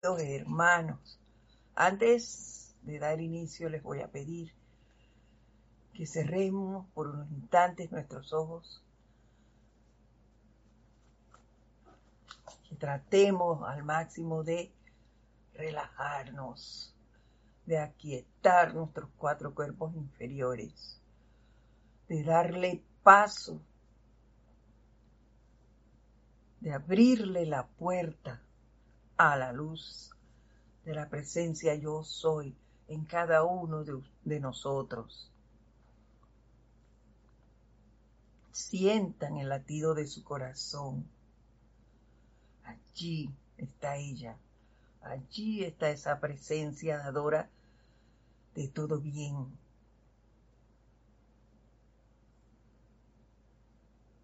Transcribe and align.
hermanos, 0.00 1.18
antes 1.74 2.76
de 2.82 3.00
dar 3.00 3.20
inicio 3.20 3.68
les 3.68 3.82
voy 3.82 4.00
a 4.00 4.06
pedir 4.06 4.52
que 5.92 6.06
cerremos 6.06 6.86
por 6.94 7.08
unos 7.08 7.28
instantes 7.32 7.90
nuestros 7.90 8.32
ojos, 8.32 8.80
que 12.68 12.76
tratemos 12.76 13.68
al 13.68 13.82
máximo 13.82 14.44
de 14.44 14.70
relajarnos, 15.54 16.94
de 17.66 17.80
aquietar 17.80 18.74
nuestros 18.74 19.10
cuatro 19.16 19.52
cuerpos 19.52 19.96
inferiores, 19.96 21.02
de 22.08 22.22
darle 22.22 22.84
paso, 23.02 23.60
de 26.60 26.72
abrirle 26.72 27.46
la 27.46 27.66
puerta 27.66 28.40
a 29.18 29.36
la 29.36 29.52
luz 29.52 30.10
de 30.84 30.94
la 30.94 31.08
presencia 31.08 31.74
yo 31.74 32.04
soy 32.04 32.54
en 32.86 33.04
cada 33.04 33.44
uno 33.44 33.84
de, 33.84 34.40
nosotros. 34.40 35.30
Sientan 38.52 39.36
el 39.36 39.48
latido 39.48 39.94
de 39.94 40.06
su 40.06 40.24
corazón. 40.24 41.04
Allí 42.64 43.30
está 43.56 43.96
ella. 43.96 44.38
Allí 45.02 45.64
está 45.64 45.90
esa 45.90 46.20
presencia 46.20 46.98
dadora 46.98 47.50
de 48.54 48.68
todo 48.68 49.00
bien. 49.00 49.58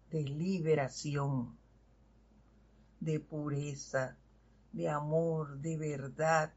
De 0.09 0.23
liberación, 0.23 1.57
de 3.01 3.19
pureza, 3.19 4.17
de 4.75 4.89
amor, 4.89 5.57
de 5.59 5.77
verdad. 5.77 6.53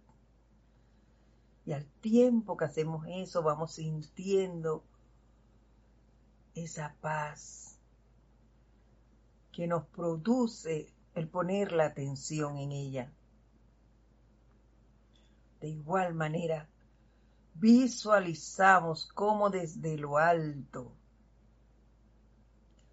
Y 1.64 1.72
al 1.72 1.86
tiempo 2.00 2.56
que 2.56 2.64
hacemos 2.64 3.06
eso, 3.08 3.42
vamos 3.42 3.74
sintiendo 3.74 4.84
esa 6.54 6.96
paz 7.00 7.78
que 9.52 9.68
nos 9.68 9.86
produce 9.86 10.92
el 11.14 11.28
poner 11.28 11.70
la 11.70 11.86
atención 11.86 12.56
en 12.58 12.72
ella. 12.72 13.12
De 15.60 15.68
igual 15.68 16.14
manera, 16.14 16.68
visualizamos 17.54 19.06
cómo 19.14 19.48
desde 19.50 19.96
lo 19.96 20.18
alto 20.18 20.92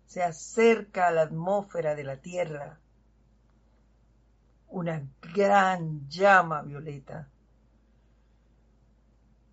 se 0.06 0.22
acerca 0.22 1.08
a 1.08 1.12
la 1.12 1.24
atmósfera 1.24 1.96
de 1.96 2.04
la 2.04 2.22
Tierra 2.22 2.80
una 4.76 5.08
gran 5.34 6.06
llama 6.10 6.62
violeta 6.62 7.30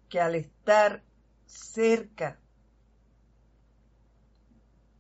que 0.09 0.21
al 0.21 0.35
estar 0.35 1.05
cerca 1.47 2.41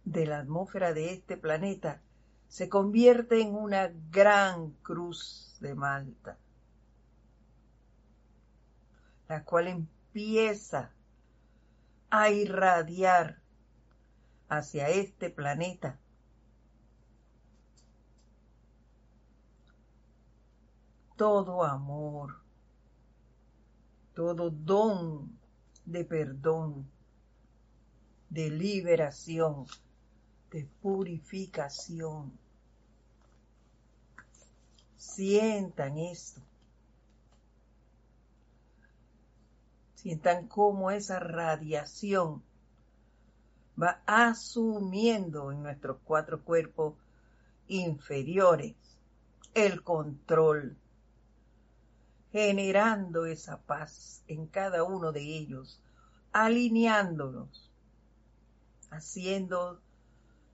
de 0.05 0.27
la 0.27 0.39
atmósfera 0.39 0.93
de 0.93 1.12
este 1.12 1.37
planeta 1.37 2.03
se 2.47 2.69
convierte 2.69 3.41
en 3.41 3.56
una 3.56 3.91
gran 4.12 4.70
cruz 4.83 5.56
de 5.61 5.75
Malta, 5.75 6.39
la 9.28 9.43
cual 9.43 9.67
empieza 9.67 10.93
a 12.11 12.31
irradiar 12.31 13.43
hacia 14.48 14.89
este 14.89 15.31
planeta 15.31 15.98
todo 21.23 21.62
amor, 21.62 22.34
todo 24.12 24.51
don 24.51 25.39
de 25.84 26.05
perdón, 26.05 26.91
de 28.28 28.51
liberación, 28.51 29.67
de 30.50 30.66
purificación. 30.81 32.37
Sientan 34.97 35.97
esto. 35.97 36.41
Sientan 39.94 40.49
cómo 40.49 40.91
esa 40.91 41.21
radiación 41.21 42.43
va 43.81 44.03
asumiendo 44.06 45.53
en 45.53 45.62
nuestros 45.62 45.99
cuatro 46.03 46.43
cuerpos 46.43 46.94
inferiores 47.69 48.75
el 49.54 49.84
control 49.84 50.81
generando 52.32 53.26
esa 53.26 53.60
paz 53.60 54.25
en 54.26 54.47
cada 54.47 54.84
uno 54.84 55.12
de 55.12 55.20
ellos, 55.20 55.78
alineándonos, 56.32 57.70
haciendo 58.91 59.81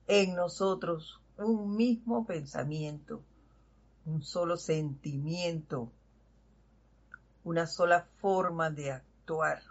en 0.07 0.35
nosotros 0.35 1.21
un 1.37 1.77
mismo 1.77 2.25
pensamiento, 2.25 3.23
un 4.05 4.21
solo 4.21 4.57
sentimiento, 4.57 5.89
una 7.45 7.65
sola 7.65 8.05
forma 8.19 8.69
de 8.69 8.91
actuar. 8.91 9.63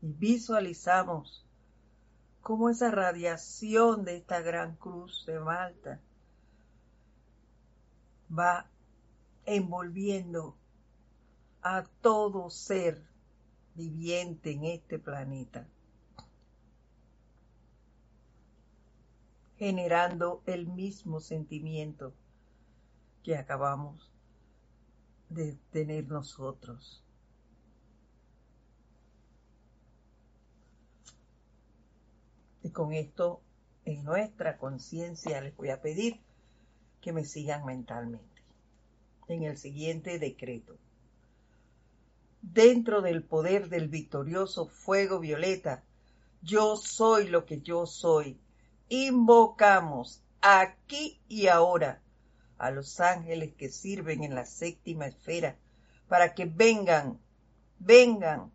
Y 0.00 0.12
visualizamos 0.12 1.46
cómo 2.40 2.70
esa 2.70 2.90
radiación 2.90 4.04
de 4.04 4.16
esta 4.16 4.40
gran 4.40 4.74
cruz 4.74 5.24
de 5.26 5.38
Malta 5.38 6.00
va 8.36 8.66
envolviendo 9.46 10.56
a 11.62 11.84
todo 12.00 12.50
ser 12.50 13.02
viviente 13.74 14.52
en 14.52 14.64
este 14.64 14.98
planeta, 14.98 15.66
generando 19.56 20.42
el 20.46 20.66
mismo 20.66 21.20
sentimiento 21.20 22.12
que 23.22 23.36
acabamos 23.36 24.10
de 25.28 25.56
tener 25.70 26.06
nosotros. 26.08 27.02
Y 32.64 32.70
con 32.70 32.92
esto 32.92 33.40
en 33.84 34.04
nuestra 34.04 34.58
conciencia 34.58 35.40
les 35.40 35.56
voy 35.56 35.70
a 35.70 35.80
pedir 35.80 36.20
que 37.00 37.12
me 37.12 37.24
sigan 37.24 37.64
mentalmente 37.64 38.31
en 39.32 39.44
el 39.44 39.56
siguiente 39.56 40.18
decreto. 40.18 40.76
Dentro 42.40 43.02
del 43.02 43.22
poder 43.22 43.68
del 43.68 43.88
victorioso 43.88 44.66
fuego 44.66 45.20
violeta, 45.20 45.84
yo 46.42 46.76
soy 46.76 47.28
lo 47.28 47.46
que 47.46 47.60
yo 47.60 47.86
soy. 47.86 48.38
Invocamos 48.88 50.22
aquí 50.40 51.20
y 51.28 51.46
ahora 51.46 52.02
a 52.58 52.70
los 52.70 53.00
ángeles 53.00 53.54
que 53.54 53.70
sirven 53.70 54.24
en 54.24 54.34
la 54.34 54.44
séptima 54.44 55.06
esfera 55.06 55.56
para 56.08 56.34
que 56.34 56.44
vengan, 56.44 57.18
vengan, 57.78 58.52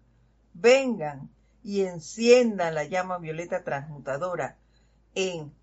vengan 0.54 1.30
y 1.64 1.82
enciendan 1.82 2.76
la 2.76 2.84
llama 2.84 3.18
violeta 3.18 3.64
transmutadora 3.64 4.58
en, 5.16 5.54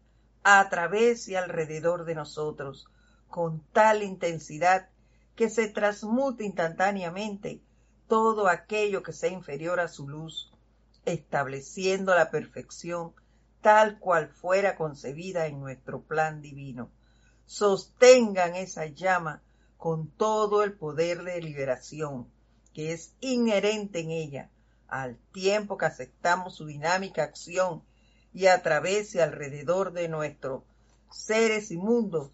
a 0.42 0.68
través 0.68 1.28
y 1.28 1.36
alrededor 1.36 2.04
de 2.04 2.14
nosotros, 2.14 2.86
con 3.28 3.60
tal 3.72 4.02
intensidad 4.02 4.88
que 5.36 5.50
se 5.50 5.68
transmute 5.68 6.44
instantáneamente 6.44 7.60
todo 8.08 8.48
aquello 8.48 9.02
que 9.02 9.12
sea 9.12 9.30
inferior 9.30 9.80
a 9.80 9.88
su 9.88 10.08
luz, 10.08 10.52
estableciendo 11.04 12.14
la 12.14 12.30
perfección 12.30 13.12
tal 13.60 13.98
cual 13.98 14.28
fuera 14.28 14.76
concebida 14.76 15.46
en 15.46 15.58
nuestro 15.60 16.02
plan 16.02 16.40
divino. 16.42 16.90
Sostengan 17.46 18.54
esa 18.54 18.86
llama 18.86 19.42
con 19.76 20.10
todo 20.10 20.62
el 20.62 20.74
poder 20.74 21.24
de 21.24 21.40
liberación 21.40 22.30
que 22.74 22.92
es 22.92 23.14
inherente 23.20 24.00
en 24.00 24.10
ella, 24.10 24.50
al 24.88 25.16
tiempo 25.32 25.78
que 25.78 25.86
aceptamos 25.86 26.56
su 26.56 26.66
dinámica 26.66 27.22
acción 27.22 27.84
y 28.32 28.46
a 28.46 28.62
través 28.62 29.14
y 29.14 29.20
alrededor 29.20 29.92
de 29.92 30.08
nuestros 30.08 30.64
seres 31.10 31.70
y 31.70 31.76
mundos, 31.76 32.32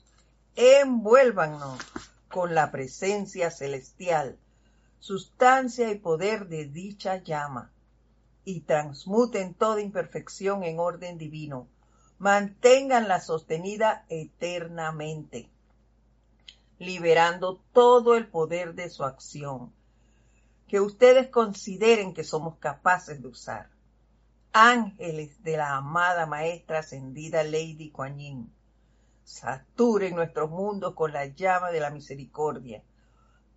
envuélvanos 0.57 1.79
con 2.31 2.55
la 2.55 2.71
presencia 2.71 3.51
celestial, 3.51 4.39
sustancia 5.01 5.91
y 5.91 5.99
poder 5.99 6.49
de 6.49 6.67
dicha 6.67 7.17
llama, 7.17 7.73
y 8.45 8.61
transmuten 8.61 9.55
toda 9.55 9.81
imperfección 9.81 10.63
en 10.63 10.79
orden 10.79 11.19
divino, 11.19 11.67
manténganla 12.19 13.21
sostenida 13.21 14.07
eternamente, 14.09 15.51
liberando 16.79 17.61
todo 17.73 18.15
el 18.15 18.29
poder 18.29 18.75
de 18.75 18.91
su 18.91 19.05
acción, 19.05 19.73
que 20.69 20.81
ustedes 20.81 21.29
consideren 21.29 22.15
que 22.15 22.23
somos 22.23 22.59
capaces 22.59 23.21
de 23.21 23.29
usar. 23.29 23.71
Ángeles 24.53 25.43
de 25.43 25.57
la 25.57 25.77
amada 25.77 26.27
maestra 26.27 26.79
ascendida 26.79 27.43
Lady 27.43 27.91
Kuan 27.91 28.51
saturen 29.31 30.17
nuestros 30.17 30.51
mundos 30.51 30.95
con 30.95 31.13
la 31.13 31.27
llama 31.27 31.71
de 31.71 31.79
la 31.79 31.91
misericordia. 31.91 32.83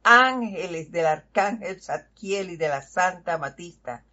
Ángeles 0.03 0.91
del 0.91 1.07
arcángel 1.07 1.81
Zadkiel 1.81 2.51
y 2.51 2.57
de 2.57 2.67
la 2.69 2.83
Santa 2.83 3.39
Matista, 3.39 4.03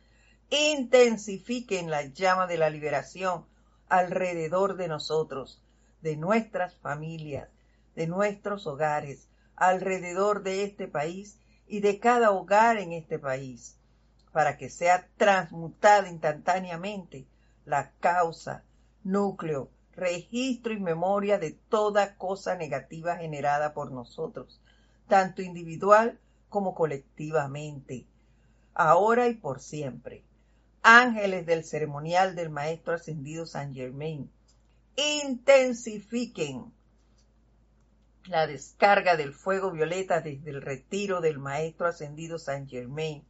intensifiquen 0.49 1.91
la 1.91 2.07
llama 2.07 2.47
de 2.47 2.57
la 2.57 2.71
liberación 2.71 3.45
alrededor 3.89 4.77
de 4.77 4.89
nosotros, 4.89 5.63
de 6.01 6.17
nuestras 6.17 6.75
familias, 6.77 7.51
de 7.95 8.07
nuestros 8.07 8.67
hogares, 8.67 9.29
alrededor 9.55 10.43
de 10.43 10.65
este 10.65 10.89
país 10.89 11.39
y 11.67 11.81
de 11.81 12.01
cada 12.01 12.31
hogar 12.31 12.79
en 12.79 12.93
este 12.95 13.19
país, 13.19 13.77
para 14.33 14.57
que 14.57 14.71
sea 14.71 15.09
transmutada 15.19 16.09
instantáneamente 16.09 17.27
la 17.67 17.93
causa, 18.01 18.65
núcleo, 19.05 19.71
registro 20.01 20.73
y 20.73 20.81
memoria 20.81 21.39
de 21.39 21.53
toda 21.53 22.17
cosa 22.17 22.57
negativa 22.57 23.17
generada 23.17 23.73
por 23.75 23.93
nosotros, 23.93 24.61
tanto 25.07 25.43
individual 25.43 26.19
como 26.49 26.75
colectivamente, 26.75 28.07
ahora 28.75 29.29
y 29.29 29.35
por 29.35 29.61
siempre. 29.61 30.25
Ángeles 30.83 31.47
del 31.47 31.65
ceremonial 31.65 32.35
del 32.35 32.51
Maestro 32.51 32.95
Ascendido 32.95 33.47
San 33.47 33.75
Germain, 33.75 34.31
intensifiquen 34.97 36.73
la 38.27 38.47
descarga 38.47 39.17
del 39.17 39.35
fuego 39.35 39.71
violeta 39.71 40.21
desde 40.21 40.51
el 40.51 40.63
retiro 40.63 41.21
del 41.21 41.39
Maestro 41.39 41.87
Ascendido 41.87 42.39
San 42.39 42.69
Germain 42.69 43.25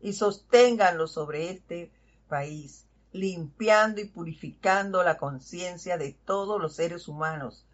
y 0.00 0.12
sosténganlo 0.12 1.06
sobre 1.06 1.50
este 1.50 1.90
país, 2.28 2.85
limpiando 3.12 4.00
y 4.00 4.04
purificando 4.06 5.02
la 5.02 5.16
conciencia 5.16 5.96
de 5.96 6.12
todos 6.24 6.60
los 6.60 6.74
seres 6.76 7.08
humanos 7.08 7.64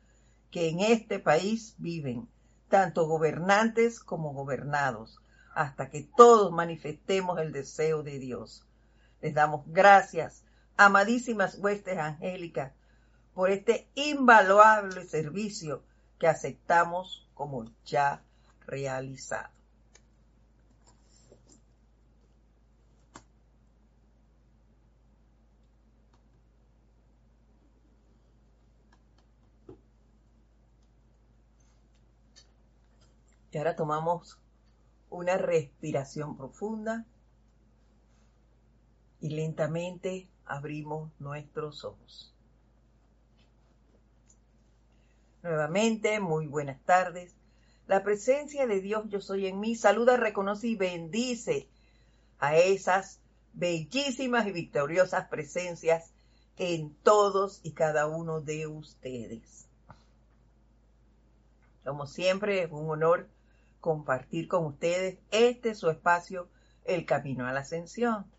que 0.51 0.69
en 0.69 0.81
este 0.81 1.19
país 1.19 1.75
viven, 1.79 2.29
tanto 2.69 3.07
gobernantes 3.07 4.01
como 4.01 4.33
gobernados, 4.33 5.19
hasta 5.55 5.91
que 5.91 6.03
todos 6.17 6.53
manifestemos 6.53 7.39
el 7.39 7.53
deseo 7.53 8.03
de 8.03 8.19
Dios. 8.19 8.65
Les 9.21 9.35
damos 9.35 9.63
gracias, 9.67 10.45
amadísimas 10.77 11.59
huestes 11.59 11.99
angélicas, 11.99 12.73
por 13.35 13.51
este 13.51 13.89
invaluable 13.95 15.07
servicio 15.07 15.83
que 16.19 16.29
aceptamos 16.29 17.29
como 17.35 17.65
ya 17.85 18.23
realizado. 18.67 19.62
Y 33.53 33.59
ahora 33.59 33.77
tomamos 33.77 34.39
una 35.11 35.37
respiración 35.37 36.39
profunda 36.39 37.05
y 39.21 39.29
lentamente 39.29 40.27
abrimos 40.47 41.13
nuestros 41.21 41.85
ojos. 41.85 42.35
Nuevamente, 45.43 46.19
muy 46.19 46.47
buenas 46.47 46.81
tardes. 46.85 47.35
La 47.87 48.03
presencia 48.03 48.67
de 48.67 48.81
Dios 48.81 49.05
yo 49.11 49.21
soy 49.21 49.47
en 49.47 49.61
mí. 49.61 49.77
Saluda, 49.77 50.17
reconoce 50.17 50.69
y 50.69 50.77
bendice 50.77 51.69
a 52.39 52.57
esas 52.57 53.21
bellísimas 53.53 54.47
y 54.47 54.53
victoriosas 54.53 55.29
presencias 55.29 56.11
en 56.57 56.95
todos 57.03 57.61
y 57.63 57.73
cada 57.73 58.07
uno 58.07 58.41
de 58.41 58.67
ustedes. 58.67 59.69
Como 61.85 62.07
siempre, 62.07 62.63
es 62.63 62.71
un 62.71 62.89
honor 62.89 63.29
compartir 63.83 64.47
con 64.47 64.65
ustedes 64.65 65.19
este 65.33 65.75
su 65.75 65.91
espacio, 65.91 66.49
El 66.85 67.05
Camino 67.05 67.47
a 67.49 67.53
la 67.53 67.61
Ascensión, 67.61 68.31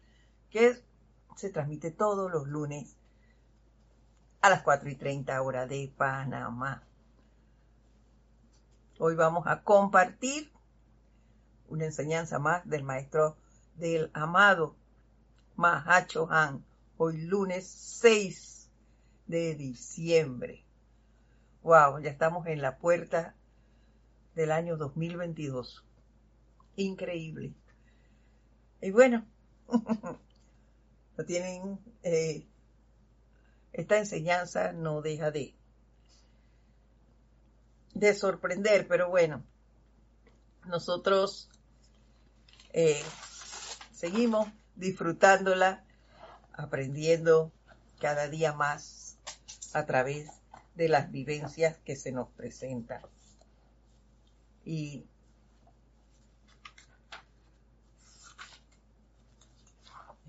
que 0.50 0.82
se 1.36 1.50
transmite 1.50 1.92
todos 1.92 2.32
los 2.32 2.48
lunes 2.48 2.96
a 4.42 4.50
las 4.50 4.62
4 4.64 4.90
y 4.90 4.96
30 4.96 5.42
horas 5.42 5.68
de 5.68 5.94
Panamá. 5.98 6.88
Hoy 9.00 9.16
vamos 9.16 9.46
a 9.46 9.64
compartir 9.64 10.50
una 11.68 11.86
enseñanza 11.86 12.40
más 12.40 12.66
del 12.66 12.84
maestro 12.84 13.36
del 13.76 14.12
amado 14.14 14.78
Mahacho 15.58 16.32
Han, 16.32 16.64
hoy 16.96 17.18
lunes 17.18 17.68
6 17.68 18.72
de 19.28 19.56
diciembre. 19.56 20.64
Wow, 21.64 22.00
ya 22.00 22.12
estamos 22.12 22.48
en 22.48 22.62
la 22.62 22.78
puerta 22.78 23.36
del 24.36 24.52
año 24.52 24.78
2022. 24.78 25.84
Increíble. 26.76 27.54
Y 28.82 28.92
bueno, 28.92 29.26
no 31.18 31.26
tienen, 31.26 31.80
eh, 32.04 32.48
esta 33.72 33.98
enseñanza 33.98 34.74
no 34.74 35.02
deja 35.02 35.32
de, 35.32 35.56
de 37.94 38.14
sorprender, 38.14 38.88
pero 38.88 39.10
bueno, 39.10 39.44
nosotros 40.66 41.50
eh, 42.72 43.02
seguimos 43.94 44.48
disfrutándola, 44.76 45.86
aprendiendo 46.54 47.52
cada 48.00 48.28
día 48.28 48.54
más 48.54 49.18
a 49.74 49.86
través 49.86 50.30
de 50.76 50.90
las 50.90 51.12
vivencias 51.12 51.78
que 51.86 51.96
se 51.96 52.12
nos 52.12 52.30
presentan 52.30 53.02
y 54.66 55.06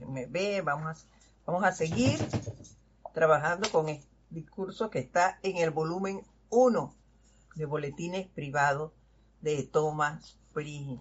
me 0.09 0.27
ve, 0.27 0.61
vamos 0.63 0.87
a, 0.87 1.07
vamos 1.47 1.65
a 1.65 1.73
seguir 1.73 2.19
trabajando 3.13 3.71
con 3.71 3.89
el 3.89 4.03
discurso 4.31 4.91
que 4.91 4.99
está 4.99 5.39
en 5.43 5.57
el 5.57 5.71
volumen 5.71 6.23
1 6.51 6.95
de 7.55 7.65
boletines 7.65 8.29
privados 8.29 8.93
de 9.41 9.63
Thomas 9.63 10.37
Free. 10.53 11.01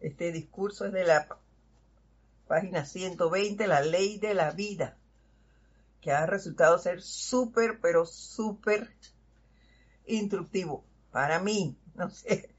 Este 0.00 0.32
discurso 0.32 0.84
es 0.84 0.92
de 0.92 1.04
la 1.04 1.28
página 2.46 2.84
120, 2.84 3.66
la 3.66 3.80
ley 3.80 4.18
de 4.18 4.34
la 4.34 4.50
vida, 4.50 4.98
que 6.02 6.12
ha 6.12 6.26
resultado 6.26 6.78
ser 6.78 7.00
súper, 7.00 7.80
pero 7.80 8.04
súper 8.04 8.94
instructivo 10.06 10.84
para 11.10 11.40
mí. 11.40 11.76
No 11.94 12.10
sé 12.10 12.50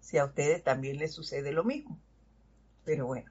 si 0.00 0.18
a 0.18 0.26
ustedes 0.26 0.62
también 0.62 0.98
les 0.98 1.14
sucede 1.14 1.50
lo 1.50 1.64
mismo. 1.64 1.98
Pero 2.84 3.06
bueno, 3.06 3.30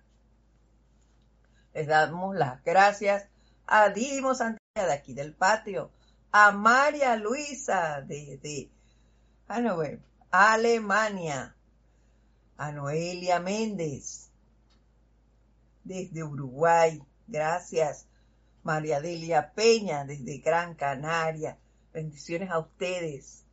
les 1.75 1.85
damos 1.85 2.35
las 2.35 2.63
gracias 2.63 3.27
a 3.67 3.89
Dimo 3.89 4.33
Santiago 4.33 4.59
de 4.73 4.91
aquí 4.91 5.13
del 5.13 5.35
patio, 5.35 5.91
a 6.31 6.51
María 6.51 7.15
Luisa 7.15 8.01
de, 8.01 8.71
Alemania, 10.31 11.55
a 12.57 12.71
Noelia 12.71 13.39
Méndez 13.39 14.31
desde 15.85 16.23
Uruguay, 16.23 17.01
gracias. 17.27 18.07
María 18.63 18.99
Delia 18.99 19.53
Peña 19.53 20.03
desde 20.03 20.39
Gran 20.39 20.73
Canaria, 20.73 21.59
bendiciones 21.93 22.49
a 22.49 22.57
ustedes. 22.57 23.44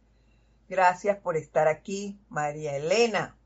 Gracias 0.73 1.19
por 1.19 1.37
estar 1.37 1.69
aquí, 1.69 2.19
María 2.31 2.75
Elena, 2.75 3.37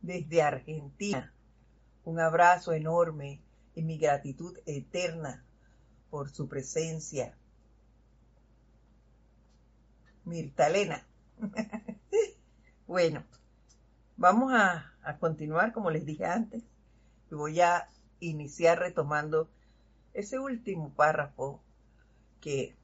desde 0.00 0.40
Argentina. 0.40 1.34
Un 2.06 2.18
abrazo 2.18 2.72
enorme 2.72 3.42
y 3.74 3.82
mi 3.82 3.98
gratitud 3.98 4.56
eterna 4.64 5.44
por 6.08 6.30
su 6.30 6.48
presencia. 6.48 7.36
Mirta 10.24 10.68
Elena. 10.68 11.06
bueno, 12.86 13.22
vamos 14.16 14.50
a, 14.54 14.94
a 15.02 15.18
continuar 15.18 15.74
como 15.74 15.90
les 15.90 16.06
dije 16.06 16.24
antes 16.24 16.62
y 17.30 17.34
voy 17.34 17.60
a 17.60 17.86
iniciar 18.18 18.78
retomando 18.78 19.50
ese 20.14 20.38
último 20.38 20.88
párrafo 20.94 21.60
que 22.40 22.74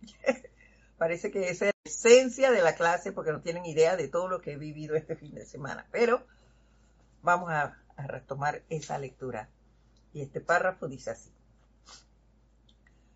Parece 1.00 1.30
que 1.30 1.48
esa 1.48 1.64
es 1.64 1.72
la 1.82 1.90
esencia 1.90 2.50
de 2.50 2.60
la 2.60 2.74
clase 2.74 3.10
porque 3.10 3.32
no 3.32 3.40
tienen 3.40 3.64
idea 3.64 3.96
de 3.96 4.06
todo 4.06 4.28
lo 4.28 4.42
que 4.42 4.52
he 4.52 4.56
vivido 4.58 4.96
este 4.96 5.16
fin 5.16 5.34
de 5.34 5.46
semana. 5.46 5.86
Pero 5.90 6.26
vamos 7.22 7.50
a, 7.50 7.78
retomar 7.96 8.62
esa 8.68 8.98
lectura. 8.98 9.48
Y 10.12 10.20
este 10.20 10.42
párrafo 10.42 10.88
dice 10.88 11.12
así. 11.12 11.30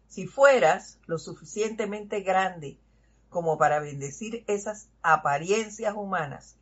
Si 0.08 0.26
fueras 0.26 0.98
lo 1.04 1.18
suficientemente 1.18 2.22
grande 2.22 2.78
como 3.28 3.58
para 3.58 3.80
bendecir 3.80 4.44
esas 4.46 4.88
apariencias 5.02 5.94
humanas 5.94 6.56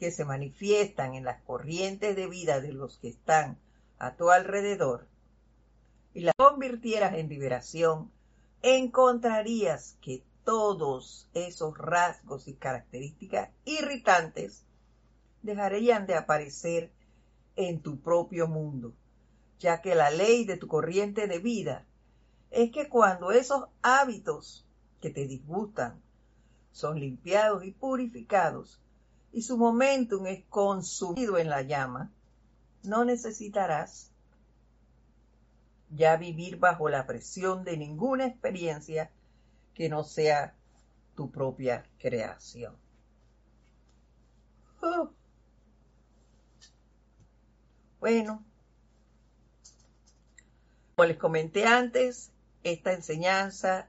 que 0.00 0.10
se 0.10 0.24
manifiestan 0.24 1.14
en 1.14 1.22
las 1.22 1.40
corrientes 1.42 2.16
de 2.16 2.26
vida 2.26 2.60
de 2.60 2.72
los 2.72 2.98
que 2.98 3.10
están 3.10 3.58
a 4.00 4.16
tu 4.16 4.28
alrededor, 4.28 5.06
y 6.14 6.22
la 6.22 6.32
convirtieras 6.36 7.14
en 7.14 7.28
liberación, 7.28 8.10
encontrarías 8.60 9.96
que 10.00 10.24
todos 10.44 11.28
esos 11.34 11.76
rasgos 11.76 12.48
y 12.48 12.54
características 12.54 13.50
irritantes 13.64 14.64
dejarían 15.42 16.06
de 16.06 16.14
aparecer 16.14 16.92
en 17.56 17.80
tu 17.80 18.00
propio 18.00 18.46
mundo, 18.46 18.94
ya 19.58 19.80
que 19.80 19.94
la 19.94 20.10
ley 20.10 20.44
de 20.44 20.56
tu 20.56 20.68
corriente 20.68 21.26
de 21.26 21.38
vida 21.38 21.86
es 22.50 22.70
que 22.70 22.88
cuando 22.88 23.32
esos 23.32 23.66
hábitos 23.82 24.66
que 25.00 25.10
te 25.10 25.26
disgustan 25.26 26.00
son 26.72 26.98
limpiados 26.98 27.64
y 27.64 27.72
purificados 27.72 28.80
y 29.32 29.42
su 29.42 29.56
momentum 29.56 30.26
es 30.26 30.44
consumido 30.48 31.38
en 31.38 31.48
la 31.48 31.62
llama, 31.62 32.12
no 32.84 33.04
necesitarás 33.04 34.10
ya 35.90 36.16
vivir 36.16 36.58
bajo 36.58 36.88
la 36.88 37.06
presión 37.06 37.64
de 37.64 37.76
ninguna 37.76 38.26
experiencia 38.26 39.10
que 39.74 39.88
no 39.88 40.04
sea 40.04 40.54
tu 41.14 41.30
propia 41.30 41.84
creación. 41.98 42.76
Oh. 44.80 45.10
Bueno, 48.00 48.44
como 50.94 51.08
les 51.08 51.16
comenté 51.16 51.66
antes, 51.66 52.30
esta 52.62 52.92
enseñanza 52.92 53.88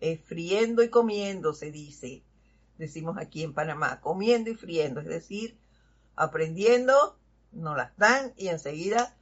es 0.00 0.20
friendo 0.20 0.82
y 0.82 0.88
comiendo, 0.88 1.52
se 1.52 1.70
dice. 1.70 2.22
Decimos 2.78 3.16
aquí 3.18 3.42
en 3.42 3.54
Panamá, 3.54 4.00
comiendo 4.00 4.50
y 4.50 4.54
friendo, 4.54 5.00
es 5.00 5.06
decir, 5.06 5.58
aprendiendo, 6.14 7.18
nos 7.52 7.76
las 7.76 7.96
dan 7.96 8.32
y 8.36 8.48
enseguida 8.48 9.16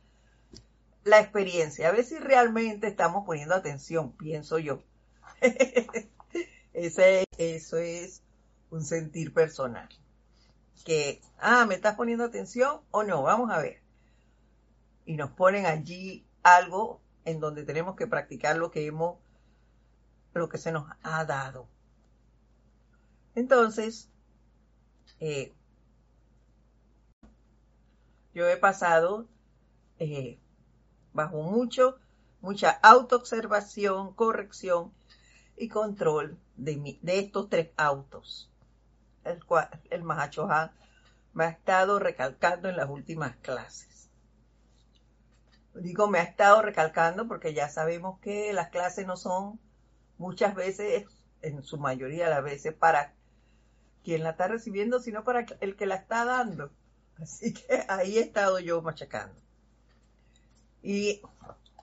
la 1.04 1.20
experiencia. 1.20 1.88
A 1.88 1.92
ver 1.92 2.04
si 2.04 2.18
realmente 2.18 2.88
estamos 2.88 3.24
poniendo 3.24 3.54
atención, 3.54 4.12
pienso 4.12 4.58
yo. 4.58 4.82
Eso 6.72 7.76
es 7.78 8.22
un 8.70 8.84
sentir 8.84 9.32
personal. 9.32 9.88
Que, 10.84 11.20
ah, 11.38 11.64
¿me 11.66 11.74
estás 11.74 11.96
poniendo 11.96 12.24
atención 12.24 12.80
o 12.90 13.02
no? 13.02 13.22
Vamos 13.22 13.50
a 13.50 13.58
ver. 13.58 13.80
Y 15.06 15.16
nos 15.16 15.30
ponen 15.30 15.66
allí 15.66 16.26
algo 16.42 17.00
en 17.24 17.40
donde 17.40 17.64
tenemos 17.64 17.96
que 17.96 18.06
practicar 18.06 18.56
lo 18.56 18.70
que 18.70 18.86
hemos, 18.86 19.18
lo 20.34 20.48
que 20.48 20.58
se 20.58 20.72
nos 20.72 20.90
ha 21.02 21.24
dado. 21.24 21.68
Entonces, 23.34 24.10
eh, 25.20 25.52
yo 28.34 28.48
he 28.48 28.56
pasado 28.56 29.26
eh, 29.98 30.38
bajo 31.12 31.42
mucho, 31.42 31.98
mucha 32.40 32.70
autoobservación, 32.70 34.12
corrección 34.14 34.92
y 35.56 35.68
control 35.68 36.38
de, 36.56 36.98
de 37.00 37.18
estos 37.18 37.48
tres 37.48 37.70
autos, 37.76 38.50
el 39.24 39.44
cual 39.44 39.68
el 39.90 40.02
Mahacho 40.02 40.48
me 41.32 41.44
ha 41.44 41.48
estado 41.48 41.98
recalcando 41.98 42.68
en 42.68 42.76
las 42.76 42.88
últimas 42.88 43.36
clases. 43.36 44.08
Digo, 45.74 46.08
me 46.08 46.20
ha 46.20 46.22
estado 46.22 46.62
recalcando 46.62 47.26
porque 47.26 47.52
ya 47.52 47.68
sabemos 47.68 48.20
que 48.20 48.52
las 48.52 48.68
clases 48.68 49.06
no 49.06 49.16
son 49.16 49.58
muchas 50.18 50.54
veces, 50.54 51.06
en 51.42 51.62
su 51.64 51.78
mayoría 51.78 52.24
de 52.24 52.30
las 52.30 52.44
veces, 52.44 52.74
para 52.74 53.12
quien 54.04 54.22
la 54.22 54.30
está 54.30 54.46
recibiendo, 54.46 55.00
sino 55.00 55.24
para 55.24 55.46
el 55.60 55.76
que 55.76 55.86
la 55.86 55.96
está 55.96 56.24
dando. 56.24 56.70
Así 57.20 57.52
que 57.52 57.84
ahí 57.88 58.18
he 58.18 58.20
estado 58.20 58.60
yo 58.60 58.82
machacando. 58.82 59.40
Y 60.82 61.22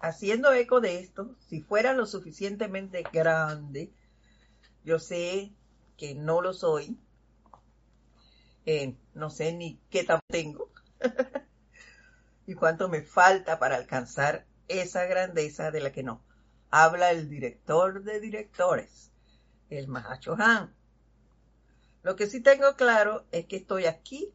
haciendo 0.02 0.52
eco 0.54 0.82
de 0.82 1.00
esto, 1.00 1.36
si 1.48 1.62
fuera 1.62 1.94
lo 1.94 2.06
suficientemente 2.06 3.04
grande, 3.14 3.94
yo 4.84 5.00
sé 5.00 5.54
que 5.98 6.16
no 6.16 6.42
lo 6.42 6.54
soy, 6.54 7.00
eh, 8.66 8.96
no 9.14 9.30
sé 9.30 9.54
ni 9.54 9.80
qué 9.90 10.04
tan 10.04 10.20
tengo 10.28 10.72
y 12.48 12.56
cuánto 12.56 12.90
me 12.90 13.02
falta 13.02 13.60
para 13.60 13.76
alcanzar 13.76 14.46
esa 14.68 15.06
grandeza 15.06 15.72
de 15.72 15.82
la 15.82 15.92
que 15.92 16.04
no 16.04 16.24
habla 16.72 17.12
el 17.12 17.30
director 17.30 18.04
de 18.04 18.20
directores, 18.20 19.12
el 19.70 19.88
Mahacho 19.88 20.36
Han. 20.40 20.74
Lo 22.02 22.16
que 22.16 22.26
sí 22.28 22.42
tengo 22.42 22.76
claro 22.76 23.28
es 23.32 23.46
que 23.46 23.58
estoy 23.58 23.86
aquí 23.86 24.34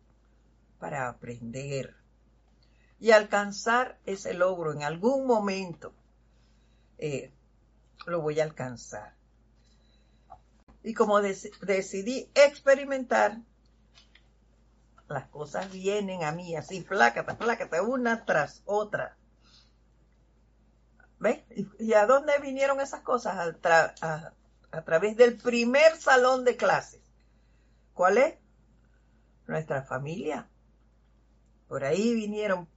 para 0.78 1.08
aprender 1.08 1.95
y 2.98 3.10
alcanzar 3.10 3.98
ese 4.06 4.34
logro 4.34 4.72
en 4.72 4.82
algún 4.82 5.26
momento. 5.26 5.92
Eh, 6.98 7.32
lo 8.06 8.20
voy 8.20 8.40
a 8.40 8.44
alcanzar. 8.44 9.14
Y 10.82 10.94
como 10.94 11.20
decidí 11.20 12.30
experimentar, 12.34 13.38
las 15.08 15.28
cosas 15.28 15.70
vienen 15.70 16.24
a 16.24 16.32
mí 16.32 16.56
así, 16.56 16.80
plácata, 16.80 17.36
plácata, 17.36 17.82
una 17.82 18.24
tras 18.24 18.62
otra. 18.64 19.16
¿Ves? 21.18 21.42
¿Y, 21.78 21.92
a 21.94 22.06
dónde 22.06 22.38
vinieron 22.40 22.80
esas 22.80 23.00
cosas? 23.02 23.56
A, 23.64 24.32
a 24.70 24.82
través 24.82 25.16
del 25.16 25.36
primer 25.36 25.96
salón 25.96 26.44
de 26.44 26.56
clases. 26.56 27.00
¿Cuál 27.94 28.18
es? 28.18 28.38
Nuestra 29.46 29.82
familia. 29.82 30.48
Por 31.68 31.84
ahí 31.84 32.14
vinieron 32.14 32.68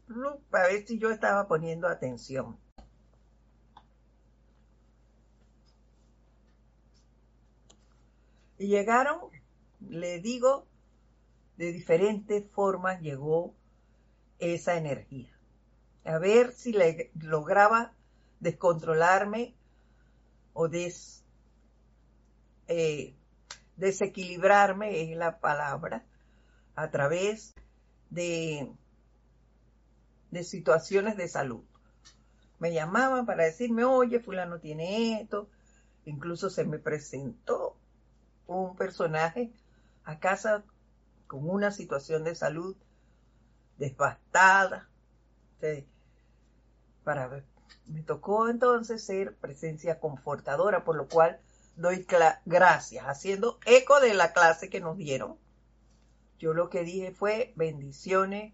para 0.49 0.67
ver 0.67 0.85
si 0.85 0.97
yo 0.97 1.11
estaba 1.11 1.47
poniendo 1.47 1.87
atención. 1.87 2.57
Y 8.57 8.67
llegaron, 8.67 9.19
le 9.79 10.19
digo, 10.19 10.67
de 11.57 11.71
diferentes 11.71 12.49
formas 12.51 12.99
llegó 13.01 13.55
esa 14.39 14.75
energía. 14.75 15.33
A 16.03 16.17
ver 16.17 16.53
si 16.53 16.73
le 16.73 17.11
lograba 17.15 17.93
descontrolarme 18.39 19.55
o 20.53 20.67
des, 20.67 21.23
eh, 22.67 23.15
desequilibrarme, 23.77 25.03
es 25.03 25.17
la 25.17 25.39
palabra, 25.39 26.05
a 26.75 26.89
través 26.89 27.53
de, 28.09 28.69
de 30.31 30.43
situaciones 30.43 31.17
de 31.17 31.27
salud. 31.27 31.63
Me 32.59 32.73
llamaban 32.73 33.25
para 33.25 33.45
decirme, 33.45 33.85
oye, 33.85 34.19
fulano 34.19 34.59
tiene 34.59 35.21
esto. 35.21 35.49
Incluso 36.05 36.49
se 36.49 36.65
me 36.65 36.79
presentó 36.79 37.75
un 38.47 38.75
personaje 38.75 39.51
a 40.03 40.19
casa 40.19 40.63
con 41.27 41.49
una 41.49 41.71
situación 41.71 42.23
de 42.23 42.35
salud 42.35 42.75
devastada. 43.77 44.89
Para 47.03 47.43
me 47.85 48.01
tocó 48.01 48.49
entonces 48.49 49.03
ser 49.03 49.35
presencia 49.35 49.99
confortadora, 49.99 50.83
por 50.83 50.95
lo 50.95 51.07
cual 51.07 51.39
doy 51.75 52.05
gracias, 52.45 53.05
haciendo 53.05 53.59
eco 53.65 53.99
de 53.99 54.13
la 54.13 54.33
clase 54.33 54.69
que 54.69 54.79
nos 54.79 54.97
dieron 54.97 55.37
yo 56.39 56.53
lo 56.53 56.69
que 56.69 56.83
dije 56.83 57.11
fue 57.11 57.53
bendiciones 57.55 58.53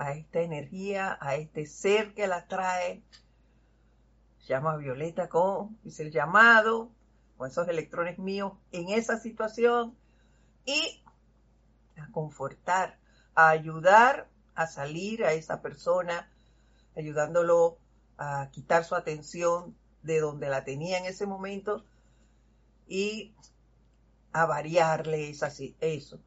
a 0.00 0.12
esta 0.12 0.40
energía, 0.40 1.18
a 1.20 1.34
este 1.34 1.66
ser 1.66 2.14
que 2.14 2.26
la 2.26 2.46
trae. 2.46 3.02
Llama 4.48 4.72
a 4.72 4.76
Violeta 4.78 5.28
con, 5.28 5.78
hice 5.84 6.04
el 6.04 6.10
llamado 6.10 6.90
con 7.36 7.50
esos 7.50 7.68
electrones 7.68 8.18
míos 8.18 8.54
en 8.72 8.88
esa 8.88 9.18
situación 9.18 9.94
y 10.64 11.02
a 11.98 12.10
confortar, 12.12 12.98
a 13.34 13.50
ayudar 13.50 14.30
a 14.54 14.66
salir 14.66 15.22
a 15.22 15.34
esa 15.34 15.60
persona, 15.60 16.30
ayudándolo 16.96 17.76
a 18.16 18.48
quitar 18.52 18.84
su 18.84 18.94
atención 18.94 19.76
de 20.02 20.20
donde 20.20 20.48
la 20.48 20.64
tenía 20.64 20.96
en 20.96 21.04
ese 21.04 21.26
momento 21.26 21.84
y 22.86 23.34
a 24.32 24.46
variarle 24.46 25.28
eso 25.28 26.18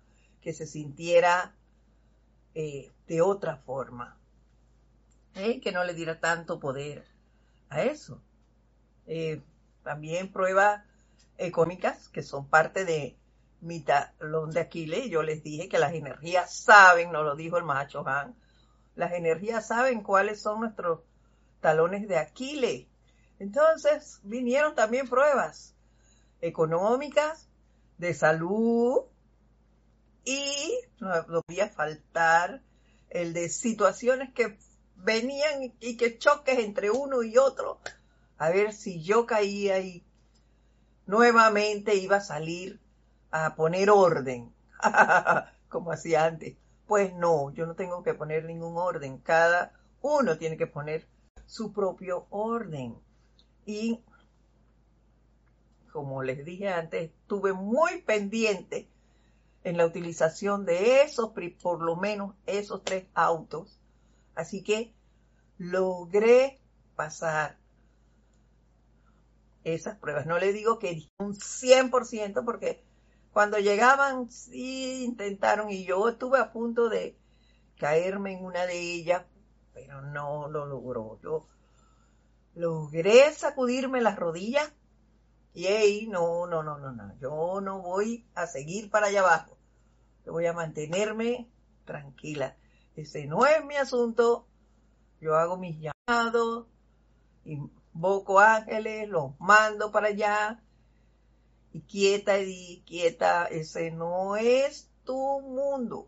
que 0.42 0.53
se 0.53 0.68
sintiera 0.68 1.56
eh, 2.55 2.91
de 3.07 3.22
otra 3.22 3.57
forma, 3.57 4.17
¿eh? 5.36 5.60
que 5.60 5.72
no 5.72 5.83
le 5.83 5.93
diera 5.93 6.19
tanto 6.19 6.60
poder 6.60 7.05
a 7.69 7.83
eso. 7.83 8.22
Eh, 9.07 9.41
también 9.83 10.31
pruebas 10.31 10.83
económicas 11.38 12.10
que 12.10 12.24
son 12.24 12.48
parte 12.48 12.86
de 12.86 13.17
mi 13.62 13.81
talón 13.81 14.51
de 14.51 14.62
Aquiles. 14.62 15.10
Yo 15.10 15.24
les 15.24 15.43
dije 15.43 15.69
que 15.69 15.79
las 15.79 15.93
energías 15.93 16.53
saben, 16.55 17.12
nos 17.12 17.24
lo 17.24 17.36
dijo 17.36 17.57
el 17.57 17.63
macho 17.63 18.07
Han, 18.07 18.36
las 18.95 19.13
energías 19.13 19.67
saben 19.67 20.03
cuáles 20.03 20.41
son 20.41 20.62
nuestros 20.62 21.00
talones 21.60 22.07
de 22.07 22.17
Aquiles. 22.17 22.88
Entonces 23.39 24.19
vinieron 24.24 24.75
también 24.75 25.07
pruebas 25.07 25.75
económicas, 26.41 27.50
de 27.98 28.13
salud, 28.13 29.05
y 30.25 30.80
no 31.00 31.12
podía 31.48 31.70
faltar 31.70 32.62
el 33.10 33.34
de 33.34 33.50
situaciones 33.50 34.34
que 34.34 34.58
venían 34.96 35.74
y 35.80 35.98
que 35.98 36.18
choques 36.18 36.60
entre 36.60 36.92
uno 36.92 37.24
y 37.24 37.38
otro, 37.38 37.80
a 38.38 38.50
ver 38.50 38.74
si 38.74 39.01
yo 39.01 39.25
caía 39.25 39.80
y 39.80 40.06
nuevamente 41.06 41.96
iba 41.96 42.18
a 42.18 42.22
salir 42.22 42.80
a 43.32 43.56
poner 43.56 43.89
orden, 43.89 44.53
como 45.70 45.92
hacía 45.92 46.25
antes. 46.25 46.56
Pues 46.88 47.13
no, 47.13 47.51
yo 47.53 47.65
no 47.65 47.75
tengo 47.75 48.03
que 48.03 48.13
poner 48.13 48.46
ningún 48.46 48.77
orden, 48.77 49.18
cada 49.18 49.74
uno 50.01 50.38
tiene 50.38 50.58
que 50.58 50.68
poner 50.68 51.08
su 51.46 51.74
propio 51.74 52.27
orden. 52.30 52.96
Y 53.65 54.03
como 55.92 56.24
les 56.24 56.44
dije 56.44 56.70
antes, 56.70 57.12
estuve 57.12 57.53
muy 57.53 58.01
pendiente 58.01 58.89
en 59.63 59.77
la 59.77 59.86
utilización 59.86 60.65
de 60.65 61.01
esos, 61.03 61.32
por 61.62 61.82
lo 61.82 61.96
menos 61.96 62.36
esos 62.46 62.84
tres 62.84 63.05
autos. 63.13 63.79
Así 64.36 64.63
que 64.63 64.93
logré 65.58 66.60
pasar 66.96 67.58
esas 69.63 69.98
pruebas. 69.98 70.25
No 70.25 70.38
le 70.39 70.51
digo 70.51 70.79
que 70.79 71.10
un 71.20 71.36
100% 71.36 72.43
porque 72.43 72.84
cuando 73.32 73.58
llegaban 73.58 74.29
sí 74.29 75.03
intentaron 75.03 75.70
y 75.72 75.86
yo 75.86 76.10
estuve 76.10 76.39
a 76.39 76.51
punto 76.51 76.89
de 76.89 77.17
caerme 77.77 78.34
en 78.34 78.46
una 78.46 78.65
de 78.65 78.79
ellas, 78.79 79.24
pero 79.74 80.01
no 80.01 80.50
lo 80.50 80.65
logró. 80.65 81.20
Yo 81.24 81.48
logré 82.55 83.32
sacudirme 83.34 84.01
las 84.01 84.17
rodillas 84.17 84.72
y 85.53 85.67
ahí 85.67 86.07
no, 86.07 86.48
no, 86.48 86.63
no, 86.63 86.79
no, 86.79 86.91
no. 86.91 87.15
Yo 87.19 87.62
no 87.62 87.81
voy 87.81 88.25
a 88.33 88.48
seguir 88.48 88.89
para 88.89 89.07
allá 89.07 89.22
abajo. 89.22 89.57
Yo 90.25 90.31
voy 90.31 90.48
a 90.48 90.53
mantenerme 90.53 91.48
tranquila. 91.86 92.57
Ese 92.95 93.27
no 93.27 93.45
es 93.45 93.63
mi 93.63 93.75
asunto. 93.75 94.48
Yo 95.22 95.36
hago 95.36 95.57
mis 95.57 95.77
llamados, 95.79 96.65
invoco 97.45 98.39
ángeles, 98.39 99.07
los 99.07 99.39
mando 99.39 99.91
para 99.91 100.07
allá. 100.07 100.62
Y 101.72 101.81
quieta 101.81 102.39
y 102.39 102.83
quieta, 102.86 103.45
ese 103.45 103.91
no 103.91 104.36
es 104.36 104.89
tu 105.03 105.41
mundo. 105.41 106.07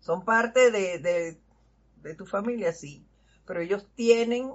Son 0.00 0.24
parte 0.24 0.70
de, 0.70 0.98
de, 0.98 1.40
de 2.02 2.14
tu 2.14 2.26
familia, 2.26 2.72
sí, 2.72 3.06
pero 3.46 3.60
ellos 3.60 3.86
tienen 3.94 4.52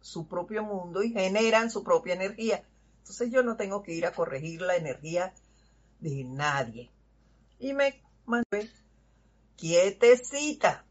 su 0.00 0.28
propio 0.28 0.62
mundo 0.62 1.02
y 1.02 1.10
generan 1.10 1.70
su 1.70 1.82
propia 1.82 2.14
energía. 2.14 2.64
Entonces 3.04 3.30
yo 3.30 3.42
no 3.42 3.58
tengo 3.58 3.82
que 3.82 3.92
ir 3.92 4.06
a 4.06 4.12
corregir 4.12 4.62
la 4.62 4.76
energía 4.76 5.34
de 6.00 6.24
nadie. 6.24 6.90
Y 7.58 7.74
me 7.74 8.02
mantuve 8.24 8.70
quietecita. 9.56 10.86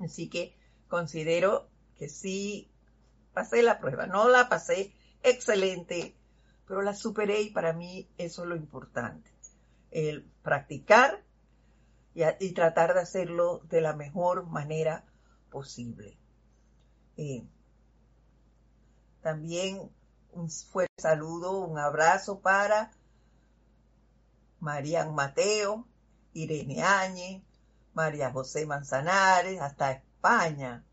Así 0.00 0.28
que 0.28 0.56
considero 0.88 1.68
que 1.94 2.08
sí 2.08 2.68
pasé 3.32 3.62
la 3.62 3.78
prueba. 3.78 4.08
No 4.08 4.28
la 4.28 4.48
pasé 4.48 4.92
excelente, 5.22 6.16
pero 6.66 6.82
la 6.82 6.94
superé 6.96 7.42
y 7.42 7.50
para 7.50 7.72
mí 7.72 8.08
eso 8.18 8.42
es 8.42 8.48
lo 8.48 8.56
importante. 8.56 9.30
El 9.92 10.24
practicar 10.42 11.22
y, 12.12 12.52
tratar 12.54 12.92
de 12.92 13.02
hacerlo 13.02 13.60
de 13.68 13.82
la 13.82 13.94
mejor 13.94 14.46
manera 14.48 15.04
posible. 15.48 16.18
Eh, 17.16 17.46
también 19.22 19.92
un 20.36 20.50
fuerte 20.50 20.92
saludo, 21.00 21.60
un 21.60 21.78
abrazo 21.78 22.40
para 22.40 22.90
María 24.60 25.06
Mateo, 25.06 25.86
Irene 26.34 26.82
Áñez, 26.82 27.42
María 27.94 28.30
José 28.30 28.66
Manzanares, 28.66 29.60
hasta 29.60 29.92
España. 29.92 30.84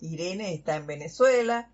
Irene 0.00 0.54
está 0.54 0.76
en 0.76 0.86
Venezuela, 0.86 1.70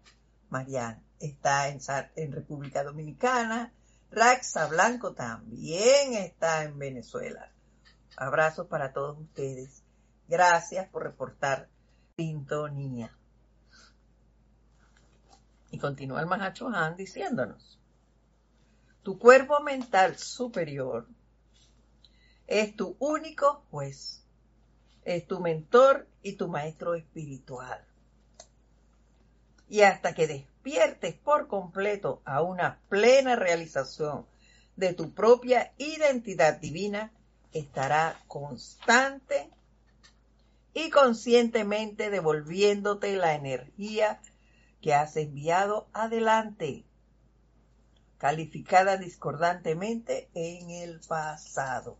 María 0.50 1.02
está 1.18 1.68
en, 1.68 1.80
en 2.14 2.32
República 2.32 2.84
Dominicana, 2.84 3.72
Raxa 4.10 4.66
Blanco 4.68 5.12
también 5.14 6.14
está 6.14 6.62
en 6.64 6.78
Venezuela. 6.78 7.50
Abrazos 8.16 8.66
para 8.68 8.92
todos 8.92 9.18
ustedes. 9.18 9.82
Gracias 10.28 10.88
por 10.88 11.02
reportar 11.02 11.68
sintonía. 12.16 13.17
Y 15.70 15.78
continúa 15.78 16.20
el 16.20 16.26
Mahacho 16.26 16.68
Han 16.68 16.96
diciéndonos, 16.96 17.78
tu 19.02 19.18
cuerpo 19.18 19.60
mental 19.60 20.18
superior 20.18 21.06
es 22.46 22.74
tu 22.76 22.96
único 22.98 23.64
juez, 23.70 24.24
es 25.04 25.26
tu 25.26 25.40
mentor 25.40 26.08
y 26.22 26.32
tu 26.32 26.48
maestro 26.48 26.94
espiritual. 26.94 27.84
Y 29.68 29.82
hasta 29.82 30.14
que 30.14 30.26
despiertes 30.26 31.14
por 31.14 31.46
completo 31.46 32.22
a 32.24 32.42
una 32.42 32.80
plena 32.88 33.36
realización 33.36 34.26
de 34.76 34.94
tu 34.94 35.12
propia 35.12 35.72
identidad 35.76 36.58
divina, 36.58 37.12
estará 37.52 38.18
constante 38.26 39.50
y 40.72 40.90
conscientemente 40.90 42.10
devolviéndote 42.10 43.16
la 43.16 43.34
energía 43.34 44.20
que 44.80 44.94
has 44.94 45.16
enviado 45.16 45.88
adelante, 45.92 46.84
calificada 48.18 48.96
discordantemente 48.96 50.28
en 50.34 50.70
el 50.70 51.00
pasado. 51.00 51.98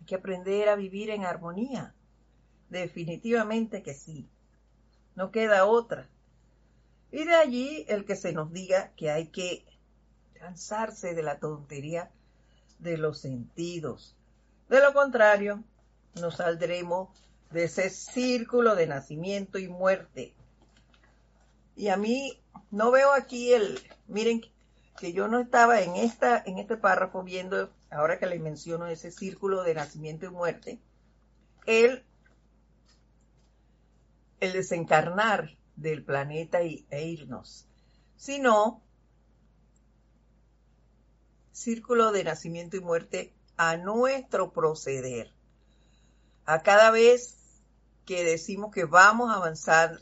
Hay 0.00 0.06
que 0.06 0.14
aprender 0.14 0.68
a 0.68 0.76
vivir 0.76 1.10
en 1.10 1.24
armonía. 1.24 1.94
Definitivamente 2.70 3.82
que 3.82 3.94
sí. 3.94 4.28
No 5.14 5.30
queda 5.30 5.66
otra. 5.66 6.08
Y 7.10 7.24
de 7.24 7.34
allí 7.34 7.84
el 7.88 8.04
que 8.04 8.16
se 8.16 8.32
nos 8.32 8.52
diga 8.52 8.92
que 8.96 9.10
hay 9.10 9.28
que 9.28 9.64
cansarse 10.34 11.14
de 11.14 11.22
la 11.22 11.38
tontería 11.38 12.10
de 12.78 12.98
los 12.98 13.18
sentidos. 13.18 14.14
De 14.68 14.80
lo 14.80 14.92
contrario, 14.92 15.64
nos 16.14 16.36
saldremos 16.36 17.08
de 17.50 17.64
ese 17.64 17.90
círculo 17.90 18.74
de 18.74 18.86
nacimiento 18.86 19.58
y 19.58 19.68
muerte. 19.68 20.34
Y 21.76 21.88
a 21.88 21.96
mí 21.96 22.40
no 22.70 22.90
veo 22.90 23.12
aquí 23.12 23.52
el, 23.52 23.80
miren 24.06 24.42
que 24.98 25.12
yo 25.12 25.28
no 25.28 25.40
estaba 25.40 25.80
en 25.80 25.96
esta, 25.96 26.42
en 26.44 26.58
este 26.58 26.76
párrafo 26.76 27.22
viendo, 27.22 27.72
ahora 27.90 28.18
que 28.18 28.26
le 28.26 28.38
menciono 28.38 28.86
ese 28.86 29.12
círculo 29.12 29.62
de 29.62 29.74
nacimiento 29.74 30.26
y 30.26 30.30
muerte, 30.30 30.80
el, 31.66 32.04
el 34.40 34.52
desencarnar 34.52 35.56
del 35.76 36.04
planeta 36.04 36.62
y, 36.62 36.86
e 36.90 37.06
irnos, 37.06 37.68
sino 38.16 38.82
círculo 41.52 42.12
de 42.12 42.24
nacimiento 42.24 42.76
y 42.76 42.80
muerte 42.80 43.34
a 43.56 43.76
nuestro 43.76 44.52
proceder 44.52 45.37
a 46.48 46.62
cada 46.62 46.90
vez 46.90 47.36
que 48.06 48.24
decimos 48.24 48.72
que 48.72 48.86
vamos 48.86 49.30
a 49.30 49.34
avanzar, 49.34 50.00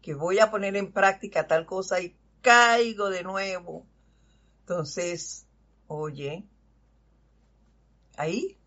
que 0.00 0.14
voy 0.14 0.38
a 0.38 0.50
poner 0.50 0.76
en 0.76 0.90
práctica 0.90 1.46
tal 1.46 1.66
cosa 1.66 2.00
y 2.00 2.16
caigo 2.40 3.10
de 3.10 3.22
nuevo. 3.22 3.86
Entonces, 4.60 5.46
oye, 5.86 6.48
ahí 8.16 8.58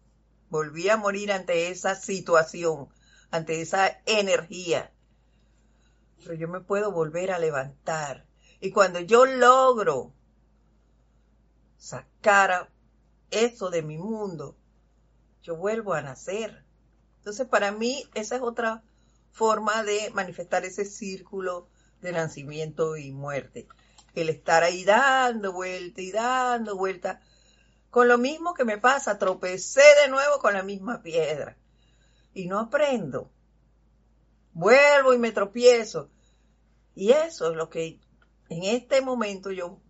volví 0.51 0.89
a 0.89 0.97
morir 0.97 1.31
ante 1.31 1.71
esa 1.71 1.95
situación, 1.95 2.89
ante 3.31 3.61
esa 3.61 3.99
energía. 4.05 4.93
Pero 6.19 6.35
yo 6.35 6.47
me 6.47 6.61
puedo 6.61 6.91
volver 6.91 7.31
a 7.31 7.39
levantar. 7.39 8.27
Y 8.59 8.69
cuando 8.69 8.99
yo 8.99 9.25
logro 9.25 10.13
sacar 11.77 12.69
eso 13.31 13.71
de 13.71 13.81
mi 13.81 13.97
mundo, 13.97 14.55
yo 15.41 15.55
vuelvo 15.55 15.95
a 15.95 16.03
nacer. 16.03 16.66
Entonces, 17.27 17.47
para 17.49 17.73
mí, 17.73 18.05
esa 18.13 18.37
es 18.37 18.41
otra 18.41 18.81
forma 19.33 19.83
de 19.83 20.11
manifestar 20.13 20.63
ese 20.63 20.85
círculo 20.85 21.67
de 21.99 22.13
nacimiento 22.13 22.95
y 22.95 23.11
muerte. 23.11 23.67
El 24.15 24.29
estar 24.29 24.63
ahí 24.63 24.85
dando 24.85 25.51
vuelta 25.51 25.99
y 25.99 26.13
dando 26.13 26.77
vuelta. 26.77 27.19
Con 27.89 28.07
lo 28.07 28.17
mismo 28.17 28.53
que 28.53 28.63
me 28.63 28.77
pasa, 28.77 29.17
tropecé 29.17 29.83
de 30.01 30.09
nuevo 30.09 30.39
con 30.39 30.53
la 30.53 30.63
misma 30.63 31.01
piedra. 31.01 31.57
Y 32.33 32.45
no 32.45 32.59
aprendo. 32.59 33.29
Vuelvo 34.53 35.13
y 35.13 35.17
me 35.17 35.33
tropiezo. 35.33 36.09
Y 36.95 37.11
eso 37.11 37.51
es 37.51 37.57
lo 37.57 37.69
que 37.69 37.99
en 38.47 38.63
este 38.63 39.01
momento 39.01 39.51
yo 39.51 39.81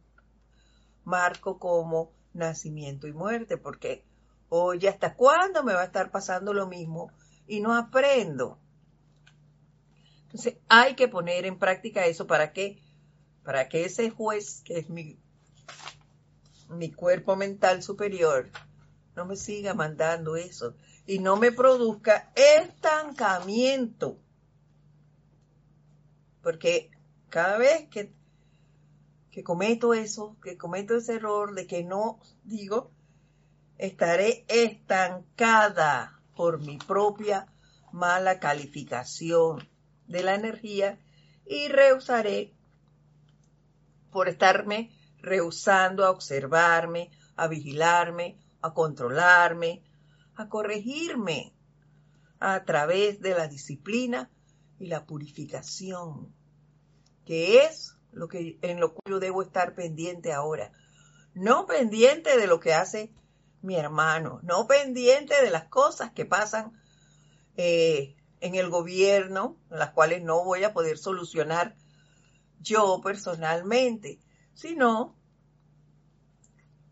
marco 1.03 1.59
como 1.59 2.13
nacimiento 2.33 3.05
y 3.05 3.13
muerte, 3.13 3.57
porque, 3.57 4.03
oye, 4.49 4.89
¿hasta 4.89 5.13
cuándo 5.13 5.63
me 5.63 5.75
va 5.75 5.81
a 5.81 5.85
estar 5.85 6.09
pasando 6.09 6.51
lo 6.51 6.65
mismo 6.65 7.11
y 7.47 7.61
no 7.61 7.73
aprendo. 7.73 8.59
Entonces 10.23 10.57
hay 10.67 10.95
que 10.95 11.07
poner 11.07 11.45
en 11.45 11.57
práctica 11.57 12.05
eso 12.05 12.27
para 12.27 12.51
que, 12.51 12.81
para 13.43 13.69
que 13.69 13.85
ese 13.85 14.09
juez, 14.09 14.61
que 14.65 14.79
es 14.79 14.89
mi, 14.89 15.17
mi 16.69 16.91
cuerpo 16.91 17.35
mental 17.35 17.81
superior 17.81 18.49
no 19.15 19.25
me 19.25 19.35
siga 19.35 19.73
mandando 19.73 20.35
eso 20.35 20.75
y 21.07 21.19
no 21.19 21.37
me 21.37 21.51
produzca 21.51 22.31
estancamiento. 22.35 24.19
Porque 26.43 26.91
cada 27.29 27.57
vez 27.57 27.87
que, 27.89 28.13
que 29.31 29.43
cometo 29.43 29.93
eso, 29.93 30.37
que 30.43 30.57
cometo 30.57 30.95
ese 30.95 31.15
error 31.15 31.55
de 31.55 31.65
que 31.65 31.83
no 31.83 32.19
digo, 32.43 32.91
estaré 33.77 34.45
estancada 34.49 36.16
por 36.37 36.61
mi 36.61 36.77
propia 36.77 37.47
mala 37.91 38.39
calificación 38.39 39.67
de 40.07 40.23
la 40.23 40.35
energía 40.35 40.99
y 41.45 41.67
rehusaré 41.67 42.53
por 44.11 44.29
estarme 44.29 44.91
rehusando 45.19 46.05
a 46.05 46.11
observarme, 46.11 47.09
a 47.35 47.47
vigilarme, 47.47 48.37
a 48.61 48.73
controlarme, 48.73 49.83
a 50.35 50.47
corregirme 50.47 51.53
a 52.39 52.63
través 52.63 53.19
de 53.19 53.33
la 53.33 53.47
disciplina 53.47 54.29
y 54.79 54.87
la 54.87 55.05
purificación, 55.05 56.33
que 57.25 57.63
es 57.63 57.95
lo 58.11 58.27
que 58.27 58.59
en 58.61 58.79
lo 58.79 58.93
que 58.93 58.99
yo 59.09 59.19
debo 59.19 59.41
estar 59.41 59.73
pendiente 59.73 60.33
ahora, 60.33 60.71
no 61.33 61.65
pendiente 61.65 62.37
de 62.37 62.47
lo 62.47 62.59
que 62.59 62.73
hace 62.73 63.11
mi 63.61 63.75
hermano, 63.75 64.39
no 64.43 64.67
pendiente 64.67 65.41
de 65.41 65.49
las 65.49 65.65
cosas 65.65 66.11
que 66.11 66.25
pasan 66.25 66.73
eh, 67.55 68.15
en 68.39 68.55
el 68.55 68.69
gobierno, 68.69 69.57
las 69.69 69.91
cuales 69.91 70.21
no 70.23 70.43
voy 70.43 70.63
a 70.63 70.73
poder 70.73 70.97
solucionar 70.97 71.75
yo 72.59 73.01
personalmente, 73.03 74.19
sino 74.53 75.15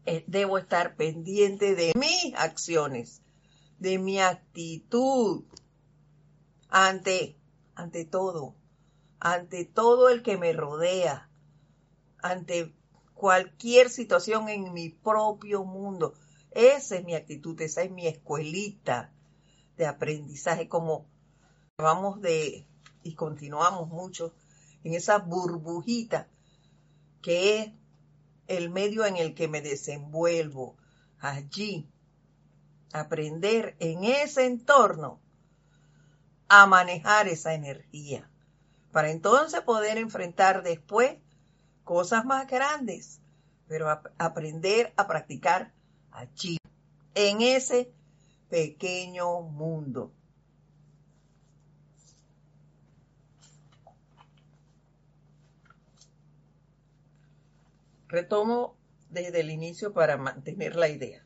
eh, 0.06 0.24
debo 0.28 0.58
estar 0.58 0.96
pendiente 0.96 1.76
de 1.76 1.92
mis 1.96 2.34
acciones, 2.36 3.22
de 3.80 3.98
mi 3.98 4.20
actitud 4.20 5.44
ante, 6.70 7.38
ante 7.76 8.06
todo, 8.06 8.56
ante 9.20 9.66
todo 9.66 10.10
el 10.10 10.24
que 10.24 10.38
me 10.38 10.54
rodea, 10.54 11.30
ante 12.22 12.76
cualquier 13.14 13.90
situación 13.90 14.50
en 14.50 14.74
mi 14.74 14.90
propio 14.90 15.64
mundo. 15.64 16.14
Esa 16.56 16.96
es 16.96 17.04
mi 17.04 17.16
actitud, 17.16 17.60
esa 17.62 17.84
es 17.84 17.92
mi 17.92 18.08
escuelita 18.08 19.12
de 19.76 19.86
aprendizaje, 19.86 20.70
como 20.70 21.06
vamos 21.78 22.22
de 22.22 22.66
y 23.04 23.14
continuamos 23.14 23.90
mucho 23.90 24.34
en 24.86 24.94
esa 24.94 25.18
burbujita 25.18 26.30
que 27.22 27.60
es 27.60 27.72
el 28.48 28.70
medio 28.70 29.06
en 29.06 29.18
el 29.18 29.36
que 29.36 29.50
me 29.50 29.62
desenvuelvo. 29.62 30.78
Allí, 31.20 31.90
aprender 32.94 33.76
en 33.80 34.06
ese 34.06 34.46
entorno 34.46 35.20
a 36.48 36.68
manejar 36.68 37.28
esa 37.28 37.54
energía, 37.54 38.30
para 38.94 39.12
entonces 39.12 39.60
poder 39.60 39.98
enfrentar 39.98 40.64
después 40.64 41.18
cosas 41.84 42.24
más 42.24 42.48
grandes, 42.48 43.20
pero 43.68 43.90
aprender 44.18 44.94
a 44.96 45.06
practicar 45.06 45.75
allí, 46.16 46.58
en 47.14 47.42
ese 47.42 47.92
pequeño 48.50 49.42
mundo. 49.42 50.12
Retomo 58.08 58.78
desde 59.10 59.42
el 59.42 59.50
inicio 59.50 59.94
para 59.94 60.18
mantener 60.18 60.76
la 60.76 60.90
idea. 60.90 61.26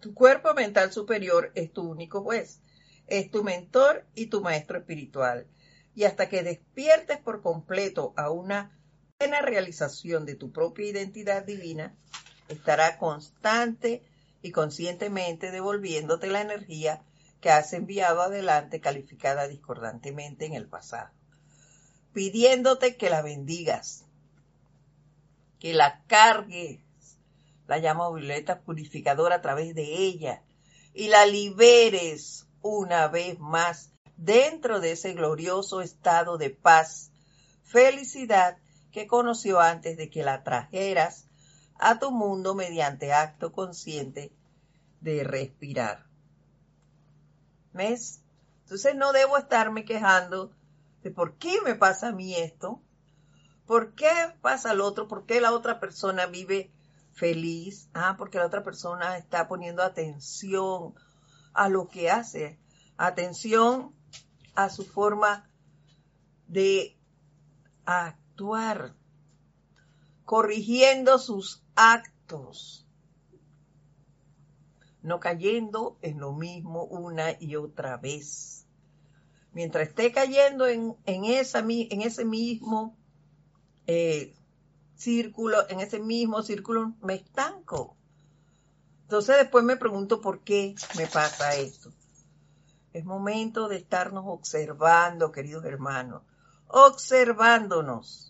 Tu 0.00 0.14
cuerpo 0.14 0.54
mental 0.54 0.92
superior 0.92 1.50
es 1.54 1.72
tu 1.72 1.82
único 1.82 2.22
juez, 2.22 2.60
es 3.06 3.30
tu 3.30 3.42
mentor 3.42 4.06
y 4.14 4.26
tu 4.26 4.42
maestro 4.42 4.78
espiritual. 4.78 5.46
Y 5.94 6.04
hasta 6.04 6.28
que 6.28 6.42
despiertes 6.42 7.18
por 7.18 7.42
completo 7.42 8.12
a 8.16 8.30
una 8.30 8.78
plena 9.18 9.40
realización 9.40 10.24
de 10.26 10.36
tu 10.36 10.52
propia 10.52 10.86
identidad 10.86 11.44
divina, 11.44 11.96
estará 12.48 12.98
constante 12.98 14.02
y 14.42 14.52
conscientemente 14.52 15.50
devolviéndote 15.50 16.28
la 16.28 16.40
energía 16.40 17.02
que 17.40 17.50
has 17.50 17.72
enviado 17.72 18.22
adelante 18.22 18.80
calificada 18.80 19.46
discordantemente 19.46 20.46
en 20.46 20.54
el 20.54 20.66
pasado, 20.66 21.10
pidiéndote 22.12 22.96
que 22.96 23.10
la 23.10 23.22
bendigas, 23.22 24.04
que 25.58 25.74
la 25.74 26.02
cargues, 26.06 26.80
la 27.66 27.78
llama 27.78 28.10
violeta 28.10 28.60
purificadora 28.60 29.36
a 29.36 29.42
través 29.42 29.74
de 29.74 29.84
ella, 29.84 30.42
y 30.94 31.08
la 31.08 31.26
liberes 31.26 32.46
una 32.60 33.08
vez 33.08 33.38
más 33.38 33.92
dentro 34.16 34.80
de 34.80 34.92
ese 34.92 35.12
glorioso 35.12 35.80
estado 35.80 36.38
de 36.38 36.50
paz, 36.50 37.12
felicidad 37.62 38.58
que 38.90 39.06
conoció 39.06 39.60
antes 39.60 39.96
de 39.96 40.10
que 40.10 40.24
la 40.24 40.42
trajeras 40.42 41.27
a 41.78 41.98
tu 41.98 42.10
mundo 42.10 42.54
mediante 42.54 43.12
acto 43.12 43.52
consciente 43.52 44.32
de 45.00 45.24
respirar. 45.24 46.06
¿Ves? 47.72 48.20
Entonces 48.62 48.96
no 48.96 49.12
debo 49.12 49.38
estarme 49.38 49.84
quejando 49.84 50.52
de 51.02 51.10
por 51.10 51.36
qué 51.36 51.60
me 51.64 51.74
pasa 51.74 52.08
a 52.08 52.12
mí 52.12 52.34
esto, 52.34 52.82
¿Por 53.68 53.94
qué 53.94 54.08
pasa 54.40 54.70
al 54.70 54.80
otro? 54.80 55.08
¿Por 55.08 55.26
qué 55.26 55.42
la 55.42 55.52
otra 55.52 55.78
persona 55.78 56.24
vive 56.24 56.72
feliz? 57.12 57.90
Ah, 57.92 58.14
porque 58.16 58.38
la 58.38 58.46
otra 58.46 58.64
persona 58.64 59.18
está 59.18 59.46
poniendo 59.46 59.82
atención 59.82 60.94
a 61.52 61.68
lo 61.68 61.86
que 61.86 62.10
hace, 62.10 62.58
atención 62.96 63.94
a 64.54 64.70
su 64.70 64.86
forma 64.86 65.50
de 66.46 66.96
actuar, 67.84 68.94
corrigiendo 70.28 71.18
sus 71.18 71.62
actos, 71.74 72.86
no 75.00 75.20
cayendo 75.20 75.96
en 76.02 76.20
lo 76.20 76.34
mismo 76.34 76.84
una 76.84 77.30
y 77.40 77.56
otra 77.56 77.96
vez. 77.96 78.66
Mientras 79.54 79.88
esté 79.88 80.12
cayendo 80.12 80.66
en, 80.66 80.94
en 81.06 81.24
ese 81.24 82.26
mismo 82.26 82.94
eh, 83.86 84.34
círculo, 84.96 85.66
en 85.70 85.80
ese 85.80 85.98
mismo 85.98 86.42
círculo 86.42 86.92
me 87.00 87.14
estanco. 87.14 87.96
Entonces 89.04 89.38
después 89.38 89.64
me 89.64 89.78
pregunto 89.78 90.20
por 90.20 90.40
qué 90.40 90.74
me 90.98 91.06
pasa 91.06 91.56
esto. 91.56 91.90
Es 92.92 93.02
momento 93.02 93.66
de 93.66 93.76
estarnos 93.76 94.24
observando, 94.26 95.32
queridos 95.32 95.64
hermanos, 95.64 96.22
observándonos. 96.66 98.27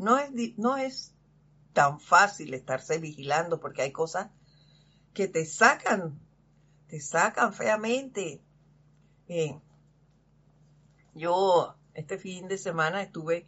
No 0.00 0.16
es, 0.18 0.30
no 0.56 0.78
es 0.78 1.12
tan 1.74 2.00
fácil 2.00 2.54
estarse 2.54 2.96
vigilando 2.98 3.60
porque 3.60 3.82
hay 3.82 3.92
cosas 3.92 4.30
que 5.12 5.28
te 5.28 5.44
sacan, 5.44 6.18
te 6.88 7.00
sacan 7.00 7.52
feamente. 7.52 8.40
Eh, 9.28 9.60
yo 11.14 11.76
este 11.92 12.16
fin 12.16 12.48
de 12.48 12.56
semana 12.56 13.02
estuve 13.02 13.44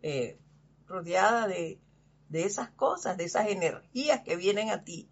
eh, 0.00 0.38
rodeada 0.86 1.46
de, 1.46 1.78
de 2.30 2.44
esas 2.44 2.70
cosas, 2.70 3.18
de 3.18 3.24
esas 3.24 3.48
energías 3.48 4.22
que 4.22 4.36
vienen 4.36 4.70
a 4.70 4.84
ti. 4.84 5.10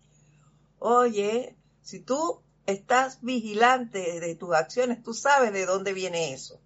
Oye, 0.78 1.56
si 1.82 2.00
tú 2.00 2.40
estás 2.64 3.20
vigilante 3.20 4.18
de 4.18 4.34
tus 4.34 4.54
acciones, 4.54 5.02
tú 5.02 5.12
sabes 5.12 5.52
de 5.52 5.66
dónde 5.66 5.92
viene 5.92 6.32
eso. 6.32 6.58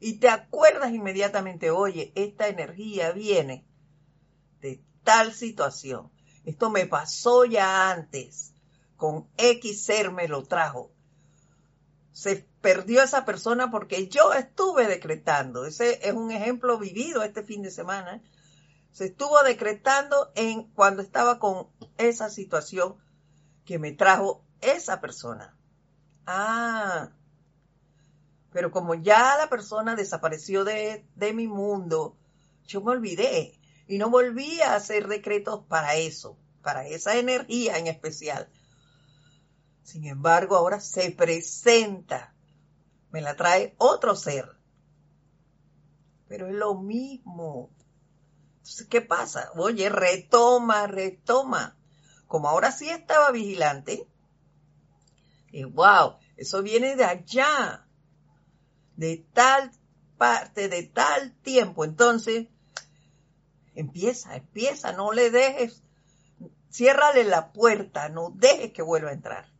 Y 0.00 0.18
te 0.18 0.28
acuerdas 0.28 0.92
inmediatamente, 0.92 1.70
oye, 1.70 2.12
esta 2.14 2.48
energía 2.48 3.12
viene 3.12 3.66
de 4.60 4.82
tal 5.04 5.32
situación. 5.32 6.10
Esto 6.44 6.70
me 6.70 6.86
pasó 6.86 7.44
ya 7.44 7.90
antes. 7.90 8.52
Con 8.96 9.28
X 9.36 9.84
ser 9.84 10.10
me 10.10 10.28
lo 10.28 10.44
trajo 10.44 10.92
se 12.12 12.46
perdió 12.60 13.02
esa 13.02 13.24
persona 13.24 13.70
porque 13.70 14.08
yo 14.08 14.32
estuve 14.32 14.86
decretando. 14.86 15.64
Ese 15.64 16.06
es 16.06 16.14
un 16.14 16.30
ejemplo 16.30 16.78
vivido 16.78 17.22
este 17.22 17.42
fin 17.42 17.62
de 17.62 17.70
semana. 17.70 18.22
Se 18.92 19.06
estuvo 19.06 19.42
decretando 19.42 20.30
en 20.34 20.64
cuando 20.72 21.02
estaba 21.02 21.38
con 21.38 21.68
esa 21.96 22.28
situación 22.28 22.96
que 23.64 23.78
me 23.78 23.92
trajo 23.92 24.44
esa 24.60 25.00
persona. 25.00 25.56
Ah, 26.26 27.10
pero 28.52 28.70
como 28.70 28.94
ya 28.94 29.36
la 29.36 29.48
persona 29.48 29.96
desapareció 29.96 30.64
de, 30.64 31.06
de 31.14 31.32
mi 31.32 31.48
mundo, 31.48 32.16
yo 32.66 32.80
me 32.82 32.92
olvidé 32.92 33.58
y 33.86 33.98
no 33.98 34.10
volví 34.10 34.60
a 34.60 34.74
hacer 34.74 35.08
decretos 35.08 35.64
para 35.66 35.96
eso, 35.96 36.38
para 36.62 36.86
esa 36.86 37.16
energía 37.16 37.78
en 37.78 37.86
especial. 37.86 38.48
Sin 39.82 40.04
embargo, 40.04 40.56
ahora 40.56 40.80
se 40.80 41.10
presenta, 41.10 42.34
me 43.10 43.20
la 43.20 43.36
trae 43.36 43.74
otro 43.78 44.14
ser. 44.14 44.56
Pero 46.28 46.48
es 46.48 46.54
lo 46.54 46.74
mismo, 46.74 47.70
Entonces, 48.58 48.86
¿qué 48.86 49.00
pasa? 49.00 49.50
Oye, 49.56 49.88
retoma, 49.88 50.86
retoma. 50.86 51.76
Como 52.26 52.48
ahora 52.48 52.72
sí 52.72 52.88
estaba 52.88 53.30
vigilante, 53.30 54.08
y 55.50 55.64
wow, 55.64 56.16
eso 56.36 56.62
viene 56.62 56.96
de 56.96 57.04
allá, 57.04 57.81
de 58.96 59.24
tal 59.32 59.70
parte, 60.18 60.68
de 60.68 60.84
tal 60.84 61.32
tiempo. 61.42 61.84
Entonces, 61.84 62.48
empieza, 63.74 64.36
empieza, 64.36 64.92
no 64.92 65.12
le 65.12 65.30
dejes, 65.30 65.82
ciérrale 66.70 67.24
la 67.24 67.52
puerta, 67.52 68.08
no 68.08 68.30
dejes 68.30 68.72
que 68.72 68.82
vuelva 68.82 69.10
a 69.10 69.14
entrar. 69.14 69.52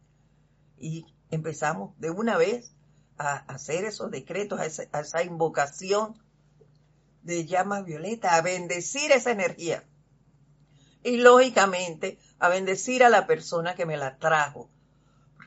Y 0.78 1.06
empezamos 1.30 1.98
de 1.98 2.10
una 2.10 2.36
vez 2.36 2.72
a 3.18 3.36
hacer 3.52 3.84
esos 3.84 4.10
decretos, 4.10 4.60
a 4.60 4.66
esa, 4.66 4.84
esa 4.84 5.22
invocación 5.22 6.20
de 7.22 7.46
llama 7.46 7.82
violeta, 7.82 8.34
a 8.34 8.42
bendecir 8.42 9.12
esa 9.12 9.30
energía. 9.30 9.84
Y 11.04 11.18
lógicamente, 11.18 12.18
a 12.38 12.48
bendecir 12.48 13.04
a 13.04 13.10
la 13.10 13.26
persona 13.26 13.74
que 13.74 13.86
me 13.86 13.96
la 13.96 14.18
trajo, 14.18 14.70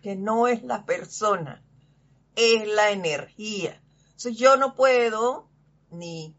que 0.01 0.15
no 0.15 0.47
es 0.47 0.63
la 0.63 0.85
persona, 0.85 1.64
es 2.35 2.67
la 2.67 2.91
energía. 2.91 3.81
Entonces 4.05 4.37
yo 4.37 4.57
no 4.57 4.75
puedo, 4.75 5.49
ni, 5.91 6.35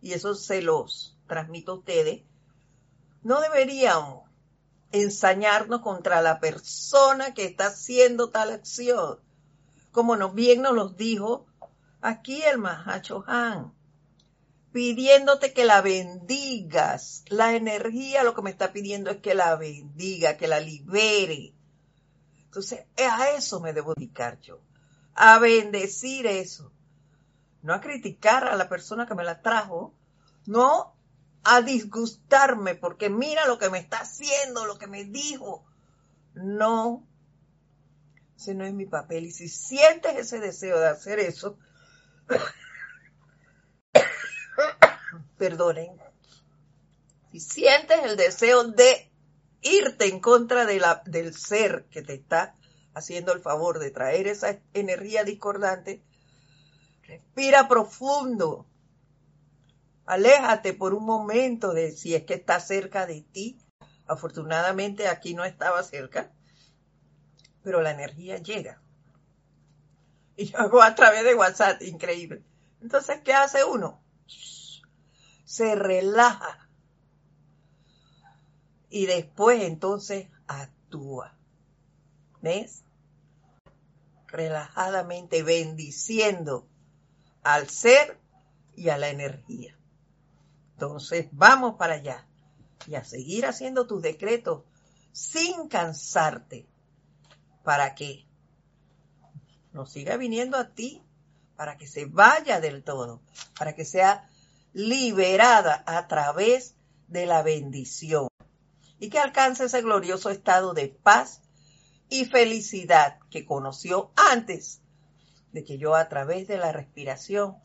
y 0.00 0.12
eso 0.12 0.34
se 0.34 0.62
los 0.62 1.16
transmito 1.26 1.72
a 1.72 1.76
ustedes, 1.76 2.22
no 3.22 3.40
deberíamos 3.40 4.28
ensañarnos 4.92 5.82
contra 5.82 6.22
la 6.22 6.40
persona 6.40 7.34
que 7.34 7.44
está 7.44 7.66
haciendo 7.66 8.30
tal 8.30 8.50
acción, 8.50 9.18
como 9.92 10.16
nos 10.16 10.34
bien 10.34 10.62
nos 10.62 10.74
los 10.74 10.96
dijo 10.96 11.46
aquí 12.00 12.42
el 12.42 12.58
Mahacho 12.58 13.24
Han, 13.26 13.72
pidiéndote 14.72 15.52
que 15.52 15.64
la 15.64 15.80
bendigas. 15.80 17.24
La 17.28 17.54
energía 17.54 18.24
lo 18.24 18.34
que 18.34 18.42
me 18.42 18.50
está 18.50 18.72
pidiendo 18.72 19.10
es 19.10 19.18
que 19.18 19.34
la 19.34 19.56
bendiga, 19.56 20.36
que 20.36 20.48
la 20.48 20.60
libere. 20.60 21.54
Entonces, 22.44 22.84
a 22.96 23.30
eso 23.30 23.60
me 23.60 23.72
debo 23.72 23.94
dedicar 23.94 24.40
yo, 24.40 24.60
a 25.14 25.38
bendecir 25.38 26.26
eso, 26.26 26.72
no 27.62 27.74
a 27.74 27.80
criticar 27.80 28.44
a 28.44 28.56
la 28.56 28.68
persona 28.68 29.06
que 29.06 29.14
me 29.14 29.24
la 29.24 29.42
trajo, 29.42 29.94
no 30.46 30.94
a 31.42 31.62
disgustarme 31.62 32.74
porque 32.74 33.10
mira 33.10 33.46
lo 33.46 33.58
que 33.58 33.70
me 33.70 33.78
está 33.78 33.98
haciendo, 33.98 34.66
lo 34.66 34.78
que 34.78 34.86
me 34.86 35.04
dijo. 35.04 35.64
No, 36.34 37.06
ese 38.36 38.54
no 38.54 38.64
es 38.64 38.72
mi 38.72 38.86
papel. 38.86 39.26
Y 39.26 39.32
si 39.32 39.48
sientes 39.48 40.16
ese 40.16 40.38
deseo 40.38 40.78
de 40.78 40.88
hacer 40.88 41.18
eso, 41.18 41.58
perdonen, 45.38 46.00
si 47.32 47.40
sientes 47.40 47.98
el 48.04 48.16
deseo 48.16 48.64
de 48.64 49.10
irte 49.62 50.06
en 50.06 50.20
contra 50.20 50.66
de 50.66 50.80
la, 50.80 51.02
del 51.04 51.34
ser 51.34 51.86
que 51.90 52.02
te 52.02 52.14
está 52.14 52.54
haciendo 52.94 53.32
el 53.32 53.40
favor 53.40 53.78
de 53.78 53.90
traer 53.90 54.26
esa 54.26 54.58
energía 54.74 55.24
discordante, 55.24 56.02
respira 57.02 57.68
profundo. 57.68 58.66
Aléjate 60.06 60.74
por 60.74 60.94
un 60.94 61.04
momento 61.04 61.72
de 61.72 61.92
si 61.92 62.14
es 62.14 62.24
que 62.24 62.34
está 62.34 62.60
cerca 62.60 63.06
de 63.06 63.22
ti. 63.22 63.58
Afortunadamente 64.06 65.06
aquí 65.06 65.34
no 65.34 65.44
estaba 65.44 65.82
cerca, 65.84 66.32
pero 67.62 67.80
la 67.80 67.92
energía 67.92 68.38
llega. 68.38 68.82
Y 70.36 70.46
yo 70.46 70.58
hago 70.58 70.82
a 70.82 70.94
través 70.94 71.22
de 71.22 71.34
WhatsApp, 71.34 71.82
increíble. 71.82 72.42
Entonces, 72.80 73.20
¿qué 73.22 73.34
hace 73.34 73.62
uno? 73.62 74.02
Se 75.44 75.74
relaja 75.74 76.68
y 78.88 79.06
después 79.06 79.62
entonces 79.62 80.28
actúa. 80.46 81.36
¿Ves? 82.42 82.84
Relajadamente 84.26 85.42
bendiciendo 85.42 86.68
al 87.42 87.68
ser 87.68 88.18
y 88.74 88.88
a 88.88 88.98
la 88.98 89.08
energía. 89.08 89.76
Entonces, 90.74 91.28
vamos 91.32 91.76
para 91.76 91.94
allá 91.94 92.26
y 92.86 92.94
a 92.94 93.04
seguir 93.04 93.46
haciendo 93.46 93.86
tus 93.86 94.00
decretos 94.00 94.64
sin 95.12 95.68
cansarte 95.68 96.66
para 97.62 97.94
que 97.94 98.26
no 99.72 99.86
siga 99.86 100.16
viniendo 100.16 100.56
a 100.56 100.70
ti, 100.70 101.02
para 101.56 101.76
que 101.76 101.86
se 101.86 102.06
vaya 102.06 102.60
del 102.60 102.82
todo, 102.82 103.20
para 103.58 103.74
que 103.74 103.84
sea 103.84 104.28
liberada 104.72 105.82
a 105.86 106.06
través 106.08 106.74
de 107.08 107.26
la 107.26 107.42
bendición 107.42 108.28
y 108.98 109.10
que 109.10 109.18
alcance 109.18 109.64
ese 109.64 109.82
glorioso 109.82 110.30
estado 110.30 110.74
de 110.74 110.88
paz 110.88 111.42
y 112.10 112.26
felicidad 112.26 113.20
que 113.30 113.46
conoció 113.46 114.10
antes 114.16 114.82
de 115.52 115.64
que 115.64 115.78
yo 115.78 115.94
a 115.94 116.08
través 116.08 116.48
de 116.48 116.58
la 116.58 116.72
respiración 116.72 117.56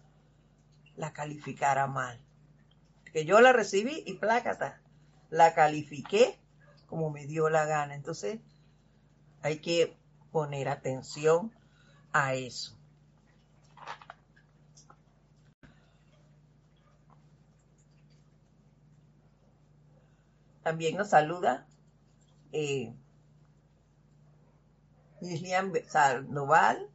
la 0.95 1.11
calificara 1.11 1.87
mal. 1.87 2.21
Que 3.11 3.25
yo 3.25 3.41
la 3.41 3.53
recibí 3.53 4.03
y 4.05 4.13
plácata, 4.13 4.81
la 5.29 5.53
califiqué 5.53 6.39
como 6.85 7.09
me 7.09 7.25
dio 7.25 7.49
la 7.49 7.65
gana. 7.65 7.95
Entonces 7.95 8.39
hay 9.41 9.59
que 9.59 9.97
poner 10.31 10.69
atención 10.69 11.51
a 12.13 12.35
eso. 12.35 12.77
También 20.61 20.97
nos 20.97 21.09
saluda 21.09 21.67
eh, 22.51 22.93
Lilian 25.25 25.73
Sandoval 25.87 26.89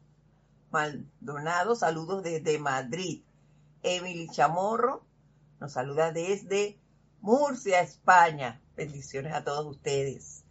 Maldonado, 0.71 1.75
saludos 1.75 2.23
desde 2.23 2.59
Madrid. 2.59 3.23
Emily 3.83 4.29
Chamorro 4.29 5.05
nos 5.59 5.73
saluda 5.73 6.13
desde 6.13 6.79
Murcia, 7.21 7.81
España. 7.81 8.61
Bendiciones 8.77 9.35
a 9.35 9.43
todos 9.43 9.67
ustedes. 9.67 10.45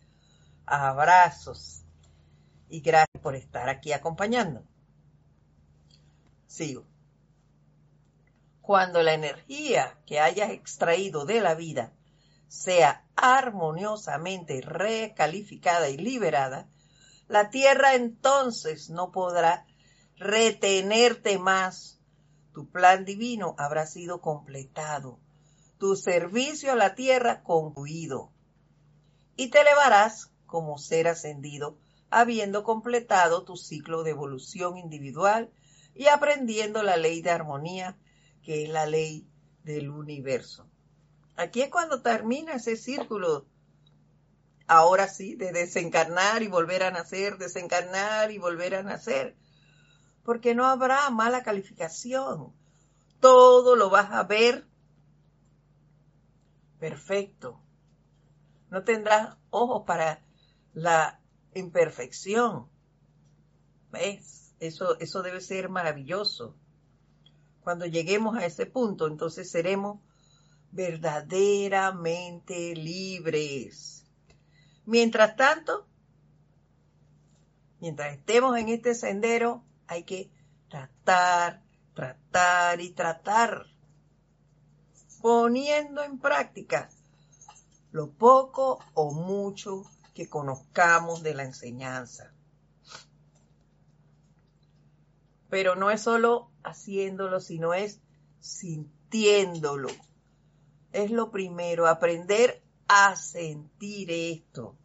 Abrazos. 0.65 1.83
Y 2.69 2.81
gracias 2.81 3.21
por 3.23 3.35
estar 3.35 3.69
aquí 3.69 3.93
acompañando. 3.93 4.63
Sigo. 6.47 6.85
Cuando 8.61 9.01
la 9.01 9.13
energía 9.13 9.97
que 10.05 10.19
hayas 10.19 10.51
extraído 10.51 11.25
de 11.25 11.41
la 11.41 11.55
vida 11.55 11.93
sea 12.49 13.05
armoniosamente 13.15 14.61
recalificada 14.61 15.89
y 15.89 15.97
liberada, 15.97 16.67
la 17.29 17.51
tierra 17.51 17.93
entonces 17.93 18.89
no 18.89 19.11
podrá 19.11 19.65
retenerte 20.17 21.37
más. 21.37 22.01
Tu 22.53 22.69
plan 22.69 23.05
divino 23.05 23.55
habrá 23.57 23.85
sido 23.85 24.19
completado, 24.19 25.19
tu 25.77 25.95
servicio 25.95 26.73
a 26.73 26.75
la 26.75 26.95
tierra 26.95 27.43
concluido, 27.43 28.31
y 29.37 29.49
te 29.49 29.61
elevarás 29.61 30.31
como 30.47 30.79
ser 30.79 31.07
ascendido, 31.07 31.77
habiendo 32.09 32.63
completado 32.63 33.43
tu 33.43 33.55
ciclo 33.55 34.03
de 34.03 34.09
evolución 34.09 34.77
individual 34.77 35.51
y 35.93 36.07
aprendiendo 36.07 36.81
la 36.81 36.97
ley 36.97 37.21
de 37.21 37.29
armonía, 37.29 37.95
que 38.41 38.63
es 38.63 38.69
la 38.69 38.87
ley 38.87 39.29
del 39.63 39.91
universo. 39.91 40.67
Aquí 41.35 41.61
es 41.61 41.69
cuando 41.69 42.01
termina 42.01 42.55
ese 42.55 42.75
círculo, 42.75 43.45
ahora 44.69 45.07
sí, 45.07 45.35
de 45.35 45.51
desencarnar 45.51 46.43
y 46.43 46.47
volver 46.47 46.83
a 46.83 46.91
nacer, 46.91 47.37
desencarnar 47.37 48.31
y 48.31 48.37
volver 48.37 48.75
a 48.75 48.83
nacer. 48.83 49.35
Porque 50.23 50.55
no 50.55 50.65
habrá 50.65 51.09
mala 51.09 51.43
calificación. 51.43 52.53
Todo 53.19 53.75
lo 53.75 53.89
vas 53.89 54.11
a 54.11 54.23
ver 54.23 54.69
perfecto. 56.79 57.61
No 58.69 58.83
tendrás 58.83 59.37
ojos 59.49 59.83
para 59.85 60.23
la 60.73 61.21
imperfección. 61.53 62.69
¿Ves? 63.91 64.53
Eso, 64.59 64.99
eso 64.99 65.23
debe 65.23 65.41
ser 65.41 65.69
maravilloso. 65.69 66.55
Cuando 67.61 67.85
lleguemos 67.85 68.37
a 68.37 68.45
ese 68.45 68.67
punto, 68.67 69.07
entonces 69.07 69.49
seremos 69.49 70.01
verdaderamente 70.71 72.75
libres. 72.75 73.98
Mientras 74.89 75.35
tanto, 75.35 75.85
mientras 77.79 78.11
estemos 78.11 78.57
en 78.57 78.69
este 78.69 78.95
sendero, 78.95 79.63
hay 79.85 80.01
que 80.01 80.31
tratar, 80.67 81.61
tratar 81.93 82.81
y 82.81 82.89
tratar, 82.89 83.67
poniendo 85.21 86.01
en 86.01 86.17
práctica 86.17 86.89
lo 87.91 88.09
poco 88.09 88.79
o 88.95 89.13
mucho 89.13 89.83
que 90.15 90.27
conozcamos 90.27 91.21
de 91.21 91.35
la 91.35 91.43
enseñanza. 91.43 92.33
Pero 95.49 95.75
no 95.75 95.91
es 95.91 96.01
solo 96.01 96.49
haciéndolo, 96.63 97.41
sino 97.41 97.75
es 97.75 97.99
sintiéndolo 98.39 99.89
es 100.91 101.11
lo 101.11 101.31
primero, 101.31 101.87
aprender 101.87 102.61
a 102.89 103.15
sentir 103.15 104.09
esto 104.09 104.75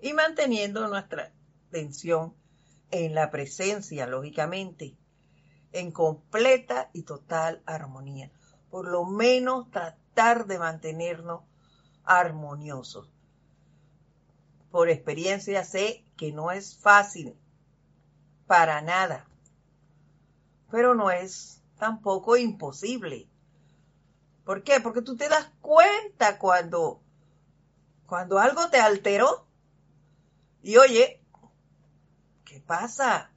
y 0.00 0.14
manteniendo 0.14 0.88
nuestra 0.88 1.30
atención 1.68 2.34
en 2.90 3.14
la 3.14 3.30
presencia, 3.30 4.06
lógicamente, 4.06 4.96
en 5.72 5.92
completa 5.92 6.88
y 6.94 7.02
total 7.02 7.62
armonía. 7.66 8.32
Por 8.70 8.88
lo 8.88 9.04
menos 9.04 9.70
tratar 9.70 10.46
de 10.46 10.58
mantenernos 10.58 11.42
armoniosos. 12.02 13.10
Por 14.70 14.88
experiencia 14.88 15.64
sé 15.64 16.02
que 16.16 16.32
no 16.32 16.50
es 16.50 16.78
fácil 16.78 17.36
para 18.46 18.80
nada, 18.80 19.28
pero 20.70 20.94
no 20.94 21.10
es 21.10 21.62
tampoco 21.78 22.38
imposible. 22.38 23.28
¿Por 24.46 24.62
qué? 24.62 24.78
Porque 24.78 25.02
tú 25.02 25.16
te 25.16 25.28
das 25.28 25.50
cuenta 25.60 26.38
cuando, 26.38 27.02
cuando 28.06 28.38
algo 28.38 28.70
te 28.70 28.78
alteró. 28.78 29.44
Y 30.62 30.76
oye, 30.76 31.20
¿qué 32.44 32.60
pasa? 32.60 33.32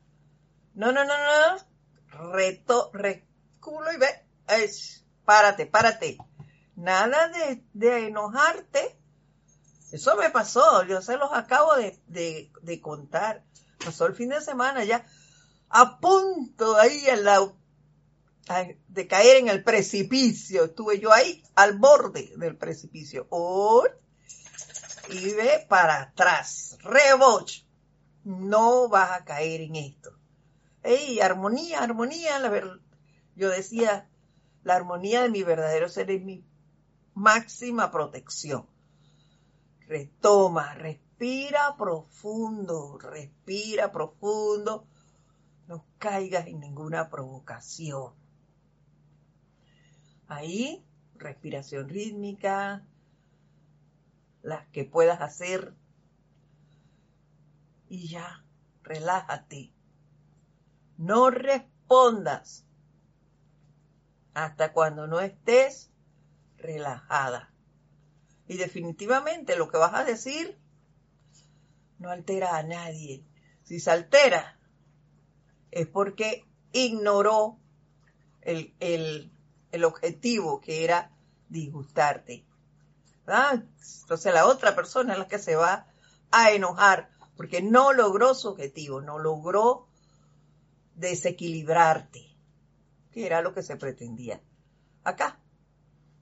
No, 0.76 0.92
no, 0.92 1.04
no, 1.06 1.16
no. 1.18 2.32
Reto, 2.32 2.92
reculo 2.94 3.92
y 3.92 3.98
ve. 3.98 4.24
Es, 4.48 5.04
párate, 5.26 5.66
párate. 5.66 6.20
Nada 6.76 7.28
de, 7.30 7.64
de, 7.74 8.08
enojarte. 8.08 8.96
Eso 9.92 10.16
me 10.16 10.30
pasó, 10.30 10.84
yo 10.84 11.02
se 11.02 11.18
los 11.18 11.34
acabo 11.34 11.76
de, 11.76 12.00
de, 12.06 12.52
de 12.62 12.82
contar. 12.82 13.44
Pasó 13.84 14.06
el 14.06 14.14
fin 14.14 14.30
de 14.30 14.42
semana 14.42 14.84
ya 14.84 15.04
a 15.70 16.00
punto 16.00 16.78
ahí 16.78 17.06
en 17.08 17.24
la 17.24 17.42
de 18.88 19.08
caer 19.08 19.38
en 19.38 19.48
el 19.48 19.64
precipicio. 19.64 20.66
Estuve 20.66 21.00
yo 21.00 21.14
ahí 21.14 21.44
al 21.56 21.78
borde 21.78 22.34
del 22.38 22.58
precipicio. 22.58 23.28
y 25.10 25.34
ve 25.34 25.66
para 25.68 26.02
atrás. 26.02 26.78
Reboch. 26.82 27.64
No 28.24 28.90
vas 28.90 29.12
a 29.12 29.26
caer 29.26 29.62
en 29.62 29.76
esto. 29.76 30.12
Ey, 30.84 31.20
armonía, 31.20 31.82
armonía. 31.82 32.40
La 32.40 32.80
Yo 33.36 33.50
decía, 33.50 34.10
la 34.64 34.76
armonía 34.76 35.24
de 35.24 35.30
mi 35.30 35.44
verdadero 35.44 35.90
ser 35.90 36.12
es 36.12 36.22
mi 36.22 36.44
máxima 37.14 37.92
protección. 37.92 38.68
Retoma, 39.88 40.74
respira 40.76 41.76
profundo, 41.78 42.98
respira 43.00 43.92
profundo. 43.92 44.86
No 45.68 45.86
caigas 45.98 46.48
en 46.48 46.60
ninguna 46.60 47.10
provocación. 47.10 48.19
Ahí, 50.30 50.86
respiración 51.16 51.90
rítmica, 51.90 52.86
las 54.44 54.68
que 54.68 54.86
puedas 54.86 55.22
hacer. 55.22 55.74
Y 57.90 58.08
ya, 58.08 58.46
relájate. 58.84 59.74
No 60.98 61.32
respondas 61.32 62.64
hasta 64.36 64.72
cuando 64.72 65.08
no 65.08 65.20
estés 65.20 65.92
relajada. 66.58 67.52
Y 68.48 68.58
definitivamente 68.58 69.58
lo 69.58 69.68
que 69.68 69.80
vas 69.80 69.96
a 69.96 70.04
decir 70.04 70.60
no 71.98 72.12
altera 72.12 72.56
a 72.56 72.62
nadie. 72.62 73.26
Si 73.64 73.80
se 73.80 73.90
altera, 73.90 74.60
es 75.72 75.88
porque 75.88 76.46
ignoró 76.72 77.60
el, 78.42 78.76
el, 78.80 79.32
el 79.72 79.86
objetivo 79.86 80.60
que 80.60 80.84
era 80.84 81.12
disgustarte. 81.50 82.46
Entonces 84.02 84.34
la 84.34 84.48
otra 84.48 84.76
persona 84.76 85.14
es 85.14 85.20
la 85.20 85.28
que 85.28 85.40
se 85.40 85.56
va 85.56 85.86
a 86.32 86.52
enojar 86.52 87.10
porque 87.40 87.62
no 87.62 87.94
logró 87.94 88.34
su 88.34 88.50
objetivo, 88.50 89.02
no 89.02 89.18
logró 89.18 89.88
desequilibrarte, 90.96 92.36
que 93.12 93.26
era 93.26 93.42
lo 93.42 93.54
que 93.54 93.64
se 93.64 93.78
pretendía. 93.78 94.42
Acá. 95.04 95.40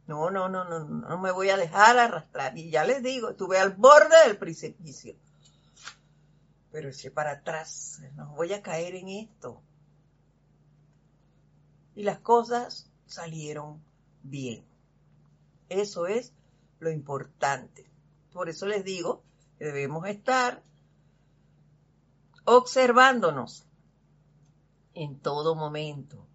No, 0.05 0.29
no, 0.29 0.47
no, 0.47 0.63
no, 0.63 0.85
no 0.85 1.17
me 1.17 1.31
voy 1.31 1.49
a 1.49 1.57
dejar 1.57 1.97
arrastrar. 1.97 2.57
Y 2.57 2.69
ya 2.69 2.85
les 2.85 3.01
digo, 3.03 3.31
estuve 3.31 3.57
al 3.57 3.71
borde 3.71 4.15
del 4.25 4.37
precipicio. 4.37 5.15
Pero 6.71 6.89
eché 6.89 7.09
para 7.09 7.31
atrás, 7.31 7.99
no 8.15 8.27
voy 8.35 8.53
a 8.53 8.61
caer 8.61 8.95
en 8.95 9.09
esto. 9.09 9.61
Y 11.95 12.03
las 12.03 12.19
cosas 12.19 12.91
salieron 13.07 13.81
bien. 14.23 14.63
Eso 15.69 16.07
es 16.07 16.33
lo 16.79 16.91
importante. 16.91 17.89
Por 18.31 18.49
eso 18.49 18.67
les 18.67 18.83
digo 18.83 19.23
que 19.57 19.65
debemos 19.65 20.07
estar 20.07 20.63
observándonos 22.45 23.65
en 24.93 25.19
todo 25.19 25.55
momento, 25.55 26.25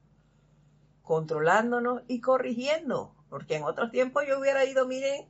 controlándonos 1.03 2.03
y 2.09 2.21
corrigiendo, 2.21 3.15
porque 3.29 3.57
en 3.57 3.65
otros 3.65 3.91
tiempos 3.91 4.25
yo 4.29 4.39
hubiera 4.39 4.65
ido, 4.65 4.87
miren, 4.87 5.27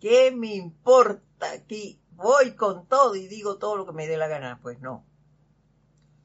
¿qué 0.00 0.30
me 0.30 0.54
importa 0.54 1.52
aquí? 1.52 2.00
Voy 2.10 2.52
con 2.52 2.86
todo 2.86 3.14
y 3.14 3.28
digo 3.28 3.58
todo 3.58 3.76
lo 3.76 3.86
que 3.86 3.92
me 3.92 4.08
dé 4.08 4.16
la 4.16 4.26
gana. 4.26 4.58
Pues 4.60 4.80
no. 4.80 5.04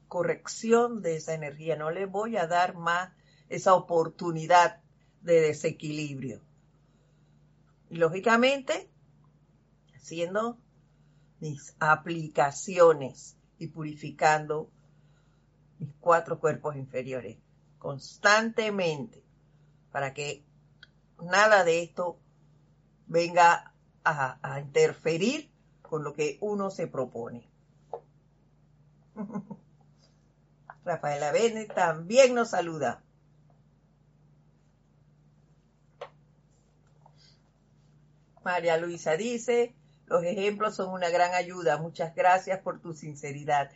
Corrección 0.08 1.02
de 1.02 1.16
esa 1.16 1.34
energía. 1.34 1.76
No 1.76 1.90
le 1.92 2.06
voy 2.06 2.36
a 2.36 2.48
dar 2.48 2.74
más 2.74 3.12
esa 3.48 3.74
oportunidad 3.74 4.80
de 5.22 5.40
desequilibrio. 5.40 6.40
Lógicamente, 7.90 8.90
haciendo 9.94 10.58
mis 11.40 11.76
aplicaciones 11.78 13.36
y 13.58 13.68
purificando 13.68 14.70
mis 15.78 15.94
cuatro 16.00 16.40
cuerpos 16.40 16.76
inferiores 16.76 17.38
constantemente 17.78 19.22
para 19.92 20.14
que 20.14 20.42
nada 21.22 21.64
de 21.64 21.82
esto 21.82 22.18
venga 23.06 23.74
a, 24.04 24.38
a 24.42 24.60
interferir 24.60 25.50
con 25.82 26.02
lo 26.02 26.14
que 26.14 26.38
uno 26.40 26.70
se 26.70 26.86
propone. 26.86 27.46
Rafaela 30.84 31.30
Bene 31.30 31.66
también 31.66 32.34
nos 32.34 32.50
saluda. 32.50 33.03
María 38.44 38.76
Luisa 38.76 39.16
dice, 39.16 39.74
los 40.06 40.22
ejemplos 40.22 40.76
son 40.76 40.92
una 40.92 41.08
gran 41.08 41.34
ayuda. 41.34 41.78
Muchas 41.78 42.14
gracias 42.14 42.60
por 42.60 42.80
tu 42.80 42.92
sinceridad. 42.92 43.70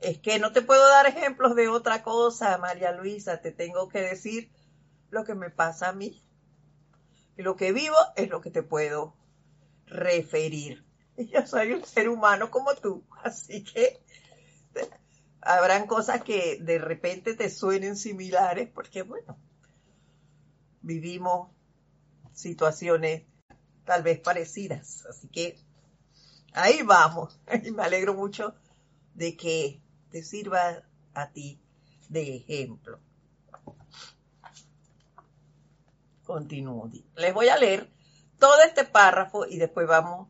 Es 0.00 0.18
que 0.18 0.38
no 0.38 0.52
te 0.52 0.62
puedo 0.62 0.86
dar 0.88 1.06
ejemplos 1.06 1.56
de 1.56 1.68
otra 1.68 2.02
cosa, 2.02 2.58
María 2.58 2.92
Luisa. 2.92 3.40
Te 3.40 3.50
tengo 3.50 3.88
que 3.88 4.00
decir 4.00 4.50
lo 5.10 5.24
que 5.24 5.34
me 5.34 5.50
pasa 5.50 5.88
a 5.88 5.92
mí. 5.92 6.22
Lo 7.36 7.56
que 7.56 7.72
vivo 7.72 7.96
es 8.14 8.28
lo 8.28 8.40
que 8.40 8.50
te 8.50 8.62
puedo 8.62 9.14
referir. 9.86 10.84
Yo 11.16 11.46
soy 11.46 11.72
un 11.72 11.84
ser 11.84 12.08
humano 12.08 12.50
como 12.50 12.74
tú, 12.74 13.04
así 13.22 13.64
que 13.64 14.00
habrán 15.40 15.86
cosas 15.86 16.22
que 16.22 16.58
de 16.60 16.78
repente 16.78 17.34
te 17.34 17.50
suenen 17.50 17.96
similares 17.96 18.68
porque, 18.72 19.02
bueno, 19.02 19.38
vivimos 20.82 21.50
situaciones 22.32 23.24
tal 23.86 24.02
vez 24.02 24.20
parecidas. 24.20 25.06
Así 25.06 25.28
que 25.28 25.58
ahí 26.52 26.82
vamos. 26.82 27.40
Y 27.64 27.70
me 27.72 27.84
alegro 27.84 28.12
mucho 28.12 28.54
de 29.14 29.34
que 29.36 29.80
te 30.10 30.22
sirva 30.22 30.82
a 31.14 31.30
ti 31.30 31.58
de 32.10 32.36
ejemplo. 32.36 33.00
Continúo. 36.24 36.90
Les 37.16 37.32
voy 37.32 37.48
a 37.48 37.56
leer 37.56 37.88
todo 38.38 38.62
este 38.66 38.84
párrafo 38.84 39.46
y 39.46 39.58
después 39.58 39.86
vamos 39.86 40.28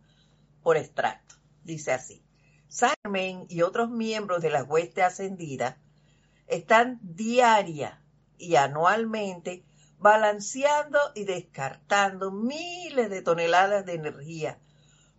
por 0.62 0.76
extracto. 0.76 1.34
Dice 1.64 1.92
así. 1.92 2.22
Simon 2.68 3.46
y 3.48 3.62
otros 3.62 3.90
miembros 3.90 4.42
de 4.42 4.50
la 4.50 4.62
hueste 4.62 5.02
ascendida 5.02 5.78
están 6.46 7.00
diaria 7.02 8.02
y 8.36 8.56
anualmente 8.56 9.64
balanceando 9.98 10.98
y 11.14 11.24
descartando 11.24 12.30
miles 12.30 13.10
de 13.10 13.22
toneladas 13.22 13.84
de 13.86 13.94
energía 13.94 14.58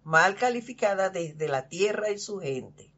mal 0.08 0.36
calificada 0.36 1.10
desde 1.10 1.50
la 1.50 1.68
Tierra 1.68 2.12
y 2.12 2.18
su 2.18 2.40
gente. 2.40 2.94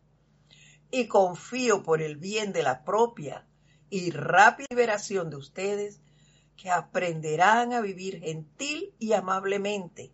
Y 0.92 1.08
confío 1.08 1.82
por 1.82 2.04
el 2.04 2.18
bien 2.18 2.54
de 2.54 2.62
la 2.62 2.84
propia 2.84 3.48
y 3.90 4.12
rápida 4.12 4.68
liberación 4.70 5.32
de 5.32 5.38
ustedes 5.38 6.02
que 6.56 6.70
aprenderán 6.70 7.74
a 7.74 7.82
vivir 7.82 8.20
gentil 8.20 8.94
y 9.00 9.14
amablemente, 9.14 10.14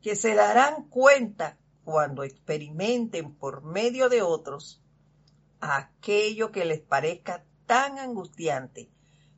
que 0.00 0.16
se 0.16 0.34
darán 0.34 0.88
cuenta 0.88 1.58
cuando 1.84 2.22
experimenten 2.22 3.34
por 3.34 3.62
medio 3.62 4.08
de 4.08 4.22
otros 4.22 4.82
aquello 5.60 6.52
que 6.52 6.64
les 6.64 6.80
parezca 6.80 7.44
tan 7.66 7.98
angustiante 7.98 8.88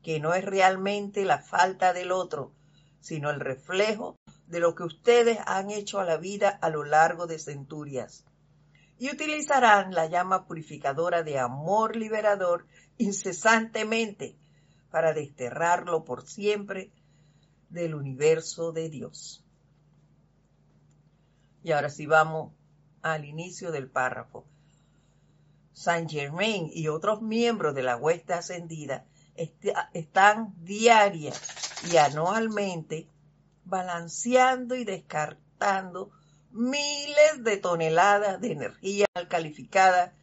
que 0.02 0.20
no 0.20 0.34
es 0.34 0.44
realmente 0.44 1.24
la 1.24 1.38
falta 1.38 1.92
del 1.92 2.12
otro, 2.12 2.52
sino 3.00 3.30
el 3.30 3.40
reflejo 3.40 4.18
de 4.46 4.60
lo 4.60 4.74
que 4.74 4.84
ustedes 4.84 5.38
han 5.46 5.70
hecho 5.70 6.00
a 6.00 6.04
la 6.04 6.16
vida 6.16 6.48
a 6.48 6.70
lo 6.70 6.84
largo 6.84 7.26
de 7.26 7.38
centurias. 7.38 8.24
Y 8.98 9.10
utilizarán 9.10 9.94
la 9.94 10.06
llama 10.06 10.46
purificadora 10.46 11.22
de 11.22 11.38
amor 11.38 11.96
liberador 11.96 12.66
incesantemente 12.98 14.36
para 14.90 15.14
desterrarlo 15.14 16.04
por 16.04 16.26
siempre 16.26 16.90
del 17.70 17.94
universo 17.94 18.72
de 18.72 18.90
Dios. 18.90 19.44
Y 21.62 21.72
ahora 21.72 21.88
sí 21.88 22.06
vamos 22.06 22.52
al 23.02 23.24
inicio 23.24 23.70
del 23.70 23.88
párrafo. 23.88 24.44
Saint 25.72 26.10
Germain 26.10 26.68
y 26.72 26.88
otros 26.88 27.22
miembros 27.22 27.74
de 27.74 27.82
la 27.82 27.96
huesta 27.96 28.38
ascendida 28.38 29.06
están 29.34 30.54
diaria 30.64 31.32
y 31.90 31.96
anualmente 31.96 33.08
balanceando 33.64 34.74
y 34.74 34.84
descartando 34.84 36.10
miles 36.50 37.44
de 37.44 37.56
toneladas 37.56 38.40
de 38.40 38.52
energía 38.52 39.06
calificada 39.28 40.14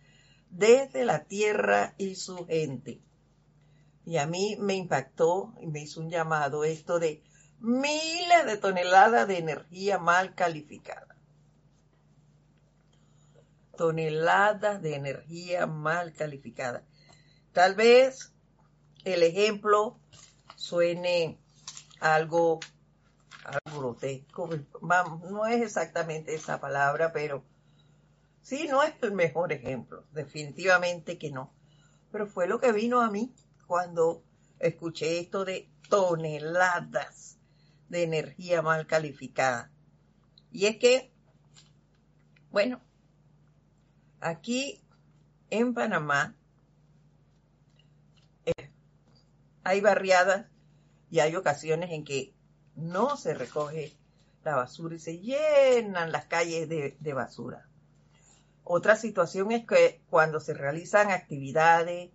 desde 0.50 1.06
la 1.06 1.24
Tierra 1.24 1.94
y 1.98 2.16
su 2.16 2.46
gente. 2.46 3.02
Y 4.06 4.18
a 4.18 4.28
mí 4.28 4.58
me 4.60 4.76
impactó 4.76 5.54
y 5.62 5.68
me 5.68 5.82
hizo 5.82 6.00
un 6.00 6.10
llamado 6.10 6.64
esto 6.64 7.00
de 7.00 7.24
miles 7.60 8.46
de 8.46 8.58
toneladas 8.58 9.28
de 9.28 9.38
energía 9.38 9.98
mal 9.98 10.34
calificada. 10.36 11.16
Toneladas 13.76 14.82
de 14.82 14.96
energía 14.96 15.68
mal 15.68 16.14
calificada. 16.14 16.84
Tal 17.52 17.76
vez 17.76 18.34
el 19.14 19.24
ejemplo 19.24 20.00
suene 20.56 21.38
algo, 22.00 22.60
algo 23.44 23.80
grotesco, 23.80 24.50
no 24.82 25.46
es 25.46 25.62
exactamente 25.62 26.36
esa 26.36 26.60
palabra, 26.60 27.14
pero 27.14 27.44
sí, 28.42 28.68
no 28.68 28.84
es 28.84 28.94
el 29.02 29.14
mejor 29.14 29.54
ejemplo, 29.54 30.04
definitivamente 30.12 31.18
que 31.18 31.32
no. 31.32 31.54
Pero 32.12 32.28
fue 32.28 32.48
lo 32.48 32.60
que 32.60 32.72
vino 32.72 33.02
a 33.02 33.10
mí 33.10 33.34
cuando 33.66 34.24
escuché 34.60 35.20
esto 35.20 35.46
de 35.46 35.70
toneladas 35.90 37.38
de 37.90 38.04
energía 38.04 38.62
mal 38.62 38.88
calificada. 38.88 39.72
Y 40.52 40.66
es 40.66 40.78
que, 40.78 41.12
bueno, 42.52 42.82
aquí 44.20 44.82
en 45.50 45.74
Panamá 45.74 46.36
eh, 48.46 48.72
hay 49.68 49.82
barriadas 49.82 50.46
y 51.12 51.20
hay 51.20 51.36
ocasiones 51.36 51.92
en 51.92 52.06
que 52.06 52.34
no 52.78 53.18
se 53.18 53.34
recoge 53.34 53.94
la 54.46 54.56
basura 54.56 54.96
y 54.96 55.00
se 55.00 55.20
llenan 55.20 56.14
las 56.14 56.26
calles 56.26 56.70
de, 56.70 57.14
basura. 57.14 57.68
Otra 58.64 58.96
situación 58.96 59.52
es 59.52 59.66
que 59.66 60.00
cuando 60.10 60.40
se 60.40 60.54
realizan 60.54 61.12
actividades 61.12 62.12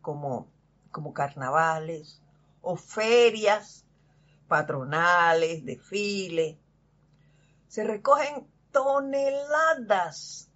como, 0.00 0.48
como 0.90 1.12
carnavales 1.12 2.22
o 2.62 2.76
ferias 2.76 3.84
patronales, 4.48 5.62
desfiles, 5.62 6.56
se 7.68 7.84
recogen 7.84 8.46
toneladas, 8.72 10.48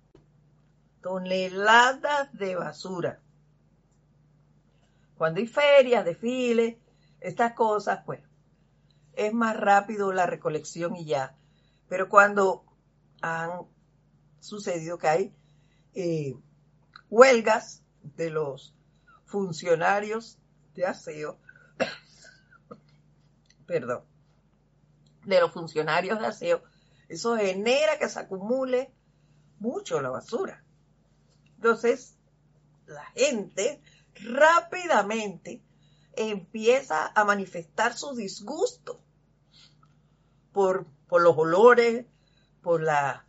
toneladas 1.02 2.32
de 2.32 2.56
basura. 2.56 3.20
Cuando 5.18 5.40
hay 5.40 5.48
ferias, 5.48 6.04
desfiles, 6.04 6.76
estas 7.20 7.52
cosas, 7.54 8.00
pues, 8.06 8.20
es 9.14 9.34
más 9.34 9.56
rápido 9.56 10.12
la 10.12 10.26
recolección 10.26 10.94
y 10.94 11.04
ya. 11.04 11.36
Pero 11.88 12.08
cuando 12.08 12.64
han 13.20 13.50
sucedido 14.38 14.96
que 14.96 15.08
hay 15.08 15.34
eh, 15.94 16.36
huelgas 17.10 17.82
de 18.00 18.30
los 18.30 18.76
funcionarios 19.24 20.38
de 20.74 20.86
aseo, 20.86 21.36
perdón, 23.66 24.04
de 25.24 25.40
los 25.40 25.52
funcionarios 25.52 26.20
de 26.20 26.26
aseo, 26.26 26.62
eso 27.08 27.36
genera 27.36 27.98
que 27.98 28.08
se 28.08 28.20
acumule 28.20 28.92
mucho 29.58 30.00
la 30.00 30.10
basura. 30.10 30.62
Entonces, 31.56 32.16
la 32.86 33.04
gente 33.06 33.82
rápidamente 34.24 35.62
empieza 36.16 37.12
a 37.14 37.24
manifestar 37.24 37.96
su 37.96 38.14
disgusto 38.14 39.00
por, 40.52 40.86
los 41.10 41.36
olores, 41.36 42.06
por 42.62 42.82
la, 42.82 43.24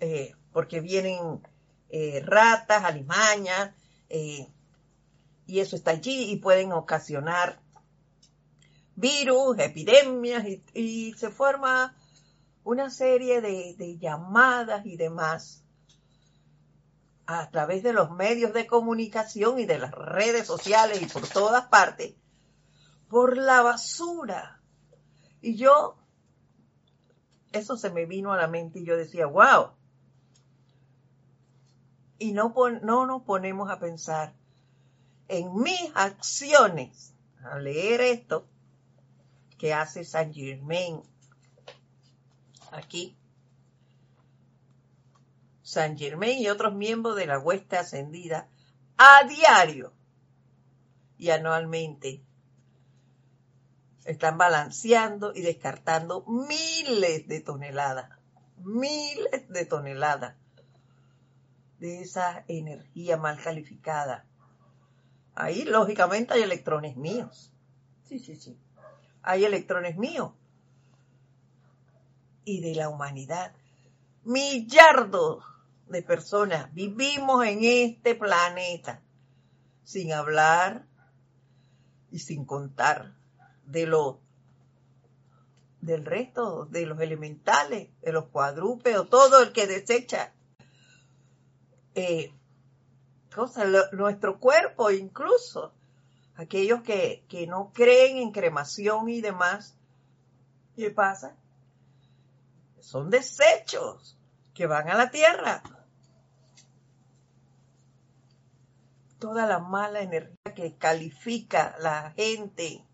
eh, 0.00 0.34
porque 0.52 0.80
vienen 0.80 1.42
eh, 1.90 2.22
ratas, 2.24 2.84
alimañas, 2.84 3.74
eh, 4.08 4.48
y 5.46 5.60
eso 5.60 5.76
está 5.76 5.92
allí 5.92 6.30
y 6.30 6.36
pueden 6.36 6.72
ocasionar 6.72 7.60
virus, 8.94 9.58
epidemias 9.58 10.44
y, 10.72 11.12
se 11.14 11.30
forma 11.30 11.94
una 12.64 12.90
serie 12.90 13.40
de 13.40 13.98
llamadas 13.98 14.86
y 14.86 14.96
demás 14.96 15.65
a 17.26 17.50
través 17.50 17.82
de 17.82 17.92
los 17.92 18.10
medios 18.10 18.52
de 18.52 18.66
comunicación 18.66 19.58
y 19.58 19.66
de 19.66 19.78
las 19.78 19.92
redes 19.92 20.46
sociales 20.46 21.02
y 21.02 21.06
por 21.06 21.26
todas 21.26 21.66
partes 21.66 22.14
por 23.08 23.36
la 23.36 23.62
basura. 23.62 24.60
Y 25.40 25.56
yo, 25.56 25.96
eso 27.52 27.76
se 27.76 27.90
me 27.90 28.06
vino 28.06 28.32
a 28.32 28.36
la 28.36 28.48
mente 28.48 28.80
y 28.80 28.84
yo 28.84 28.96
decía, 28.96 29.26
wow. 29.26 29.70
Y 32.18 32.32
no, 32.32 32.54
no 32.82 33.06
nos 33.06 33.22
ponemos 33.22 33.70
a 33.70 33.78
pensar 33.78 34.34
en 35.28 35.54
mis 35.54 35.90
acciones 35.94 37.14
al 37.44 37.64
leer 37.64 38.00
esto 38.00 38.46
que 39.58 39.72
hace 39.74 40.04
San 40.04 40.32
Germain 40.32 41.02
aquí 42.72 43.16
San 45.66 45.98
Germain 45.98 46.38
y 46.38 46.48
otros 46.48 46.76
miembros 46.76 47.16
de 47.16 47.26
la 47.26 47.40
huesta 47.40 47.80
ascendida 47.80 48.48
a 48.96 49.24
diario 49.24 49.92
y 51.18 51.30
anualmente 51.30 52.22
están 54.04 54.38
balanceando 54.38 55.32
y 55.34 55.40
descartando 55.42 56.24
miles 56.24 57.26
de 57.26 57.40
toneladas, 57.40 58.16
miles 58.58 59.48
de 59.48 59.66
toneladas 59.66 60.36
de 61.80 62.00
esa 62.02 62.44
energía 62.46 63.16
mal 63.16 63.42
calificada. 63.42 64.24
Ahí, 65.34 65.64
lógicamente, 65.64 66.34
hay 66.34 66.42
electrones 66.42 66.96
míos. 66.96 67.52
Sí, 68.04 68.20
sí, 68.20 68.36
sí. 68.36 68.56
Hay 69.20 69.44
electrones 69.44 69.96
míos. 69.96 70.30
Y 72.44 72.60
de 72.60 72.76
la 72.76 72.88
humanidad. 72.88 73.52
Millardos 74.22 75.55
de 75.88 76.02
personas 76.02 76.72
vivimos 76.74 77.44
en 77.44 77.60
este 77.62 78.14
planeta 78.14 79.02
sin 79.84 80.12
hablar 80.12 80.86
y 82.10 82.18
sin 82.18 82.44
contar 82.44 83.14
de 83.64 83.86
lo 83.86 84.20
del 85.80 86.04
resto 86.04 86.66
de 86.66 86.84
los 86.84 87.00
elementales, 87.00 87.88
de 88.00 88.12
los 88.12 88.26
cuadrúpedos, 88.26 89.08
todo 89.08 89.42
el 89.42 89.52
que 89.52 89.68
desecha 89.68 90.32
eh, 91.94 92.32
nuestro 93.92 94.40
cuerpo 94.40 94.90
incluso, 94.90 95.72
aquellos 96.34 96.82
que, 96.82 97.24
que 97.28 97.46
no 97.46 97.70
creen 97.72 98.16
en 98.16 98.32
cremación 98.32 99.08
y 99.08 99.20
demás, 99.20 99.76
¿qué 100.74 100.90
pasa? 100.90 101.36
Son 102.80 103.08
desechos 103.10 104.18
que 104.54 104.66
van 104.66 104.88
a 104.88 104.96
la 104.96 105.10
tierra. 105.10 105.62
Toda 109.18 109.46
la 109.46 109.58
mala 109.58 110.00
energía 110.00 110.54
que 110.54 110.76
califica 110.76 111.76
la 111.80 112.12
gente. 112.12 112.84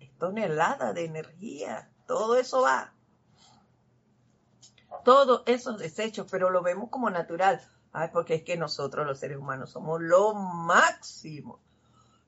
Es 0.00 0.16
tonelada 0.18 0.92
de 0.92 1.04
energía, 1.04 1.90
todo 2.06 2.36
eso 2.36 2.62
va. 2.62 2.94
Todos 5.04 5.42
esos 5.46 5.78
desechos, 5.78 6.26
pero 6.30 6.50
lo 6.50 6.62
vemos 6.62 6.90
como 6.90 7.10
natural. 7.10 7.60
Ay, 7.92 8.08
porque 8.12 8.34
es 8.36 8.42
que 8.42 8.56
nosotros 8.56 9.06
los 9.06 9.18
seres 9.18 9.38
humanos 9.38 9.70
somos 9.70 10.00
lo 10.00 10.34
máximo. 10.34 11.60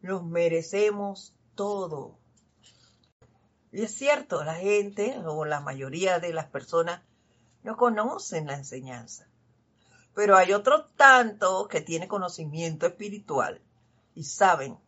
Nos 0.03 0.25
merecemos 0.25 1.35
todo. 1.55 2.19
Y 3.73 3.83
es 3.83 3.95
cierto, 3.95 4.45
la 4.45 4.55
gente 4.55 5.19
o 5.25 5.45
la 5.45 5.61
mayoría 5.61 6.21
de 6.21 6.33
las 6.33 6.47
personas 6.47 7.03
no 7.63 7.77
conocen 7.77 8.47
la 8.47 8.55
enseñanza. 8.55 9.27
Pero 10.15 10.37
hay 10.37 10.53
otros 10.53 10.95
tantos 10.97 11.69
que 11.69 11.81
tienen 11.81 12.09
conocimiento 12.09 12.87
espiritual 12.87 13.61
y 14.15 14.25
saben, 14.25 14.79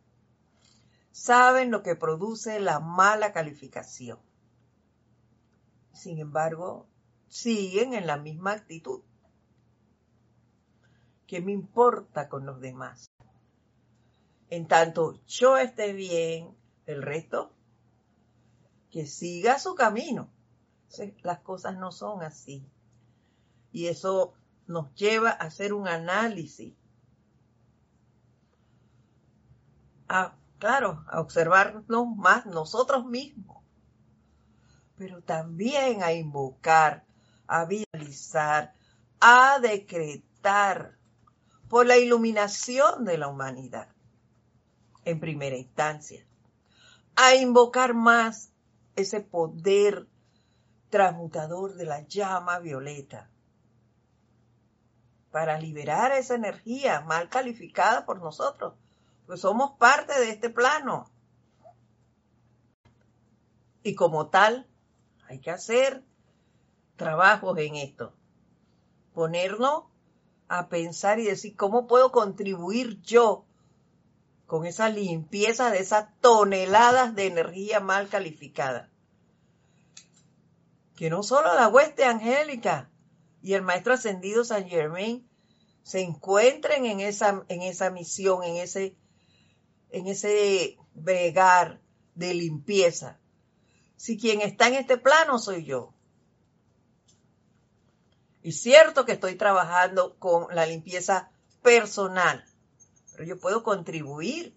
saben 1.11 1.71
lo 1.71 1.83
que 1.83 1.97
produce 1.97 2.61
la 2.61 2.79
mala 2.79 3.33
calificación. 3.33 4.19
Sin 5.93 6.19
embargo, 6.19 6.87
siguen 7.29 7.95
en 7.95 8.07
la 8.07 8.19
misma 8.19 8.53
actitud. 8.53 9.03
¿Qué 11.27 11.41
me 11.41 11.53
importa 11.53 12.29
con 12.29 12.47
los 12.47 12.61
demás? 12.61 13.11
En 14.49 14.69
tanto 14.69 15.21
yo 15.27 15.57
esté 15.57 15.93
bien, 15.93 16.57
el 16.87 17.03
resto, 17.03 17.53
que 18.91 19.07
siga 19.07 19.59
su 19.59 19.75
camino. 19.75 20.31
Las 21.23 21.41
cosas 21.41 21.77
no 21.77 21.91
son 21.91 22.23
así. 22.23 22.65
Y 23.73 23.89
eso 23.89 24.35
nos 24.67 24.95
lleva 24.95 25.31
a 25.31 25.47
hacer 25.47 25.73
un 25.73 25.89
análisis. 25.89 26.75
A, 30.09 30.37
claro, 30.59 31.05
a 31.09 31.21
observarnos 31.21 32.07
más 32.17 32.47
nosotros 32.47 33.07
mismos. 33.07 33.63
Pero 34.97 35.23
también 35.23 36.03
a 36.03 36.13
invocar, 36.13 37.05
a 37.47 37.65
visualizar, 37.65 38.75
a 39.21 39.59
decretar 39.61 40.97
por 41.69 41.87
la 41.87 41.97
iluminación 41.97 43.05
de 43.05 43.19
la 43.19 43.29
humanidad 43.29 43.89
en 45.05 45.21
primera 45.21 45.57
instancia, 45.57 46.25
a 47.15 47.35
invocar 47.35 47.95
más 47.95 48.51
ese 48.97 49.21
poder 49.21 50.07
transmutador 50.91 51.75
de 51.75 51.85
la 51.85 52.01
llama 52.03 52.59
violeta 52.59 53.31
para 55.37 55.59
liberar 55.59 56.13
esa 56.13 56.35
energía 56.35 57.03
mal 57.03 57.29
calificada 57.29 58.07
por 58.07 58.23
nosotros, 58.23 58.73
pues 59.27 59.43
somos 59.43 59.73
parte 59.73 60.19
de 60.19 60.31
este 60.31 60.49
plano. 60.49 61.11
Y 63.83 63.95
como 63.95 64.29
tal, 64.29 64.67
hay 65.29 65.39
que 65.41 65.51
hacer 65.51 66.03
trabajos 66.97 67.59
en 67.59 67.77
esto, 67.77 68.15
ponernos 69.13 69.85
a 70.49 70.71
pensar 70.71 71.19
y 71.19 71.25
decir, 71.25 71.55
¿cómo 71.55 71.87
puedo 71.87 72.13
contribuir 72.13 73.03
yo 73.03 73.45
con 74.47 74.65
esa 74.65 74.89
limpieza 74.89 75.71
de 75.71 75.81
esas 75.81 76.19
toneladas 76.23 77.15
de 77.15 77.27
energía 77.27 77.81
mal 77.81 78.09
calificada. 78.09 78.89
Que 80.97 81.11
no 81.11 81.23
solo 81.23 81.55
la 81.55 81.69
hueste 81.69 82.07
angélica 82.07 82.89
y 83.47 83.55
el 83.55 83.63
maestro 83.63 83.95
ascendido 83.95 84.45
San 84.45 84.69
Germain 84.69 85.29
se 85.83 86.01
encuentren 86.01 86.85
en 86.85 87.01
esa, 87.01 87.45
en 87.49 87.63
esa 87.63 87.91
misión, 87.91 88.43
en 88.43 88.57
ese, 88.57 88.97
en 89.91 90.07
ese 90.09 90.77
bregar 90.95 91.81
de 92.15 92.35
limpieza. 92.35 93.21
Si 93.97 94.19
quien 94.19 94.41
está 94.41 94.69
en 94.69 94.75
este 94.75 94.99
plano 94.99 95.39
soy 95.39 95.65
yo. 95.65 95.95
Y 98.43 98.53
cierto 98.53 99.05
que 99.05 99.13
estoy 99.13 99.37
trabajando 99.37 100.19
con 100.19 100.55
la 100.55 100.67
limpieza 100.67 101.31
personal 101.63 102.45
pero 103.17 103.29
yo 103.29 103.41
puedo 103.41 103.63
contribuir 103.63 104.55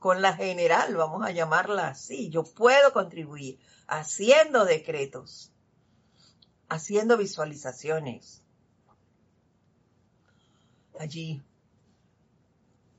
con 0.00 0.22
la 0.22 0.34
general, 0.34 0.96
vamos 0.96 1.24
a 1.24 1.30
llamarla 1.30 1.86
así. 1.86 2.30
Yo 2.30 2.42
puedo 2.42 2.92
contribuir 2.92 3.60
haciendo 3.86 4.64
decretos, 4.64 5.52
haciendo 6.68 7.16
visualizaciones. 7.16 8.42
Allí, 10.98 11.42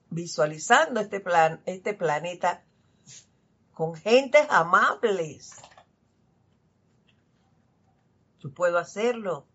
visualizando 0.09 0.99
este 0.99 1.19
plan, 1.19 1.61
este 1.65 1.93
planeta 1.93 2.63
con 3.73 3.95
gentes 3.95 4.45
amables. 4.49 5.51
Yo 8.39 8.53
puedo 8.53 8.77
hacerlo 8.77 9.49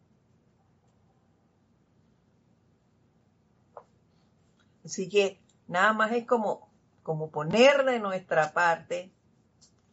Así 4.85 5.09
que 5.09 5.41
nada 5.67 5.93
más 5.95 6.13
es 6.13 6.27
como, 6.27 6.71
como 7.03 7.31
poner 7.31 7.85
de 7.85 7.99
nuestra 7.99 8.53
parte. 8.53 9.11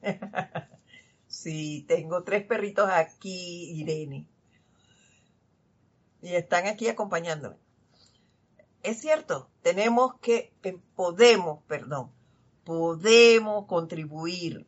sí, 1.31 1.85
tengo 1.87 2.23
tres 2.23 2.45
perritos 2.45 2.89
aquí, 2.89 3.71
Irene. 3.79 4.27
Y 6.21 6.35
están 6.35 6.67
aquí 6.67 6.87
acompañándome. 6.87 7.55
Es 8.83 9.01
cierto, 9.01 9.49
tenemos 9.61 10.15
que, 10.21 10.53
podemos, 10.95 11.63
perdón, 11.63 12.11
podemos 12.63 13.65
contribuir 13.65 14.67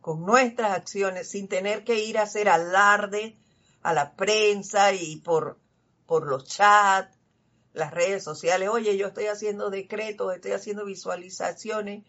con 0.00 0.24
nuestras 0.24 0.72
acciones 0.72 1.28
sin 1.28 1.48
tener 1.48 1.84
que 1.84 2.04
ir 2.04 2.18
a 2.18 2.22
hacer 2.22 2.48
alarde 2.48 3.36
a 3.82 3.92
la 3.92 4.14
prensa 4.14 4.92
y 4.92 5.16
por, 5.16 5.58
por 6.06 6.26
los 6.26 6.44
chats 6.44 7.14
las 7.74 7.92
redes 7.92 8.22
sociales, 8.22 8.68
oye, 8.68 8.96
yo 8.96 9.08
estoy 9.08 9.26
haciendo 9.26 9.68
decretos, 9.68 10.32
estoy 10.32 10.52
haciendo 10.52 10.84
visualizaciones. 10.84 12.04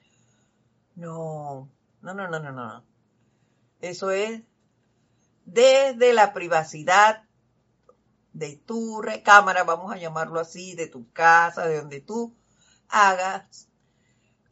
No, 0.95 1.69
no, 2.13 2.27
no, 2.27 2.39
no, 2.39 2.51
no, 2.51 2.51
no. 2.51 2.85
Eso 3.81 4.11
es 4.11 4.41
desde 5.45 6.13
la 6.13 6.33
privacidad 6.33 7.23
de 8.33 8.57
tu 8.57 9.01
recámara, 9.01 9.63
vamos 9.63 9.93
a 9.93 9.97
llamarlo 9.97 10.39
así, 10.39 10.75
de 10.75 10.87
tu 10.87 11.11
casa, 11.11 11.67
de 11.67 11.77
donde 11.77 12.01
tú 12.01 12.35
hagas 12.89 13.69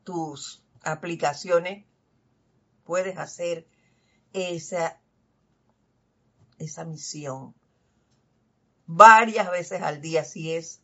tus 0.03 0.63
aplicaciones, 0.83 1.85
puedes 2.83 3.17
hacer 3.17 3.67
esa, 4.33 4.99
esa 6.59 6.85
misión 6.85 7.53
varias 8.85 9.49
veces 9.49 9.81
al 9.81 10.01
día 10.01 10.23
si 10.23 10.53
es 10.53 10.81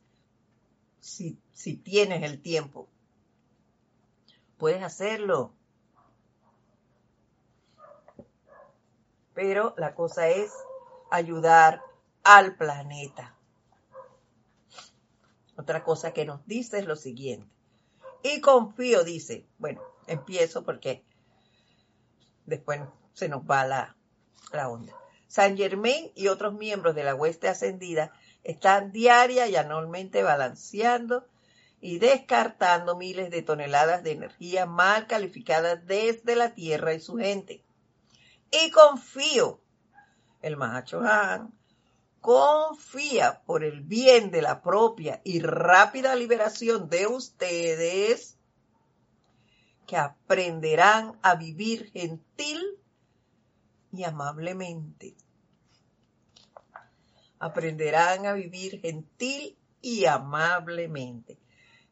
si, 1.00 1.40
si 1.54 1.78
tienes 1.78 2.24
el 2.24 2.42
tiempo. 2.42 2.90
Puedes 4.58 4.84
hacerlo. 4.84 5.56
Pero 9.42 9.74
la 9.78 9.96
cosa 9.96 10.28
es 10.28 10.52
ayudar 11.10 11.82
al 12.26 12.58
planeta. 12.58 13.38
Otra 15.56 15.82
cosa 15.82 16.12
que 16.12 16.26
nos 16.26 16.46
dice 16.46 16.80
es 16.80 16.86
lo 16.86 16.98
siguiente. 16.98 17.48
Y 18.22 18.42
confío, 18.42 19.06
dice, 19.06 19.48
bueno, 19.58 19.82
empiezo 20.08 20.66
porque 20.66 21.06
después 22.48 22.82
se 23.14 23.30
nos 23.30 23.44
va 23.44 23.66
la, 23.66 23.96
onda. 24.68 24.94
San 25.30 25.56
Germain 25.56 26.12
y 26.16 26.28
otros 26.28 26.54
miembros 26.56 26.94
de 26.94 27.06
la 27.06 27.16
hueste 27.16 27.48
ascendida 27.48 28.12
están 28.44 28.92
diaria 28.92 29.48
y 29.48 29.56
anualmente 29.56 30.22
balanceando 30.22 31.26
y 31.80 32.00
descartando 32.00 32.98
miles 32.98 33.32
de 33.32 33.42
toneladas 33.42 34.04
de 34.04 34.12
energía 34.12 34.66
mal 34.66 35.08
calificada 35.08 35.78
desde 35.78 36.36
la 36.36 36.54
Tierra 36.54 36.94
y 36.94 37.00
su 37.00 37.16
gente. 37.16 37.64
Y 38.52 38.72
confío, 38.72 39.62
el 40.42 40.58
Mahacho 40.58 41.02
Han, 41.02 41.54
confía 42.22 43.42
por 43.46 43.64
el 43.64 43.82
bien 43.82 44.32
de 44.32 44.42
la 44.42 44.62
propia 44.62 45.22
y 45.24 45.42
rápida 45.42 46.16
liberación 46.16 46.90
de 46.90 47.08
ustedes, 47.08 48.38
que 49.88 49.98
aprenderán 49.98 51.18
a 51.22 51.36
vivir 51.36 51.92
gentil 51.92 52.62
y 53.92 54.04
amablemente 54.04 55.16
aprenderán 57.40 58.26
a 58.26 58.34
vivir 58.34 58.82
gentil 58.82 59.58
y 59.82 60.06
amablemente. 60.06 61.40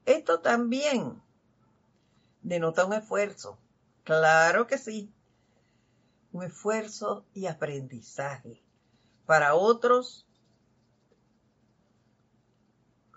Esto 0.05 0.41
también 0.41 1.21
denota 2.41 2.85
un 2.85 2.93
esfuerzo. 2.93 3.57
Claro 4.03 4.67
que 4.67 4.77
sí. 4.77 5.11
Un 6.37 6.43
esfuerzo 6.43 7.25
y 7.33 7.47
aprendizaje. 7.47 8.61
Para 9.25 9.55
otros, 9.55 10.27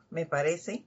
me 0.08 0.24
parece, 0.24 0.86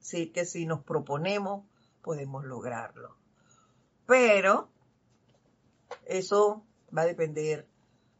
sí 0.00 0.30
que 0.30 0.46
si 0.46 0.64
nos 0.64 0.82
proponemos, 0.84 1.66
podemos 2.00 2.42
lograrlo. 2.46 3.18
Pero 4.06 4.70
eso 6.06 6.64
va 6.96 7.02
a 7.02 7.06
depender 7.06 7.68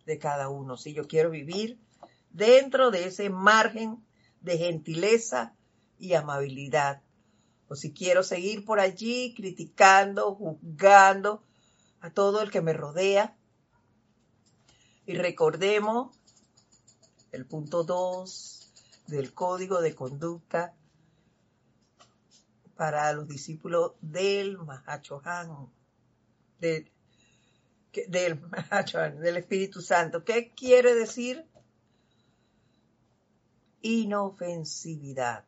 de 0.05 0.19
cada 0.19 0.51
uno. 0.51 0.77
Si 0.77 0.93
yo 0.93 1.09
quiero 1.09 1.31
vivir 1.31 1.81
dentro 2.29 2.91
de 2.91 3.07
ese 3.07 3.31
margen 3.31 4.05
de 4.43 4.59
gentileza 4.59 5.57
y 5.99 6.13
amabilidad. 6.13 7.01
O 7.69 7.77
si 7.77 7.95
quiero 7.95 8.23
seguir 8.23 8.67
por 8.67 8.79
allí 8.79 9.33
criticando, 9.35 10.35
juzgando 10.35 11.48
a 12.01 12.11
todo 12.11 12.43
el 12.43 12.51
que 12.51 12.61
me 12.61 12.73
rodea. 12.73 13.37
Y 15.07 15.15
recordemos 15.15 16.17
el 17.33 17.47
punto 17.47 17.85
2 17.85 18.73
del 19.07 19.33
código 19.33 19.81
de 19.81 19.95
conducta 19.95 20.75
para 22.77 23.13
los 23.13 23.27
discípulos 23.27 23.93
del 24.01 24.59
Mahachohan, 24.59 25.69
del, 26.61 26.93
del, 28.09 28.41
del 29.21 29.37
Espíritu 29.37 29.81
Santo. 29.81 30.25
¿Qué 30.25 30.53
quiere 30.55 30.95
decir? 30.95 31.45
Inofensividad. 33.81 35.45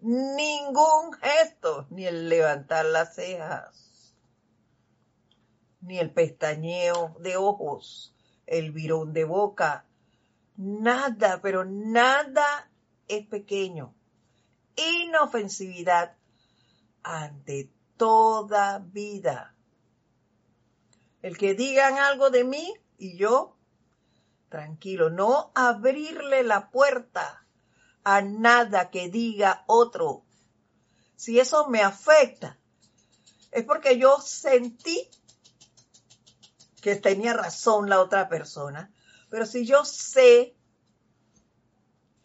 Ningún 0.00 1.12
gesto, 1.20 1.86
ni 1.90 2.06
el 2.06 2.28
levantar 2.28 2.84
las 2.86 3.14
cejas, 3.14 3.83
ni 5.84 5.98
el 5.98 6.10
pestañeo 6.10 7.16
de 7.20 7.36
ojos, 7.36 8.14
el 8.46 8.72
virón 8.72 9.12
de 9.12 9.24
boca, 9.24 9.86
nada, 10.56 11.40
pero 11.42 11.64
nada 11.64 12.70
es 13.06 13.26
pequeño. 13.26 13.94
Inofensividad 14.76 16.16
ante 17.02 17.70
toda 17.96 18.78
vida. 18.78 19.54
El 21.22 21.36
que 21.38 21.54
digan 21.54 21.98
algo 21.98 22.30
de 22.30 22.44
mí 22.44 22.74
y 22.98 23.16
yo, 23.16 23.56
tranquilo, 24.48 25.10
no 25.10 25.52
abrirle 25.54 26.42
la 26.42 26.70
puerta 26.70 27.46
a 28.04 28.22
nada 28.22 28.90
que 28.90 29.08
diga 29.08 29.64
otro. 29.66 30.24
Si 31.16 31.38
eso 31.38 31.68
me 31.68 31.82
afecta, 31.82 32.58
es 33.50 33.64
porque 33.64 33.98
yo 33.98 34.20
sentí 34.20 35.08
que 36.84 36.96
tenía 36.96 37.32
razón 37.32 37.88
la 37.88 37.98
otra 37.98 38.28
persona. 38.28 38.92
Pero 39.30 39.46
si 39.46 39.64
yo 39.64 39.86
sé 39.86 40.54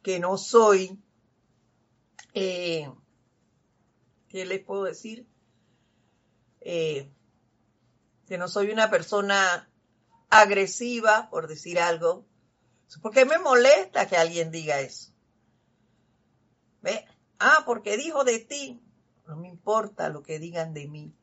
que 0.03 0.19
no 0.19 0.37
soy, 0.37 1.01
eh, 2.33 2.91
¿qué 4.27 4.45
les 4.45 4.61
puedo 4.61 4.83
decir? 4.83 5.25
Eh, 6.59 7.09
que 8.27 8.37
no 8.37 8.49
soy 8.49 8.71
una 8.71 8.89
persona 8.89 9.71
agresiva, 10.29 11.29
por 11.29 11.47
decir 11.47 11.79
algo. 11.79 12.25
¿Por 13.01 13.13
qué 13.13 13.23
me 13.23 13.39
molesta 13.39 14.09
que 14.09 14.17
alguien 14.17 14.51
diga 14.51 14.81
eso? 14.81 15.13
¿Ve? 16.81 17.05
Ah, 17.39 17.63
porque 17.65 17.95
dijo 17.95 18.25
de 18.25 18.39
ti. 18.39 18.83
No 19.25 19.37
me 19.37 19.47
importa 19.47 20.09
lo 20.09 20.21
que 20.21 20.37
digan 20.37 20.73
de 20.73 20.89
mí. 20.89 21.15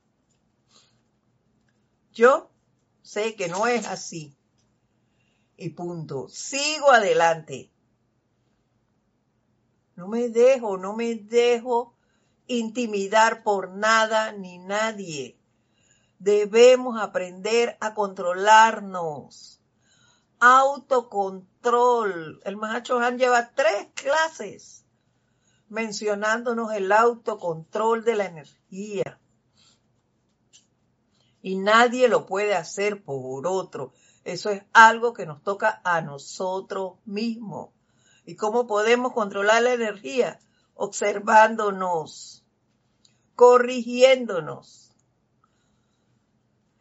Yo 2.12 2.56
sé 3.07 3.37
que 3.37 3.49
no 3.49 3.69
es 3.69 3.87
así. 3.87 4.37
Y 5.57 5.71
punto. 5.71 6.29
Sigo 6.29 6.91
adelante. 6.91 7.71
No 9.95 10.09
me 10.09 10.29
dejo, 10.29 10.77
no 10.77 10.95
me 10.95 11.15
dejo 11.15 11.95
intimidar 12.49 13.45
por 13.45 13.71
nada 13.71 14.33
ni 14.33 14.59
nadie. 14.59 15.39
Debemos 16.19 17.01
aprender 17.01 17.79
a 17.81 17.95
controlarnos. 17.95 19.61
Autocontrol. 20.41 22.41
El 22.45 22.57
Mahacho 22.57 22.99
Han 22.99 23.19
lleva 23.19 23.53
tres 23.55 23.87
clases 23.95 24.85
mencionándonos 25.69 26.73
el 26.73 26.91
autocontrol 26.91 28.05
de 28.05 28.17
la 28.17 28.27
energía 28.27 29.21
y 31.47 31.55
nadie 31.55 32.09
lo 32.09 32.26
puede 32.26 32.57
hacer 32.57 33.05
por 33.05 33.47
otro. 33.47 33.92
Eso 34.24 34.51
es 34.51 34.64
algo 34.72 35.12
que 35.12 35.26
nos 35.26 35.44
toca 35.44 35.80
a 35.84 36.01
nosotros 36.01 36.94
mismos. 37.05 37.70
¿Y 38.24 38.34
cómo 38.34 38.66
podemos 38.66 39.12
controlar 39.12 39.62
la 39.62 39.74
energía? 39.74 40.40
Observándonos, 40.74 42.44
corrigiéndonos. 43.36 44.92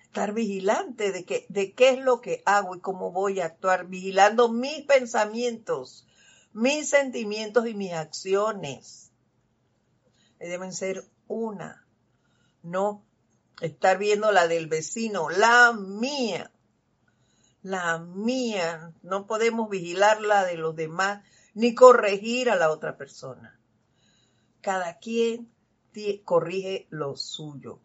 Estar 0.02 0.34
vigilante 0.34 1.12
de, 1.12 1.26
que, 1.26 1.46
de 1.50 1.74
qué 1.74 1.90
es 1.90 2.00
lo 2.00 2.20
que 2.20 2.42
hago 2.48 2.76
y 2.76 2.80
cómo 2.80 3.12
voy 3.12 3.42
a 3.42 3.46
actuar, 3.46 3.86
vigilando 3.86 4.52
mis 4.52 4.82
pensamientos, 4.82 6.08
mis 6.54 6.90
sentimientos 6.90 7.68
y 7.68 7.76
mis 7.76 7.94
acciones. 7.94 9.12
Deben 10.40 10.74
ser 10.74 11.08
una, 11.28 11.86
no 12.64 13.06
estar 13.62 13.98
viendo 13.98 14.32
la 14.32 14.48
del 14.48 14.68
vecino, 14.68 15.30
la 15.30 15.74
mía, 15.74 16.52
la 17.62 18.00
mía. 18.00 18.94
No 19.02 19.28
podemos 19.28 19.70
vigilar 19.70 20.22
la 20.22 20.46
de 20.46 20.58
los 20.58 20.76
demás 20.76 21.24
ni 21.54 21.74
corregir 21.74 22.50
a 22.50 22.56
la 22.56 22.70
otra 22.70 22.98
persona. 22.98 23.60
Cada 24.62 24.98
quien 25.00 25.56
corrige 26.24 26.88
lo 26.90 27.16
suyo, 27.16 27.80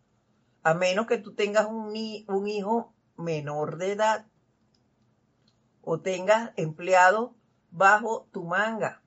a 0.62 0.74
menos 0.74 1.06
que 1.06 1.18
tú 1.18 1.34
tengas 1.34 1.66
un, 1.66 1.94
hijo 1.94 2.92
menor 3.16 3.76
de 3.76 3.92
edad 3.92 4.26
o 5.82 6.00
tengas 6.00 6.52
empleado 6.56 7.34
bajo 7.70 8.28
tu 8.32 8.44
manga. 8.44 9.02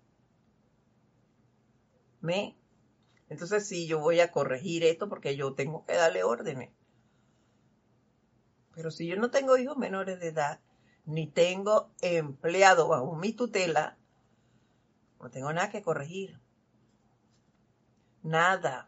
¿Me? 2.22 2.55
Entonces 3.34 3.68
sí, 3.68 3.88
yo 3.88 4.00
voy 4.00 4.20
a 4.20 4.32
corregir 4.32 4.84
esto 4.84 5.10
porque 5.10 5.36
yo 5.36 5.56
tengo 5.56 5.84
que 5.86 5.94
darle 5.94 6.24
órdenes. 6.24 6.70
Pero 8.76 8.92
si 8.92 9.08
yo 9.08 9.16
no 9.16 9.32
tengo 9.32 9.58
hijos 9.58 9.76
menores 9.76 10.20
de 10.20 10.28
edad, 10.28 10.60
ni 11.06 11.26
tengo 11.26 11.90
empleado 12.02 12.88
bajo 12.90 13.16
mi 13.16 13.34
tutela, 13.34 13.98
no 15.20 15.32
tengo 15.32 15.52
nada 15.52 15.72
que 15.72 15.82
corregir. 15.82 16.40
Nada. 18.22 18.88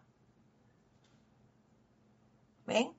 ¿Ven? 2.67 2.95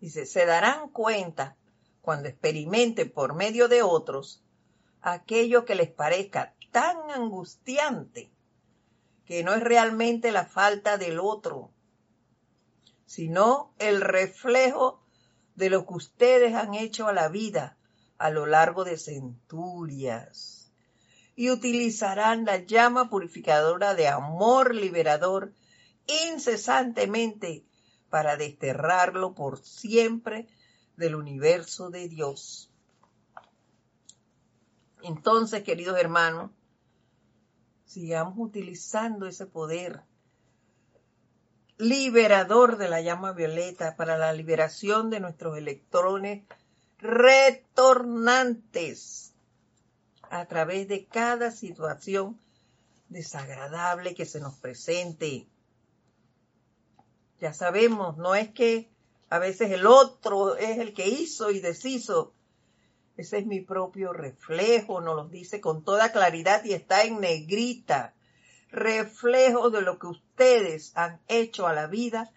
Dice, 0.00 0.26
se 0.26 0.44
darán 0.44 0.90
cuenta 0.90 1.56
cuando 2.02 2.28
experimenten 2.28 3.10
por 3.10 3.34
medio 3.34 3.68
de 3.68 3.82
otros 3.82 4.42
aquello 5.00 5.64
que 5.64 5.76
les 5.76 5.90
parezca 5.90 6.54
tan 6.70 6.96
angustiante 7.10 8.30
que 9.24 9.44
no 9.44 9.54
es 9.54 9.62
realmente 9.62 10.32
la 10.32 10.44
falta 10.44 10.98
del 10.98 11.20
otro, 11.20 11.70
sino 13.06 13.72
el 13.78 14.00
reflejo 14.00 15.00
de 15.54 15.70
lo 15.70 15.86
que 15.86 15.94
ustedes 15.94 16.54
han 16.54 16.74
hecho 16.74 17.06
a 17.06 17.12
la 17.12 17.28
vida 17.28 17.76
a 18.18 18.30
lo 18.30 18.46
largo 18.46 18.84
de 18.84 18.98
centurias. 18.98 20.72
Y 21.34 21.50
utilizarán 21.50 22.44
la 22.44 22.58
llama 22.58 23.08
purificadora 23.08 23.94
de 23.94 24.08
amor 24.08 24.74
liberador 24.74 25.52
incesantemente 26.06 27.64
para 28.10 28.36
desterrarlo 28.36 29.34
por 29.34 29.64
siempre 29.64 30.46
del 30.96 31.14
universo 31.14 31.90
de 31.90 32.08
Dios. 32.08 32.70
Entonces, 35.02 35.62
queridos 35.62 35.98
hermanos, 35.98 36.50
sigamos 37.84 38.34
utilizando 38.38 39.26
ese 39.26 39.44
poder 39.46 40.00
liberador 41.78 42.76
de 42.78 42.88
la 42.88 43.00
llama 43.00 43.32
violeta 43.32 43.96
para 43.96 44.16
la 44.16 44.32
liberación 44.32 45.10
de 45.10 45.18
nuestros 45.18 45.58
electrones 45.58 46.44
retornantes 46.98 49.32
a 50.30 50.46
través 50.46 50.86
de 50.86 51.06
cada 51.06 51.50
situación 51.50 52.38
desagradable 53.08 54.14
que 54.14 54.26
se 54.26 54.38
nos 54.40 54.54
presente. 54.54 55.48
Ya 57.40 57.52
sabemos, 57.52 58.16
no 58.16 58.36
es 58.36 58.50
que 58.50 58.91
a 59.32 59.38
veces 59.38 59.70
el 59.70 59.86
otro 59.86 60.58
es 60.58 60.76
el 60.76 60.92
que 60.92 61.08
hizo 61.08 61.50
y 61.50 61.60
deshizo. 61.60 62.34
Ese 63.16 63.38
es 63.38 63.46
mi 63.46 63.62
propio 63.62 64.12
reflejo, 64.12 65.00
nos 65.00 65.16
lo 65.16 65.24
dice 65.26 65.58
con 65.58 65.84
toda 65.84 66.12
claridad 66.12 66.62
y 66.66 66.74
está 66.74 67.04
en 67.04 67.18
negrita. 67.18 68.12
Reflejo 68.70 69.70
de 69.70 69.80
lo 69.80 69.98
que 69.98 70.08
ustedes 70.08 70.92
han 70.96 71.18
hecho 71.28 71.66
a 71.66 71.72
la 71.72 71.86
vida 71.86 72.30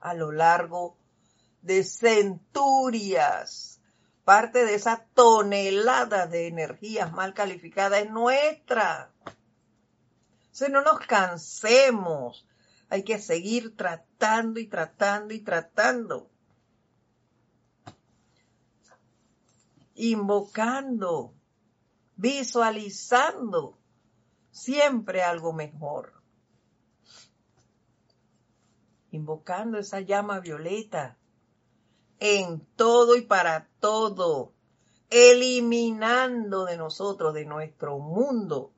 a 0.00 0.14
lo 0.14 0.32
largo 0.32 0.96
de 1.60 1.84
centurias. 1.84 3.82
Parte 4.24 4.64
de 4.64 4.74
esa 4.74 5.04
tonelada 5.12 6.26
de 6.28 6.46
energías 6.46 7.12
mal 7.12 7.34
calificadas 7.34 8.04
es 8.04 8.10
nuestra. 8.10 9.12
O 10.62 10.68
no 10.70 10.80
nos 10.80 11.00
cansemos. 11.00 12.46
Hay 12.88 13.02
que 13.02 13.18
seguir 13.18 13.76
tratando 13.76 14.58
y 14.60 14.66
tratando 14.66 15.34
y 15.34 15.40
tratando. 15.40 16.30
Invocando, 19.98 21.34
visualizando 22.16 23.76
siempre 24.50 25.22
algo 25.22 25.52
mejor. 25.52 26.22
Invocando 29.10 29.78
esa 29.78 30.00
llama 30.00 30.38
violeta 30.40 31.18
en 32.20 32.60
todo 32.76 33.16
y 33.16 33.22
para 33.22 33.68
todo. 33.80 34.54
eliminando 35.10 36.66
de 36.66 36.76
nosotros, 36.76 37.32
de 37.32 37.46
nuestro 37.46 37.98
mundo, 37.98 38.74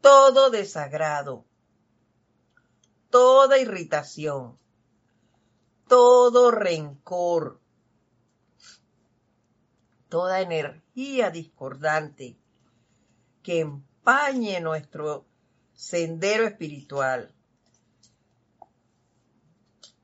todo 0.00 0.50
desagrado, 0.50 1.44
toda 3.10 3.58
irritación, 3.58 4.56
todo 5.88 6.52
rencor, 6.52 7.60
toda 10.08 10.40
energía 10.40 11.30
discordante 11.30 12.36
que 13.42 13.60
empañe 13.60 14.60
nuestro 14.60 15.26
sendero 15.74 16.44
espiritual, 16.44 17.34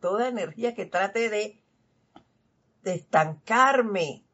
toda 0.00 0.28
energía 0.28 0.74
que 0.74 0.86
trate 0.86 1.30
de, 1.30 1.62
estancarme 2.84 4.24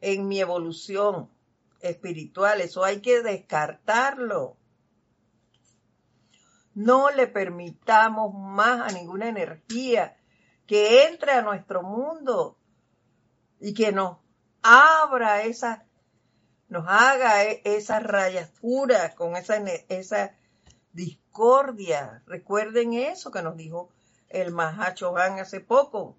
en 0.00 0.26
mi 0.26 0.40
evolución 0.40 1.30
espiritual, 1.80 2.62
eso 2.62 2.82
hay 2.84 3.02
que 3.02 3.22
descartarlo. 3.22 4.56
No 6.74 7.10
le 7.10 7.26
permitamos 7.26 8.32
más 8.32 8.80
a 8.80 8.96
ninguna 8.96 9.28
energía 9.28 10.16
que 10.66 11.06
entre 11.06 11.32
a 11.32 11.42
nuestro 11.42 11.82
mundo 11.82 12.56
y 13.60 13.74
que 13.74 13.92
nos 13.92 14.18
abra 14.68 15.42
esa, 15.42 15.86
nos 16.68 16.84
haga 16.86 17.44
e, 17.44 17.62
esa 17.64 18.00
rayadura 18.00 19.14
con 19.14 19.36
esa, 19.36 19.56
esa 19.88 20.34
discordia. 20.92 22.22
Recuerden 22.26 22.92
eso 22.92 23.30
que 23.30 23.42
nos 23.42 23.56
dijo 23.56 23.88
el 24.28 24.52
Mahacho 24.52 25.16
Han 25.16 25.38
hace 25.38 25.60
poco. 25.60 26.16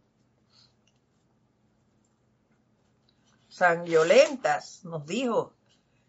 San 3.49 3.83
violentas 3.83 4.83
nos 4.83 5.05
dijo 5.05 5.53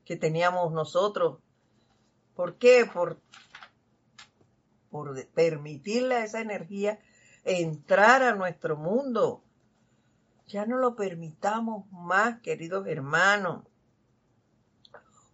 que 0.05 0.17
teníamos 0.17 0.73
nosotros. 0.73 1.39
¿Por 2.35 2.57
qué? 2.57 2.89
Por, 2.91 3.21
por 4.91 5.27
permitirle 5.29 6.17
a 6.17 6.25
esa 6.25 6.41
energía 6.41 6.99
entrar 7.45 8.23
a 8.23 8.35
nuestro 8.35 8.77
mundo. 8.77 9.43
Ya 10.51 10.67
no 10.67 10.79
lo 10.79 10.97
permitamos 10.97 11.89
más, 11.93 12.41
queridos 12.41 12.85
hermanos. 12.89 13.63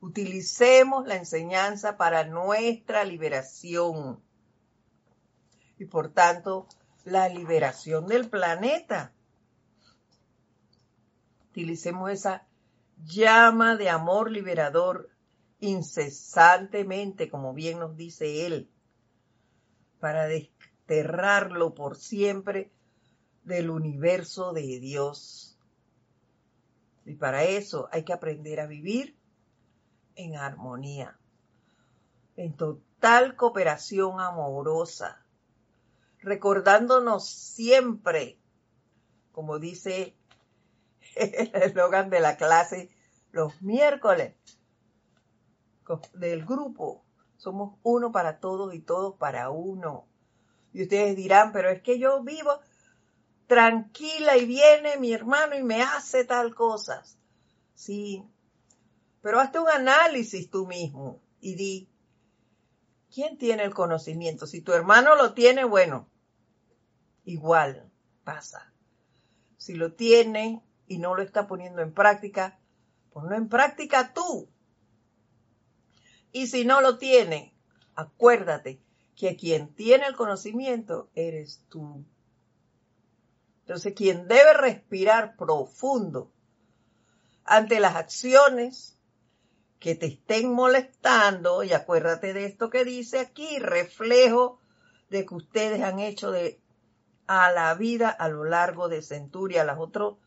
Utilicemos 0.00 1.06
la 1.06 1.16
enseñanza 1.16 1.96
para 1.96 2.24
nuestra 2.24 3.02
liberación 3.02 4.22
y 5.78 5.86
por 5.86 6.12
tanto 6.12 6.68
la 7.04 7.30
liberación 7.30 8.06
del 8.06 8.28
planeta. 8.28 9.14
Utilicemos 11.48 12.10
esa 12.10 12.46
llama 13.02 13.76
de 13.76 13.88
amor 13.88 14.30
liberador 14.30 15.08
incesantemente, 15.60 17.30
como 17.30 17.54
bien 17.54 17.78
nos 17.78 17.96
dice 17.96 18.44
él, 18.44 18.70
para 19.98 20.26
desterrarlo 20.26 21.72
por 21.74 21.96
siempre 21.96 22.70
del 23.46 23.70
universo 23.70 24.52
de 24.52 24.80
Dios. 24.80 25.56
Y 27.04 27.14
para 27.14 27.44
eso 27.44 27.88
hay 27.92 28.04
que 28.04 28.12
aprender 28.12 28.58
a 28.60 28.66
vivir 28.66 29.16
en 30.16 30.36
armonía, 30.36 31.16
en 32.36 32.56
total 32.56 33.36
cooperación 33.36 34.20
amorosa, 34.20 35.24
recordándonos 36.20 37.28
siempre, 37.28 38.40
como 39.30 39.60
dice 39.60 40.16
el 41.14 41.50
eslogan 41.54 42.10
de 42.10 42.20
la 42.20 42.36
clase, 42.36 42.90
los 43.30 43.62
miércoles 43.62 44.34
del 46.14 46.44
grupo, 46.44 47.04
somos 47.36 47.78
uno 47.84 48.10
para 48.10 48.40
todos 48.40 48.74
y 48.74 48.80
todos 48.80 49.14
para 49.14 49.50
uno. 49.50 50.08
Y 50.72 50.82
ustedes 50.82 51.14
dirán, 51.14 51.52
pero 51.52 51.70
es 51.70 51.80
que 51.82 52.00
yo 52.00 52.24
vivo 52.24 52.58
tranquila 53.46 54.36
y 54.36 54.46
viene 54.46 54.98
mi 54.98 55.12
hermano 55.12 55.56
y 55.56 55.62
me 55.62 55.82
hace 55.82 56.24
tal 56.24 56.54
cosas. 56.54 57.18
Sí, 57.74 58.24
pero 59.22 59.40
hazte 59.40 59.58
un 59.58 59.68
análisis 59.68 60.50
tú 60.50 60.66
mismo 60.66 61.20
y 61.40 61.54
di, 61.54 61.88
¿quién 63.12 63.38
tiene 63.38 63.64
el 63.64 63.74
conocimiento? 63.74 64.46
Si 64.46 64.60
tu 64.60 64.72
hermano 64.72 65.14
lo 65.16 65.34
tiene, 65.34 65.64
bueno, 65.64 66.08
igual 67.24 67.90
pasa. 68.24 68.72
Si 69.56 69.74
lo 69.74 69.94
tiene 69.94 70.62
y 70.86 70.98
no 70.98 71.14
lo 71.14 71.22
está 71.22 71.46
poniendo 71.46 71.82
en 71.82 71.92
práctica, 71.92 72.58
ponlo 73.12 73.36
en 73.36 73.48
práctica 73.48 74.12
tú. 74.12 74.48
Y 76.32 76.48
si 76.48 76.64
no 76.64 76.80
lo 76.80 76.98
tiene, 76.98 77.54
acuérdate 77.94 78.80
que 79.16 79.36
quien 79.36 79.74
tiene 79.74 80.06
el 80.06 80.14
conocimiento 80.14 81.10
eres 81.14 81.64
tú. 81.68 82.04
Entonces, 83.66 83.94
quien 83.94 84.28
debe 84.28 84.52
respirar 84.54 85.34
profundo 85.36 86.30
ante 87.44 87.80
las 87.80 87.96
acciones 87.96 88.96
que 89.80 89.96
te 89.96 90.06
estén 90.06 90.52
molestando, 90.52 91.64
y 91.64 91.72
acuérdate 91.72 92.32
de 92.32 92.44
esto 92.44 92.70
que 92.70 92.84
dice 92.84 93.18
aquí, 93.18 93.58
reflejo 93.58 94.60
de 95.10 95.26
que 95.26 95.34
ustedes 95.34 95.82
han 95.82 95.98
hecho 95.98 96.30
de 96.30 96.60
a 97.26 97.50
la 97.50 97.74
vida 97.74 98.08
a 98.08 98.28
lo 98.28 98.44
largo 98.44 98.88
de 98.88 99.02
centuria, 99.02 99.64
las 99.64 99.80
otros, 99.80 100.18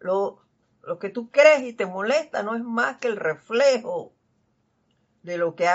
lo, 0.00 0.42
lo 0.82 0.98
que 0.98 1.10
tú 1.10 1.30
crees 1.30 1.62
y 1.62 1.74
te 1.74 1.86
molesta 1.86 2.42
no 2.42 2.56
es 2.56 2.62
más 2.64 2.96
que 2.96 3.06
el 3.06 3.18
reflejo 3.18 4.12
de 5.22 5.38
lo 5.38 5.54
que 5.54 5.68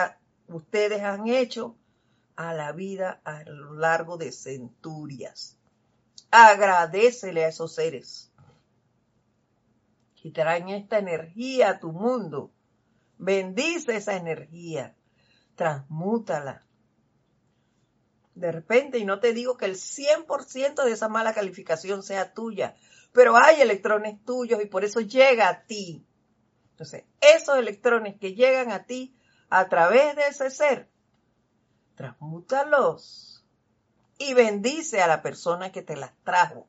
ustedes 0.50 1.02
han 1.02 1.30
hecho 1.30 1.78
a 2.36 2.54
la 2.54 2.74
vida 2.74 3.22
a 3.24 3.44
lo 3.44 3.74
largo 3.76 4.18
de 4.18 4.34
centurias. 4.34 5.58
Agradecele 6.36 7.46
a 7.46 7.50
esos 7.50 7.76
seres 7.76 8.32
que 10.20 10.32
traen 10.32 10.70
esta 10.70 10.98
energía 10.98 11.70
a 11.70 11.80
tu 11.80 11.92
mundo. 11.92 12.52
Bendice 13.20 13.98
esa 13.98 14.16
energía, 14.16 14.96
transmútala. 15.54 16.66
De 18.34 18.52
repente, 18.52 18.98
y 18.98 19.06
no 19.06 19.20
te 19.20 19.34
digo 19.34 19.58
que 19.58 19.66
el 19.66 19.76
100% 19.76 20.84
de 20.84 20.92
esa 20.92 21.08
mala 21.08 21.36
calificación 21.36 22.02
sea 22.02 22.34
tuya, 22.34 22.78
pero 23.12 23.38
hay 23.38 23.62
electrones 23.62 24.26
tuyos 24.26 24.60
y 24.60 24.66
por 24.66 24.84
eso 24.84 25.02
llega 25.02 25.48
a 25.50 25.66
ti. 25.68 26.04
Entonces, 26.72 27.04
esos 27.22 27.60
electrones 27.60 28.18
que 28.20 28.34
llegan 28.34 28.72
a 28.72 28.88
ti 28.88 29.16
a 29.52 29.70
través 29.70 30.16
de 30.16 30.26
ese 30.30 30.50
ser, 30.50 30.90
transmútalos 31.94 33.33
y 34.18 34.34
bendice 34.34 35.02
a 35.02 35.08
la 35.08 35.22
persona 35.22 35.72
que 35.72 35.82
te 35.82 35.96
las 35.96 36.14
trajo. 36.24 36.68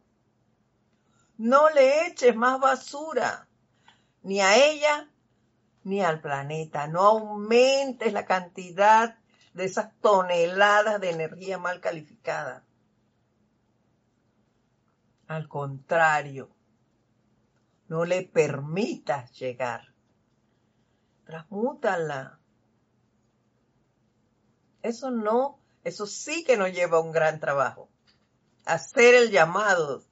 No 1.36 1.70
le 1.70 2.06
eches 2.06 2.34
más 2.36 2.60
basura, 2.60 3.48
ni 4.22 4.40
a 4.40 4.56
ella 4.56 5.08
ni 5.84 6.02
al 6.02 6.20
planeta. 6.20 6.86
No 6.86 7.02
aumentes 7.02 8.12
la 8.12 8.24
cantidad 8.24 9.18
de 9.52 9.64
esas 9.64 9.94
toneladas 10.00 11.00
de 11.00 11.10
energía 11.10 11.58
mal 11.58 11.80
calificada. 11.80 12.64
Al 15.26 15.48
contrario, 15.48 16.50
no 17.88 18.04
le 18.04 18.22
permitas 18.22 19.32
llegar. 19.38 19.94
Transmútala. 21.24 22.38
Eso 24.82 25.10
no, 25.10 25.58
eso 25.84 26.06
sí 26.06 26.44
que 26.44 26.56
nos 26.56 26.72
lleva 26.72 26.98
a 26.98 27.00
un 27.00 27.12
gran 27.12 27.40
trabajo. 27.40 27.88
Hacer 28.64 29.14
el 29.14 29.30
llamado 29.30 30.04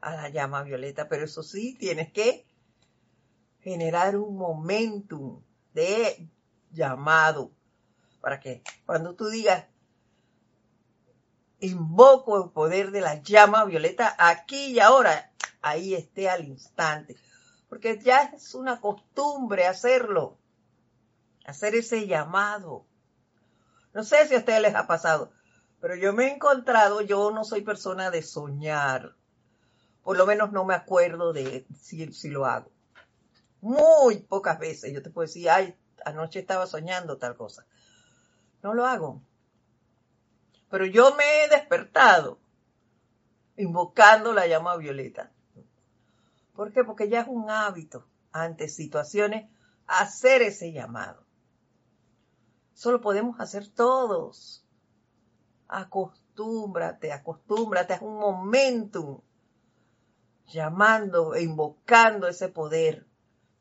a 0.00 0.14
la 0.14 0.28
llama 0.28 0.62
violeta, 0.62 1.08
pero 1.08 1.24
eso 1.24 1.42
sí, 1.42 1.76
tienes 1.78 2.12
que 2.12 2.46
generar 3.60 4.16
un 4.16 4.36
momentum 4.36 5.42
de 5.74 6.28
llamado 6.70 7.52
para 8.20 8.38
que 8.40 8.62
cuando 8.86 9.14
tú 9.14 9.28
digas, 9.28 9.66
invoco 11.58 12.42
el 12.42 12.50
poder 12.50 12.90
de 12.90 13.00
la 13.00 13.20
llama 13.22 13.64
violeta 13.64 14.14
aquí 14.18 14.72
y 14.72 14.80
ahora, 14.80 15.32
ahí 15.60 15.94
esté 15.94 16.28
al 16.28 16.44
instante. 16.44 17.16
Porque 17.68 17.98
ya 17.98 18.32
es 18.34 18.54
una 18.54 18.80
costumbre 18.80 19.66
hacerlo, 19.66 20.38
hacer 21.44 21.74
ese 21.74 22.06
llamado. 22.06 22.86
No 23.94 24.04
sé 24.04 24.26
si 24.26 24.34
a 24.34 24.38
ustedes 24.38 24.62
les 24.62 24.74
ha 24.74 24.86
pasado, 24.86 25.32
pero 25.80 25.94
yo 25.96 26.12
me 26.12 26.26
he 26.26 26.34
encontrado, 26.34 27.00
yo 27.00 27.30
no 27.30 27.44
soy 27.44 27.62
persona 27.62 28.10
de 28.10 28.22
soñar. 28.22 29.14
Por 30.02 30.16
lo 30.16 30.26
menos 30.26 30.52
no 30.52 30.64
me 30.64 30.74
acuerdo 30.74 31.32
de 31.32 31.66
si, 31.80 32.12
si 32.12 32.28
lo 32.28 32.46
hago. 32.46 32.70
Muy 33.60 34.20
pocas 34.20 34.58
veces 34.58 34.92
yo 34.92 35.02
te 35.02 35.10
puedo 35.10 35.26
decir, 35.26 35.48
ay, 35.50 35.76
anoche 36.04 36.40
estaba 36.40 36.66
soñando 36.66 37.18
tal 37.18 37.36
cosa. 37.36 37.66
No 38.62 38.74
lo 38.74 38.86
hago. 38.86 39.22
Pero 40.70 40.86
yo 40.86 41.14
me 41.14 41.44
he 41.44 41.48
despertado 41.48 42.40
invocando 43.56 44.32
la 44.32 44.46
llama 44.46 44.76
violeta. 44.76 45.30
¿Por 46.54 46.72
qué? 46.72 46.84
Porque 46.84 47.08
ya 47.08 47.20
es 47.20 47.28
un 47.28 47.50
hábito 47.50 48.06
ante 48.32 48.68
situaciones 48.68 49.50
hacer 49.86 50.42
ese 50.42 50.72
llamado. 50.72 51.21
Eso 52.74 52.92
lo 52.92 53.00
podemos 53.00 53.38
hacer 53.40 53.68
todos. 53.68 54.64
Acostúmbrate, 55.68 57.12
acostúmbrate, 57.12 57.94
es 57.94 58.02
un 58.02 58.18
momentum 58.18 59.20
llamando 60.46 61.34
e 61.34 61.42
invocando 61.42 62.28
ese 62.28 62.48
poder 62.48 63.06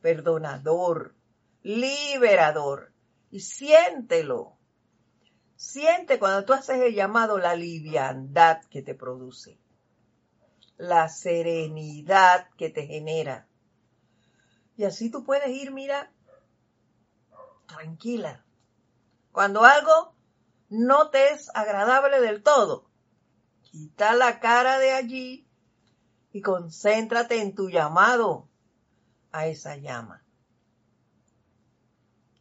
perdonador, 0.02 1.16
liberador. 1.64 2.92
Y 3.30 3.40
siéntelo. 3.40 4.58
Siente 5.56 6.20
cuando 6.20 6.44
tú 6.44 6.54
haces 6.54 6.82
el 6.82 6.96
llamado 6.96 7.38
la 7.38 7.56
liviandad 7.56 8.64
que 8.66 8.82
te 8.82 8.96
produce, 8.96 9.60
la 10.78 11.08
serenidad 11.08 12.50
que 12.58 12.70
te 12.72 12.88
genera. 12.88 13.48
Y 14.76 14.86
así 14.86 15.12
tú 15.12 15.24
puedes 15.24 15.50
ir, 15.50 15.72
mira, 15.72 16.12
tranquila. 17.68 18.44
Cuando 19.32 19.64
algo 19.64 20.14
no 20.70 21.10
te 21.10 21.34
es 21.34 21.50
agradable 21.54 22.20
del 22.20 22.44
todo, 22.44 22.90
quita 23.62 24.14
la 24.14 24.40
cara 24.40 24.80
de 24.80 24.92
allí 24.92 25.48
y 26.34 26.42
concéntrate 26.42 27.42
en 27.42 27.56
tu 27.56 27.70
llamado 27.70 28.48
a 29.32 29.48
esa 29.48 29.78
llama. 29.78 30.24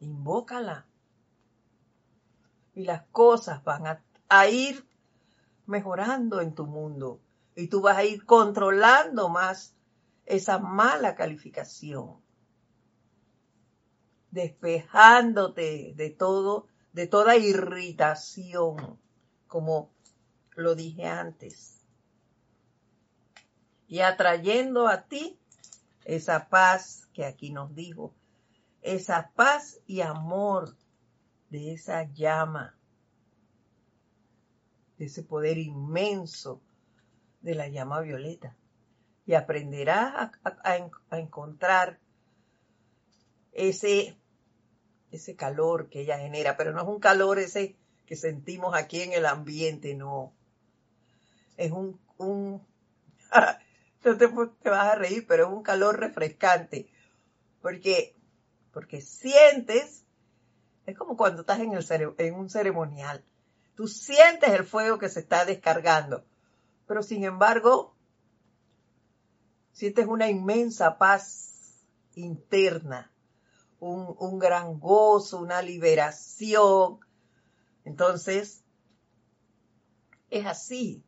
Invócala. 0.01 0.86
Y 2.74 2.84
las 2.84 3.03
cosas 3.11 3.62
van 3.64 4.01
a, 4.28 4.49
ir 4.49 4.88
mejorando 5.66 6.41
en 6.41 6.55
tu 6.55 6.66
mundo. 6.66 7.20
Y 7.57 7.68
tú 7.68 7.80
vas 7.80 7.97
a 7.97 8.05
ir 8.05 8.24
controlando 8.24 9.28
más 9.28 9.74
esa 10.24 10.59
mala 10.59 11.16
calificación, 11.16 12.22
despejándote 14.30 15.93
de 15.97 16.11
todo, 16.11 16.69
de 16.93 17.07
toda 17.07 17.36
irritación, 17.36 18.99
como 19.47 19.91
lo 20.57 20.74
dije 20.74 21.07
antes, 21.07 21.80
y 23.86 24.01
atrayendo 24.01 24.86
a 24.86 25.03
ti 25.03 25.38
esa 26.05 26.49
paz 26.49 27.09
que 27.12 27.24
aquí 27.24 27.51
nos 27.51 27.74
dijo, 27.74 28.14
esa 28.82 29.32
paz 29.34 29.80
y 29.86 30.01
amor 30.01 30.76
de 31.51 31.72
esa 31.72 32.05
llama, 32.05 32.78
de 34.97 35.07
ese 35.07 35.22
poder 35.22 35.59
inmenso 35.59 36.62
de 37.41 37.55
la 37.55 37.68
llama 37.68 38.01
violeta. 38.01 38.57
Y 39.26 39.34
aprenderás 39.34 40.30
a, 40.45 41.16
encontrar 41.18 41.99
ese, 43.53 44.19
ese 45.11 45.36
calor 45.36 45.88
que 45.88 46.00
ella 46.02 46.18
genera, 46.18 46.56
pero 46.56 46.72
no 46.72 46.82
es 46.82 46.88
un 46.88 47.00
calor 47.00 47.38
ese 47.38 47.76
que 48.06 48.16
sentimos 48.16 48.74
aquí 48.74 49.02
en 49.02 49.12
el 49.12 49.26
ambiente, 49.26 49.94
no. 49.94 50.32
Es 51.56 51.72
un, 51.72 52.00
un 52.18 52.66
te, 54.02 54.14
te, 54.14 54.26
vas 54.26 54.86
a 54.86 54.94
reír, 54.94 55.26
pero 55.26 55.46
es 55.46 55.52
un 55.52 55.62
calor 55.62 55.98
refrescante, 55.98 56.88
porque, 57.61 58.16
porque 58.72 59.00
sientes 59.00 60.04
es 60.86 60.98
como 60.98 61.16
cuando 61.16 61.42
estás 61.42 61.61
en, 61.61 61.74
el 61.74 62.14
en 62.18 62.34
un 62.34 62.50
ceremonial. 62.50 63.24
Tú 63.74 63.88
sientes 63.88 64.50
el 64.50 64.64
fuego 64.64 64.98
que 64.98 65.08
se 65.08 65.20
está 65.20 65.44
descargando, 65.44 66.24
pero 66.86 67.02
sin 67.02 67.24
embargo, 67.24 67.94
sientes 69.72 70.06
una 70.06 70.28
inmensa 70.28 70.98
paz 70.98 71.84
interna, 72.14 73.11
un, 73.81 74.14
un 74.18 74.39
gran 74.39 74.78
gozo, 74.78 75.39
una 75.39 75.62
liberación. 75.62 77.01
Entonces, 77.85 78.62
es 80.31 80.47
así. 80.47 81.05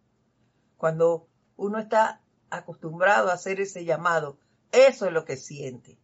Cuando 0.76 1.28
uno 1.56 1.78
está 1.78 2.20
acostumbrado 2.50 3.30
a 3.30 3.34
hacer 3.34 3.60
ese 3.60 3.84
llamado, 3.84 4.38
eso 4.72 5.06
es 5.06 5.12
lo 5.12 5.24
que 5.24 5.36
siente. 5.36 5.98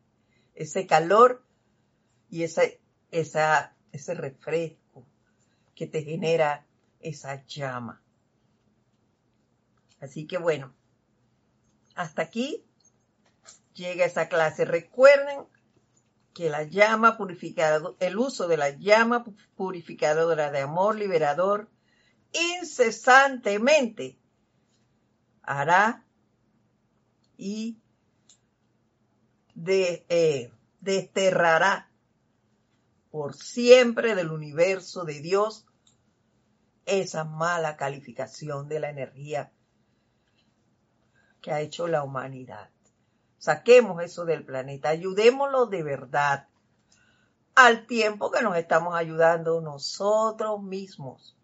Ese 0.55 0.87
calor 0.87 1.43
y 2.31 2.45
ese 2.45 2.81
esa, 3.11 3.75
ese 3.93 4.14
refresco 4.14 5.07
que 5.75 5.87
te 5.87 6.03
genera 6.03 6.66
esa 7.01 7.45
llama. 7.47 8.03
Así 10.01 10.27
que 10.27 10.39
bueno, 10.39 10.75
hasta 11.95 12.23
aquí 12.23 12.64
llega 13.75 14.05
esa 14.05 14.29
clase. 14.29 14.64
Recuerden 14.64 15.45
que 16.39 16.51
la 16.51 16.62
llama 16.62 17.16
purificadora, 17.16 17.97
el 17.99 18.16
uso 18.16 18.47
de 18.47 18.57
la 18.57 18.70
llama 18.70 19.24
purificadora 19.57 20.53
de 20.53 20.61
amor 20.61 20.95
liberador 20.95 21.68
incesantemente 22.61 24.20
hará 25.43 26.07
y 27.36 27.80
eh, 29.66 30.53
desterrará 30.78 31.91
por 33.11 33.34
siempre 33.34 34.14
del 34.14 34.30
universo 34.30 35.05
de 35.05 35.20
Dios 35.20 35.66
esa 36.86 37.24
mala 37.24 37.76
calificación 37.76 38.68
de 38.68 38.78
la 38.78 38.91
energía 38.91 39.51
que 41.41 41.51
ha 41.51 41.61
hecho 41.62 41.89
la 41.89 42.05
humanidad. 42.05 42.70
Saquemos 43.39 44.03
eso 44.03 44.24
del 44.24 44.45
planeta, 44.45 44.89
ayudémoslo 44.89 45.66
de 45.66 45.82
verdad, 45.82 46.49
al 47.55 47.86
tiempo 47.86 48.30
que 48.30 48.43
nos 48.43 48.57
estamos 48.57 48.95
ayudando 48.95 49.61
nosotros 49.61 50.62
mismos, 50.62 51.36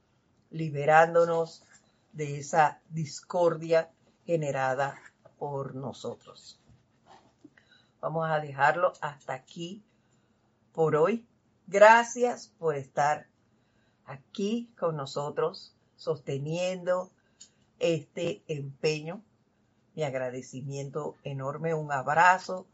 liberándonos 0.50 1.64
de 2.12 2.38
esa 2.38 2.80
discordia 2.88 3.90
generada 4.24 5.00
por 5.38 5.74
nosotros. 5.74 6.60
Vamos 8.00 8.30
a 8.30 8.38
dejarlo 8.38 8.92
hasta 9.00 9.34
aquí 9.34 9.82
por 10.72 10.94
hoy. 10.94 11.26
Gracias 11.66 12.48
por 12.58 12.76
estar 12.76 13.26
aquí 14.04 14.70
con 14.78 14.96
nosotros, 14.96 15.74
sosteniendo 15.96 17.10
este 17.78 18.42
empeño. 18.46 19.22
Mi 19.94 20.02
agradecimiento 20.02 21.16
enorme, 21.22 21.74
un 21.74 21.92
abrazo 21.92 22.66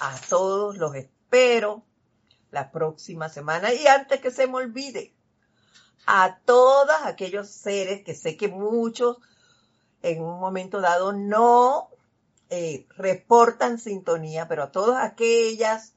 a 0.00 0.16
todos, 0.28 0.76
los 0.76 0.94
espero 0.94 1.82
la 2.50 2.70
próxima 2.70 3.28
semana 3.28 3.72
y 3.72 3.86
antes 3.86 4.20
que 4.20 4.30
se 4.30 4.46
me 4.46 4.54
olvide, 4.54 5.12
a 6.06 6.38
todos 6.44 6.94
aquellos 7.04 7.48
seres 7.48 8.04
que 8.04 8.14
sé 8.14 8.36
que 8.36 8.48
muchos 8.48 9.18
en 10.02 10.22
un 10.22 10.38
momento 10.38 10.80
dado 10.80 11.12
no 11.12 11.88
eh, 12.50 12.86
reportan 12.96 13.78
sintonía, 13.78 14.46
pero 14.46 14.64
a 14.64 14.70
todas 14.70 15.02
aquellas 15.02 15.94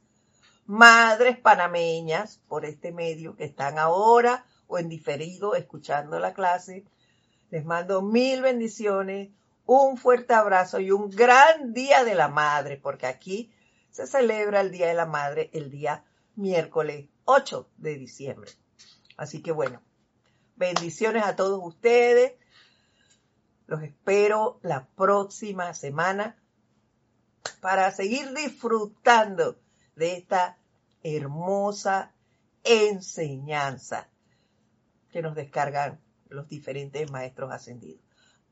madres 0.65 1.37
panameñas 1.37 2.39
por 2.47 2.65
este 2.65 2.91
medio 2.91 3.35
que 3.35 3.45
están 3.45 3.77
ahora 3.77 4.45
o 4.67 4.79
en 4.79 4.89
diferido 4.89 5.55
escuchando 5.55 6.19
la 6.19 6.33
clase. 6.33 6.85
Les 7.49 7.65
mando 7.65 8.01
mil 8.01 8.41
bendiciones, 8.41 9.29
un 9.67 9.97
fuerte 9.97 10.33
abrazo 10.33 10.79
y 10.79 10.91
un 10.91 11.09
gran 11.09 11.73
día 11.73 12.03
de 12.03 12.15
la 12.15 12.29
madre, 12.29 12.77
porque 12.77 13.05
aquí 13.05 13.51
se 13.91 14.07
celebra 14.07 14.61
el 14.61 14.71
Día 14.71 14.87
de 14.87 14.93
la 14.93 15.05
Madre 15.05 15.49
el 15.53 15.69
día 15.69 16.05
miércoles 16.35 17.09
8 17.25 17.69
de 17.77 17.97
diciembre. 17.97 18.51
Así 19.17 19.41
que 19.41 19.51
bueno, 19.51 19.81
bendiciones 20.55 21.23
a 21.25 21.35
todos 21.35 21.59
ustedes. 21.61 22.33
Los 23.65 23.83
espero 23.83 24.59
la 24.61 24.87
próxima 24.95 25.73
semana 25.73 26.37
para 27.59 27.91
seguir 27.91 28.33
disfrutando 28.33 29.59
de 29.95 30.15
esta 30.15 30.57
hermosa 31.03 32.13
enseñanza 32.63 34.07
que 35.11 35.21
nos 35.21 35.35
descargan 35.35 35.99
los 36.29 36.47
diferentes 36.47 37.09
maestros 37.11 37.51
ascendidos. 37.51 38.01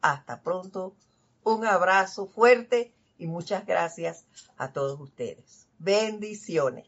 Hasta 0.01 0.41
pronto, 0.41 0.95
un 1.46 1.66
abrazo 1.66 2.26
fuerte 2.28 2.91
y 3.18 3.28
muchas 3.28 3.66
gracias 3.66 4.26
a 4.58 4.74
todos 4.74 5.00
ustedes. 5.00 5.68
Bendiciones. 5.80 6.86